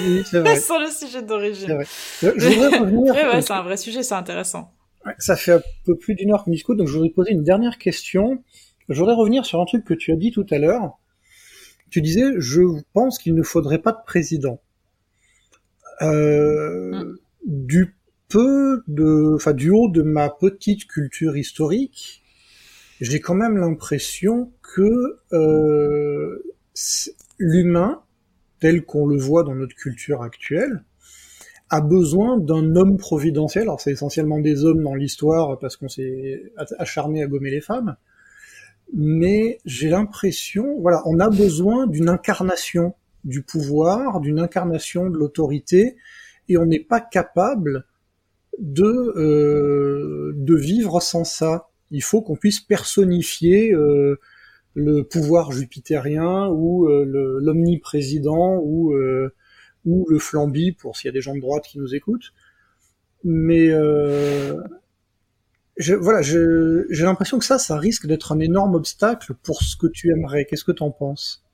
[0.00, 0.24] oui,
[0.60, 1.80] sur le sujet d'origine.
[2.22, 3.12] Je voudrais revenir.
[3.12, 4.72] ouais, c'est un vrai sujet, c'est intéressant.
[5.18, 7.76] ça fait un peu plus d'une heure qu'on discute, donc je voudrais poser une dernière
[7.76, 8.40] question.
[8.88, 10.98] Je voudrais revenir sur un truc que tu as dit tout à l'heure.
[11.90, 12.60] Tu disais, je
[12.92, 14.60] pense qu'il ne faudrait pas de président.
[16.02, 17.18] Euh, mm.
[17.46, 17.94] Du
[18.28, 22.22] peu de, enfin du haut de ma petite culture historique,
[23.00, 26.42] j'ai quand même l'impression que euh,
[27.38, 28.02] l'humain,
[28.60, 30.84] tel qu'on le voit dans notre culture actuelle,
[31.70, 33.64] a besoin d'un homme providentiel.
[33.64, 37.96] Alors c'est essentiellement des hommes dans l'histoire parce qu'on s'est acharné à gommer les femmes,
[38.92, 45.96] mais j'ai l'impression, voilà, on a besoin d'une incarnation du pouvoir, d'une incarnation de l'autorité,
[46.48, 47.86] et on n'est pas capable
[48.58, 51.68] de euh, de vivre sans ça.
[51.90, 54.20] Il faut qu'on puisse personnifier euh,
[54.74, 57.04] le pouvoir jupitérien ou euh,
[57.40, 59.32] l'omniprésident ou euh,
[59.84, 62.32] ou le flamby pour s'il y a des gens de droite qui nous écoutent.
[63.22, 64.60] Mais euh,
[65.76, 69.86] je, voilà, j'ai l'impression que ça, ça risque d'être un énorme obstacle pour ce que
[69.86, 70.44] tu aimerais.
[70.44, 71.44] Qu'est-ce que tu en penses?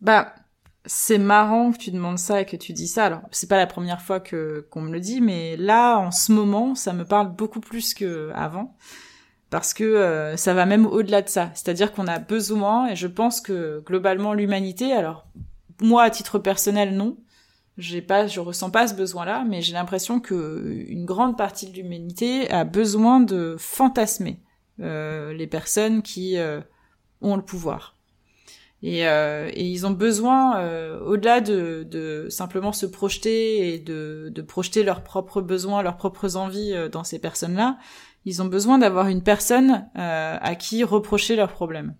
[0.00, 0.34] Bah,
[0.86, 3.06] c'est marrant que tu demandes ça et que tu dis ça.
[3.06, 6.32] Alors, c'est pas la première fois que qu'on me le dit, mais là, en ce
[6.32, 8.76] moment, ça me parle beaucoup plus que avant,
[9.50, 11.50] parce que euh, ça va même au-delà de ça.
[11.54, 15.26] C'est-à-dire qu'on a besoin, et je pense que globalement l'humanité, alors
[15.82, 17.16] moi à titre personnel non,
[17.78, 21.76] j'ai pas, je ressens pas ce besoin-là, mais j'ai l'impression que une grande partie de
[21.76, 24.40] l'humanité a besoin de fantasmer
[24.80, 26.60] euh, les personnes qui euh,
[27.20, 27.96] ont le pouvoir.
[28.82, 34.32] Et, euh, et, ils ont besoin, euh, au-delà de, de, simplement se projeter et de,
[34.34, 37.78] de, projeter leurs propres besoins, leurs propres envies euh, dans ces personnes-là,
[38.24, 41.94] ils ont besoin d'avoir une personne à qui reprocher leurs problèmes.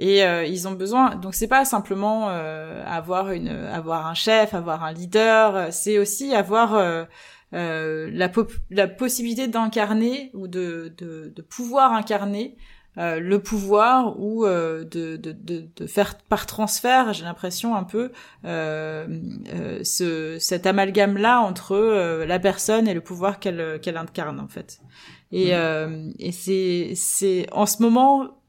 [0.00, 1.14] Et euh, ils ont besoin.
[1.14, 5.70] Donc c'est pas simplement euh, avoir une, avoir un chef, avoir un leader.
[5.74, 7.04] C'est aussi avoir euh,
[7.52, 8.32] la,
[8.70, 12.56] la possibilité d'incarner ou de, de, de, pouvoir incarner
[12.96, 18.10] le pouvoir ou de, de, de, de, faire par transfert, j'ai l'impression un peu
[18.44, 24.80] ce, cet amalgame là entre la personne et le pouvoir qu'elle qu'elle incarne en fait.
[25.32, 26.12] Et, mmh.
[26.18, 28.39] et c'est c'est en ce moment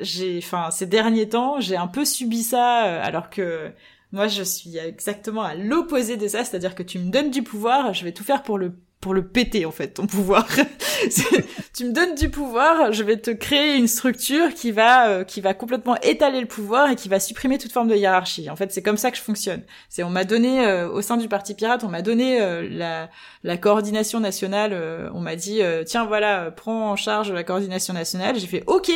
[0.00, 3.72] j'ai, enfin, ces derniers temps, j'ai un peu subi ça, euh, alors que
[4.12, 7.94] moi, je suis exactement à l'opposé de ça, c'est-à-dire que tu me donnes du pouvoir,
[7.94, 10.46] je vais tout faire pour le pour le péter en fait ton pouvoir.
[11.74, 15.40] tu me donnes du pouvoir, je vais te créer une structure qui va euh, qui
[15.40, 18.50] va complètement étaler le pouvoir et qui va supprimer toute forme de hiérarchie.
[18.50, 19.62] En fait, c'est comme ça que je fonctionne.
[19.88, 23.08] C'est on m'a donné euh, au sein du parti pirate, on m'a donné euh, la
[23.42, 24.78] la coordination nationale,
[25.14, 28.38] on m'a dit tiens voilà, prends en charge la coordination nationale.
[28.38, 28.90] J'ai fait OK,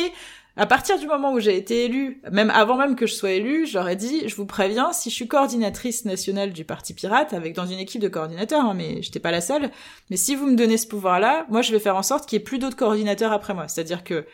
[0.57, 3.67] à partir du moment où j'ai été élue, même avant même que je sois élue,
[3.67, 7.65] j'aurais dit, je vous préviens, si je suis coordinatrice nationale du Parti Pirate, avec dans
[7.65, 9.69] une équipe de coordinateurs, hein, mais j'étais pas la seule,
[10.09, 12.41] mais si vous me donnez ce pouvoir-là, moi je vais faire en sorte qu'il y
[12.41, 13.67] ait plus d'autres coordinateurs après moi.
[13.67, 14.25] C'est-à-dire que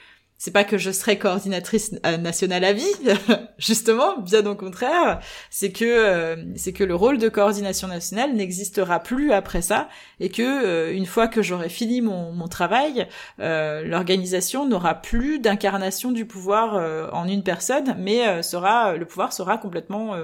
[0.42, 2.92] c'est pas que je serai coordinatrice euh, nationale à vie,
[3.60, 5.20] justement, bien au contraire,
[5.52, 9.88] c'est que euh, c'est que le rôle de coordination nationale n'existera plus après ça
[10.20, 13.08] et que euh, une fois que j'aurai fini mon, mon travail,
[13.38, 20.16] l'organisation n'aura plus d'incarnation du pouvoir en une personne, mais sera le pouvoir sera complètement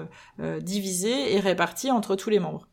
[0.62, 2.68] divisé et réparti entre tous les membres.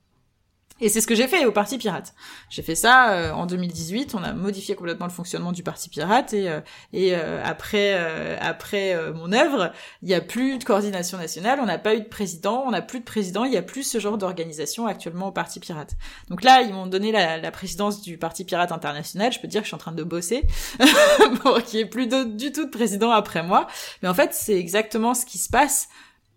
[0.80, 2.14] Et c'est ce que j'ai fait au Parti Pirate.
[2.51, 4.16] J'ai fait ça euh, en 2018.
[4.16, 6.60] On a modifié complètement le fonctionnement du Parti Pirate et, euh,
[6.92, 7.94] et euh, après
[8.40, 9.72] après mon œuvre,
[10.02, 11.60] il n'y a plus de coordination nationale.
[11.62, 12.64] On n'a pas eu de président.
[12.66, 13.44] On n'a plus de président.
[13.44, 15.94] Il n'y a plus ce genre d'organisation actuellement au Parti Pirate.
[16.28, 19.32] Donc là, ils m'ont donné la, la, présidence du Parti Pirate international.
[19.32, 20.42] Je peux dire que je suis en train de bosser
[21.40, 23.68] pour qu'il n'y ait plus du tout de président après moi.
[24.02, 25.88] Mais en fait, c'est exactement ce qui se passe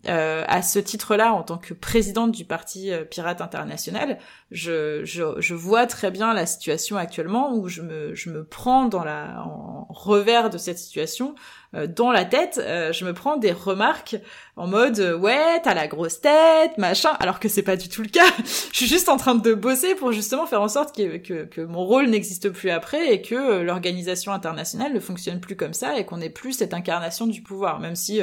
[0.09, 4.17] euh, à ce titre-là, en tant que présidente du Parti euh, Pirate International,
[4.51, 10.49] je, vois très bien la situation actuellement où je me, prends dans la, en revers
[10.49, 11.35] de cette situation,
[11.75, 14.15] euh, dans la tête, je me prends des remarques
[14.55, 18.07] en mode ouais, t'as la grosse tête, machin, alors que c'est pas du tout le
[18.07, 18.27] cas.
[18.71, 21.85] je suis juste en train de bosser pour justement faire en sorte que, que, mon
[21.85, 26.21] rôle n'existe plus après et que l'organisation internationale ne fonctionne plus comme ça et qu'on
[26.21, 28.21] ait plus cette incarnation du pouvoir, même si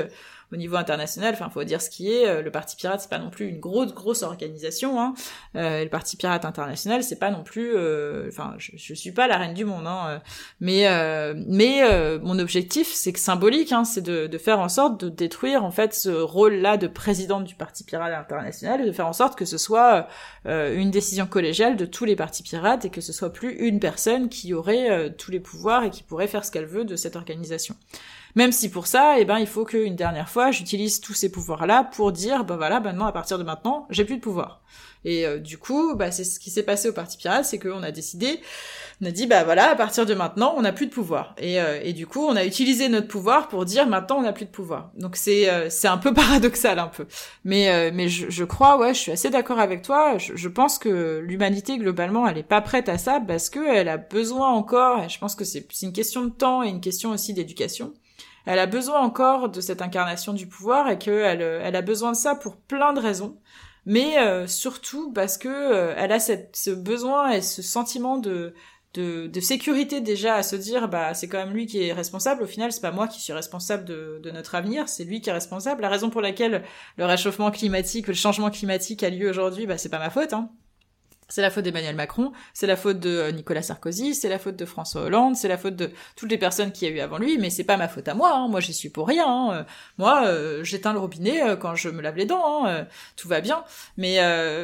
[0.53, 1.35] au niveau international.
[1.35, 2.27] Enfin, faut dire ce qui est.
[2.27, 5.01] Euh, le Parti Pirate, c'est pas non plus une grosse grosse organisation.
[5.01, 5.15] Hein.
[5.57, 7.75] Euh, le Parti Pirate international, c'est pas non plus.
[7.75, 9.87] Euh, enfin, je, je suis pas la reine du monde.
[9.87, 10.21] Hein.
[10.61, 10.85] Mais
[11.47, 15.71] mais mon objectif, c'est que symbolique, hein, c'est de, faire en sorte de détruire en
[15.71, 19.59] fait ce rôle-là de présidente du Parti Pirate international de faire en sorte que ce
[19.59, 20.09] soit
[20.45, 24.29] une décision collégiale de tous les partis pirates et que ce soit plus une personne
[24.29, 27.77] qui aurait tous les pouvoirs et qui pourrait faire ce qu'elle veut de cette organisation.
[28.35, 31.85] Même si pour ça, eh ben, il faut qu'une dernière fois, j'utilise tous ces pouvoirs-là
[31.85, 34.61] pour dire, ben voilà, maintenant, à partir de maintenant, j'ai plus de pouvoir.
[35.05, 37.83] Et euh, du coup, bah, c'est ce qui s'est passé au Parti Pirate, c'est qu'on
[37.83, 38.41] a décidé,
[39.03, 41.35] on a dit, bah voilà, à partir de maintenant, on n'a plus de pouvoir.
[41.39, 44.33] Et, euh, et du coup, on a utilisé notre pouvoir pour dire, maintenant, on n'a
[44.33, 44.91] plus de pouvoir.
[44.99, 47.07] Donc c'est euh, c'est un peu paradoxal, un peu.
[47.45, 50.19] Mais mais je, je crois, ouais, je suis assez d'accord avec toi.
[50.19, 53.89] Je, je pense que l'humanité globalement, elle est pas prête à ça parce que elle
[53.89, 55.03] a besoin encore.
[55.05, 57.93] Et je pense que c'est une question de temps et une question aussi d'éducation
[58.47, 62.17] elle a besoin encore de cette incarnation du pouvoir et qu'elle elle a besoin de
[62.17, 63.39] ça pour plein de raisons,
[63.87, 68.55] mais euh, surtout parce que euh, elle a ce besoin et ce sentiment de,
[68.95, 72.43] de, de, sécurité déjà à se dire bah c'est quand même lui qui est responsable.
[72.43, 75.31] Au final c'est pas moi qui suis responsable de, de notre avenir c'est lui qui
[75.31, 75.83] est responsable.
[75.83, 76.65] La raison pour laquelle
[76.97, 80.51] le réchauffement climatique le changement climatique a lieu aujourd'hui bah c'est pas ma faute hein
[81.29, 84.57] c'est la faute d'Emmanuel Macron, c'est la faute de euh, Nicolas Sarkozy, c'est la faute
[84.57, 87.19] de François Hollande, c'est la faute de toutes les personnes qui y a eu avant
[87.19, 88.49] lui, mais c'est pas ma faute à moi, hein.
[88.49, 89.27] moi j'y suis pour rien.
[89.27, 89.67] Hein.
[89.99, 92.87] Moi, euh, j'éteins le robinet euh, quand je me lave les dents, hein.
[93.17, 93.65] tout va bien.
[93.97, 94.19] Mais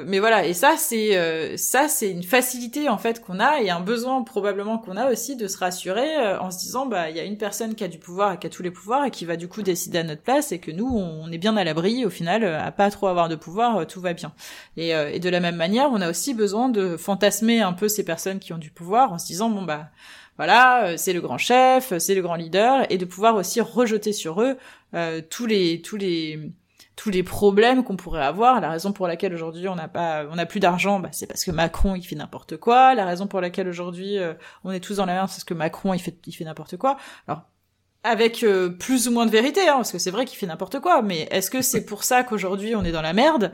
[0.07, 3.81] mais voilà, et ça c'est ça c'est une facilité en fait qu'on a et un
[3.81, 7.25] besoin probablement qu'on a aussi de se rassurer en se disant bah il y a
[7.25, 9.37] une personne qui a du pouvoir et qui a tous les pouvoirs et qui va
[9.37, 12.11] du coup décider à notre place et que nous on est bien à l'abri au
[12.11, 14.33] final à pas trop avoir de pouvoir, tout va bien.
[14.77, 18.05] Et, et de la même manière, on a aussi besoin de fantasmer un peu ces
[18.05, 19.91] personnes qui ont du pouvoir en se disant bon bah
[20.41, 24.15] voilà, euh, c'est le grand chef, c'est le grand leader, et de pouvoir aussi rejeter
[24.15, 24.57] sur eux
[24.95, 26.53] euh, tous les tous les
[26.97, 28.59] tous les problèmes qu'on pourrait avoir.
[28.61, 31.45] La raison pour laquelle aujourd'hui on n'a pas, on n'a plus d'argent, bah, c'est parce
[31.45, 32.95] que Macron il fait n'importe quoi.
[32.95, 34.33] La raison pour laquelle aujourd'hui euh,
[34.65, 36.79] on est tous dans la merde, c'est parce que Macron il fait il fait n'importe
[36.79, 36.97] quoi.
[37.29, 37.43] Alors
[38.03, 38.43] avec
[38.79, 41.03] plus ou moins de vérité, hein, parce que c'est vrai qu'il fait n'importe quoi.
[41.03, 43.53] Mais est-ce que c'est pour ça qu'aujourd'hui on est dans la merde?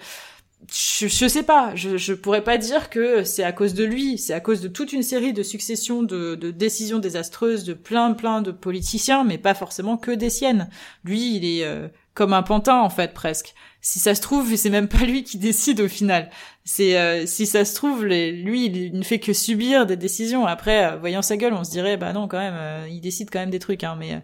[0.72, 4.18] Je, je sais pas, je, je pourrais pas dire que c'est à cause de lui,
[4.18, 8.12] c'est à cause de toute une série de successions de, de, décisions désastreuses de plein
[8.14, 10.68] plein de politiciens, mais pas forcément que des siennes.
[11.04, 13.54] Lui, il est euh, comme un pantin en fait presque.
[13.80, 16.30] Si ça se trouve, c'est même pas lui qui décide au final.
[16.64, 20.46] C'est euh, si ça se trouve, les, lui, il ne fait que subir des décisions.
[20.46, 23.38] Après, euh, voyant sa gueule, on se dirait bah non quand même, il décide quand
[23.38, 23.84] même des trucs.
[23.84, 24.20] Hein, mais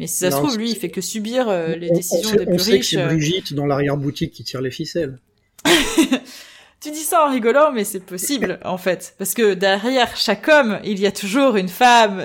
[0.00, 2.90] mais si ça se trouve, lui, il fait que subir les décisions des plus riches.
[2.90, 5.18] C'est Brigitte dans l'arrière boutique qui tire les ficelles.
[6.80, 9.14] tu dis ça en rigolant, mais c'est possible, en fait.
[9.18, 12.22] Parce que derrière chaque homme, il y a toujours une femme.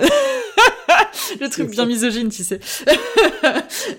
[1.40, 2.60] le truc bien misogyne, tu sais.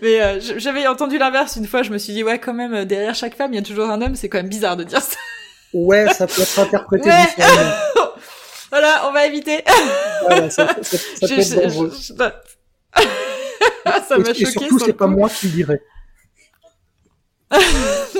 [0.02, 2.84] mais euh, j'avais entendu l'inverse une fois, je me suis dit, ouais, quand même, euh,
[2.84, 5.02] derrière chaque femme, il y a toujours un homme, c'est quand même bizarre de dire
[5.02, 5.16] ça.
[5.72, 7.72] ouais, ça peut être interprété différemment.
[8.70, 9.64] voilà, on va éviter.
[10.26, 11.92] Voilà, ça, ça, ça peut être dangereux.
[11.92, 12.32] ça
[14.18, 14.42] m'a choqué.
[14.42, 15.80] Et surtout, c'est pas moi qui dirais.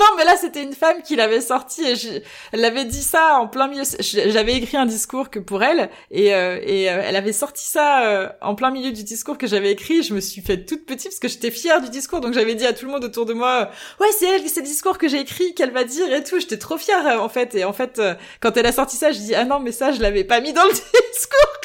[0.01, 2.09] Non, mais là, c'était une femme qui l'avait sorti et je...
[2.51, 3.83] elle avait dit ça en plein milieu.
[3.99, 8.07] J'avais écrit un discours que pour elle et, euh, et euh, elle avait sorti ça
[8.07, 10.01] euh, en plein milieu du discours que j'avais écrit.
[10.01, 12.65] Je me suis faite toute petite parce que j'étais fière du discours, donc j'avais dit
[12.65, 13.69] à tout le monde autour de moi,
[13.99, 16.39] ouais, c'est elle, c'est le discours que j'ai écrit, qu'elle va dire et tout.
[16.39, 17.53] J'étais trop fière en fait.
[17.53, 18.01] Et en fait,
[18.39, 20.51] quand elle a sorti ça, je dis ah non, mais ça, je l'avais pas mis
[20.51, 20.71] dans le
[21.13, 21.61] discours.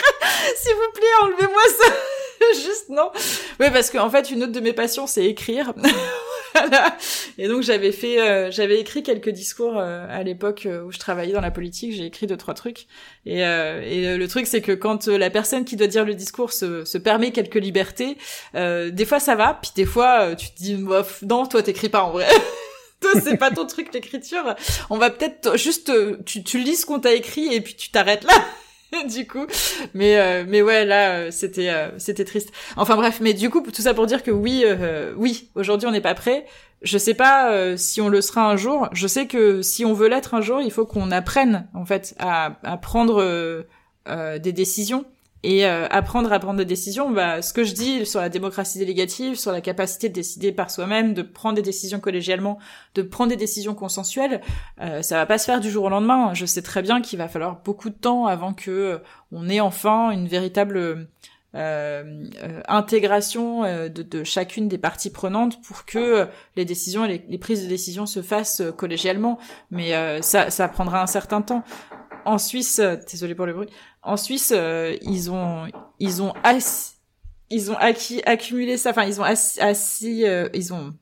[0.57, 1.93] S'il vous plaît, enlevez-moi ça.
[2.55, 3.11] Juste non.
[3.61, 5.73] Oui, parce qu'en fait, une autre de mes passions, c'est écrire.
[7.39, 10.99] Et donc j'avais fait, euh, j'avais écrit quelques discours euh, à l'époque euh, où je
[10.99, 11.93] travaillais dans la politique.
[11.93, 12.87] J'ai écrit deux trois trucs.
[13.24, 16.85] Et, et le truc c'est que quand la personne qui doit dire le discours se,
[16.85, 18.16] se permet quelques libertés,
[18.55, 20.77] des fois ça va, puis des fois tu te dis
[21.23, 22.27] non toi t'écris pas en vrai.
[23.23, 24.55] c'est pas ton truc l'écriture.
[24.91, 25.93] On va peut-être juste
[26.24, 28.35] tu, tu lis ce qu'on t'a écrit et puis tu t'arrêtes là.
[29.09, 29.47] du coup.
[29.95, 32.53] Mais euh, mais ouais là euh, c'était euh, c'était triste.
[32.77, 34.65] Enfin bref mais du coup tout ça pour dire que oui
[35.17, 36.47] oui aujourd'hui on n'est pas prêt.
[36.83, 38.89] Je sais pas si on le sera un jour.
[38.93, 42.15] Je sais que si on veut l'être un jour il faut qu'on apprenne en fait
[42.19, 43.65] à, à prendre
[44.07, 45.05] des décisions
[45.43, 47.11] et euh, apprendre à prendre des décisions.
[47.11, 50.71] Bah, ce que je dis sur la démocratie délégative, sur la capacité de décider par
[50.71, 52.59] soi-même, de prendre des décisions collégialement,
[52.95, 54.41] de prendre des décisions consensuelles,
[54.81, 56.35] euh, ça va pas se faire du jour au lendemain.
[56.35, 58.99] Je sais très bien qu'il va falloir beaucoup de temps avant que euh,
[59.31, 61.09] on ait enfin une véritable
[62.69, 68.05] intégration de, chacune des parties prenantes pour que les décisions et les, prises de décision
[68.05, 69.39] se fassent collégialement.
[69.71, 71.65] Mais ça, ça prendra un certain temps
[72.27, 72.79] en Suisse,
[73.11, 73.71] désolé pour le bruit,
[74.07, 75.66] en Suisse, euh, ils ont
[75.99, 76.33] ils ont
[77.51, 78.91] ils ont acquis accumulé ça.
[78.91, 80.95] Enfin, ils ont assis, euh, ils ont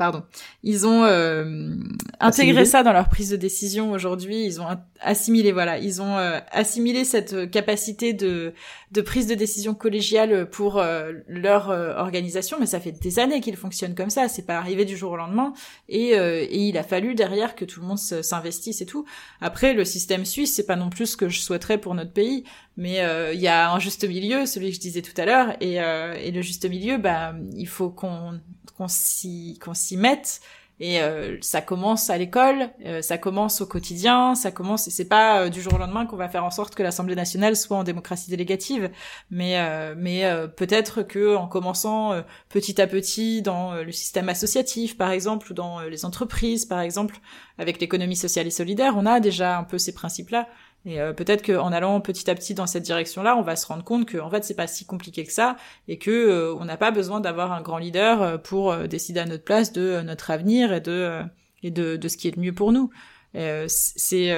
[0.00, 0.22] pardon,
[0.62, 1.74] ils ont euh,
[2.20, 4.42] intégré ça dans leur prise de décision aujourd'hui.
[4.46, 4.66] Ils ont
[5.02, 6.16] assimilé, voilà, ils ont
[6.50, 8.54] assimilé cette capacité de
[8.92, 10.82] de prise de décision collégiale pour
[11.28, 12.56] leur organisation.
[12.58, 14.28] Mais ça fait des années qu'ils fonctionnent comme ça.
[14.28, 15.52] C'est pas arrivé du jour au lendemain.
[15.88, 19.04] Et, et il a fallu derrière que tout le monde s'investisse et tout.
[19.40, 22.44] Après, le système suisse, c'est pas non plus ce que je souhaiterais pour notre pays,
[22.76, 25.56] mais euh, il y a un juste milieu, celui que je disais tout à l'heure,
[25.60, 28.40] et, euh, et le juste milieu, bah, il faut qu'on
[28.80, 30.40] qu'on s'y qu'on s'y mette.
[30.82, 32.70] Et euh, ça commence à l'école,
[33.02, 36.30] ça commence au quotidien, ça commence et c'est pas du jour au lendemain qu'on va
[36.30, 38.90] faire en sorte que l'Assemblée nationale soit en démocratie délégative,
[39.30, 39.58] mais
[39.94, 40.24] mais
[40.56, 45.80] peut-être que en commençant petit à petit dans le système associatif par exemple ou dans
[45.80, 47.20] les entreprises par exemple,
[47.58, 50.48] avec l'économie sociale et solidaire, on a déjà un peu ces principes-là.
[50.86, 53.84] Et euh, peut-être qu'en allant petit à petit dans cette direction-là, on va se rendre
[53.84, 55.56] compte que en fait c'est pas si compliqué que ça
[55.88, 59.26] et que euh, on n'a pas besoin d'avoir un grand leader euh, pour décider à
[59.26, 61.20] notre place de notre avenir et de
[61.62, 62.90] et de, de ce qui est le mieux pour nous.
[63.34, 64.34] c'est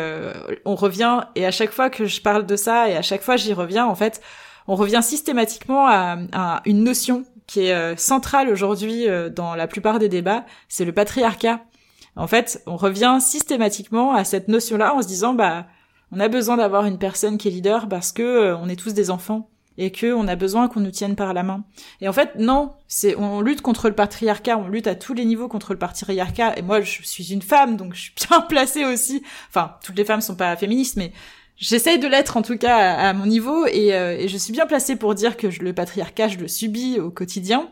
[0.64, 3.36] on revient et à chaque fois que je parle de ça et à chaque fois
[3.36, 4.20] j'y reviens en fait,
[4.66, 10.08] on revient systématiquement à, à une notion qui est centrale aujourd'hui dans la plupart des
[10.08, 11.60] débats, c'est le patriarcat.
[12.16, 15.66] En fait, on revient systématiquement à cette notion-là en se disant bah
[16.12, 18.94] on a besoin d'avoir une personne qui est leader parce que euh, on est tous
[18.94, 19.48] des enfants
[19.78, 21.64] et que on a besoin qu'on nous tienne par la main.
[22.00, 25.24] Et en fait, non, c'est on lutte contre le patriarcat, on lutte à tous les
[25.24, 26.58] niveaux contre le patriarcat.
[26.58, 29.22] Et moi, je suis une femme, donc je suis bien placée aussi.
[29.48, 31.12] Enfin, toutes les femmes sont pas féministes, mais
[31.56, 34.96] j'essaye de l'être en tout cas à, mon niveau, euh, et, je suis bien placée
[34.96, 37.70] pour dire que le patriarcat, je le subis au quotidien.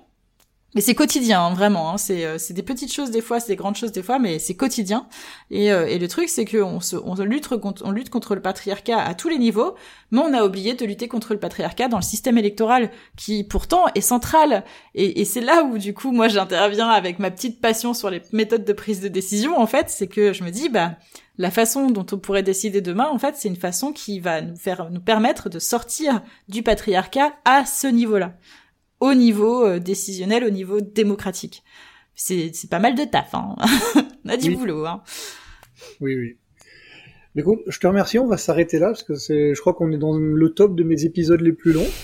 [0.75, 1.91] Mais c'est quotidien, hein, vraiment.
[1.91, 1.99] Hein.
[1.99, 4.39] C'est, euh, c'est des petites choses des fois, c'est des grandes choses des fois, mais
[4.39, 5.07] c'est quotidien.
[5.51, 8.99] Et, euh, et le truc, c'est qu'on on lutte contre, on lutte contre le patriarcat
[8.99, 9.75] à tous les niveaux,
[10.13, 13.87] mais on a oublié de lutter contre le patriarcat dans le système électoral, qui pourtant
[13.97, 14.65] est central.
[14.95, 18.23] Et, et c'est là où du coup, moi, j'interviens avec ma petite passion sur les
[18.33, 19.59] méthodes de prise de décision.
[19.59, 20.93] En fait, c'est que je me dis, bah,
[21.37, 24.57] la façon dont on pourrait décider demain, en fait, c'est une façon qui va nous
[24.57, 28.35] faire, nous permettre de sortir du patriarcat à ce niveau-là
[29.01, 31.63] au niveau euh, décisionnel, au niveau démocratique.
[32.15, 33.57] C'est, c'est pas mal de taf, hein.
[34.25, 34.87] on a du boulot.
[34.87, 35.03] Hein.
[36.01, 36.37] Oui, oui.
[37.35, 39.93] Mais écoute, je te remercie, on va s'arrêter là, parce que c'est, je crois qu'on
[39.93, 41.89] est dans le top de mes épisodes les plus longs.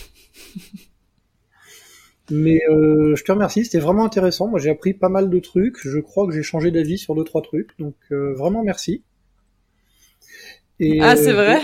[2.31, 4.49] Mais euh, je te remercie, c'était vraiment intéressant.
[4.49, 5.77] Moi, j'ai appris pas mal de trucs.
[5.79, 9.05] Je crois que j'ai changé d'avis sur deux trois trucs, donc euh, vraiment merci.
[10.81, 11.61] Et, ah, c'est vrai?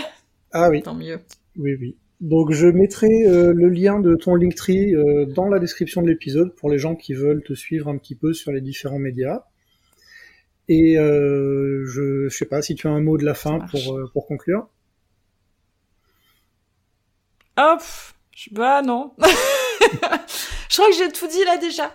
[0.51, 0.81] Ah oui.
[0.81, 1.19] Tant mieux.
[1.57, 1.97] Oui, oui.
[2.23, 6.55] Donc je mettrai euh, le lien de ton Linktree euh, dans la description de l'épisode
[6.55, 9.43] pour les gens qui veulent te suivre un petit peu sur les différents médias.
[10.69, 13.97] Et euh, je, je sais pas si tu as un mot de la fin pour,
[13.97, 14.69] euh, pour conclure.
[17.57, 17.81] Hop,
[18.51, 19.13] bah non.
[19.19, 21.91] je crois que j'ai tout dit là déjà.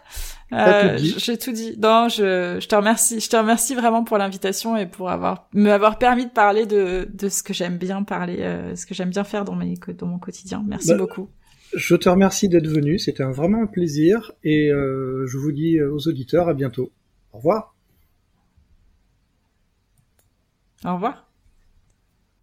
[0.52, 1.76] Euh, J'ai tout dit.
[1.78, 3.20] Non, je, je te remercie.
[3.20, 7.28] Je te remercie vraiment pour l'invitation et pour avoir m'avoir permis de parler de, de
[7.28, 10.18] ce que j'aime bien parler, euh, ce que j'aime bien faire dans, mes, dans mon
[10.18, 10.64] quotidien.
[10.66, 11.28] Merci bah, beaucoup.
[11.74, 12.98] Je te remercie d'être venu.
[12.98, 16.90] C'était vraiment un plaisir et euh, je vous dis aux auditeurs à bientôt.
[17.32, 17.74] Au revoir.
[20.84, 21.27] Au revoir.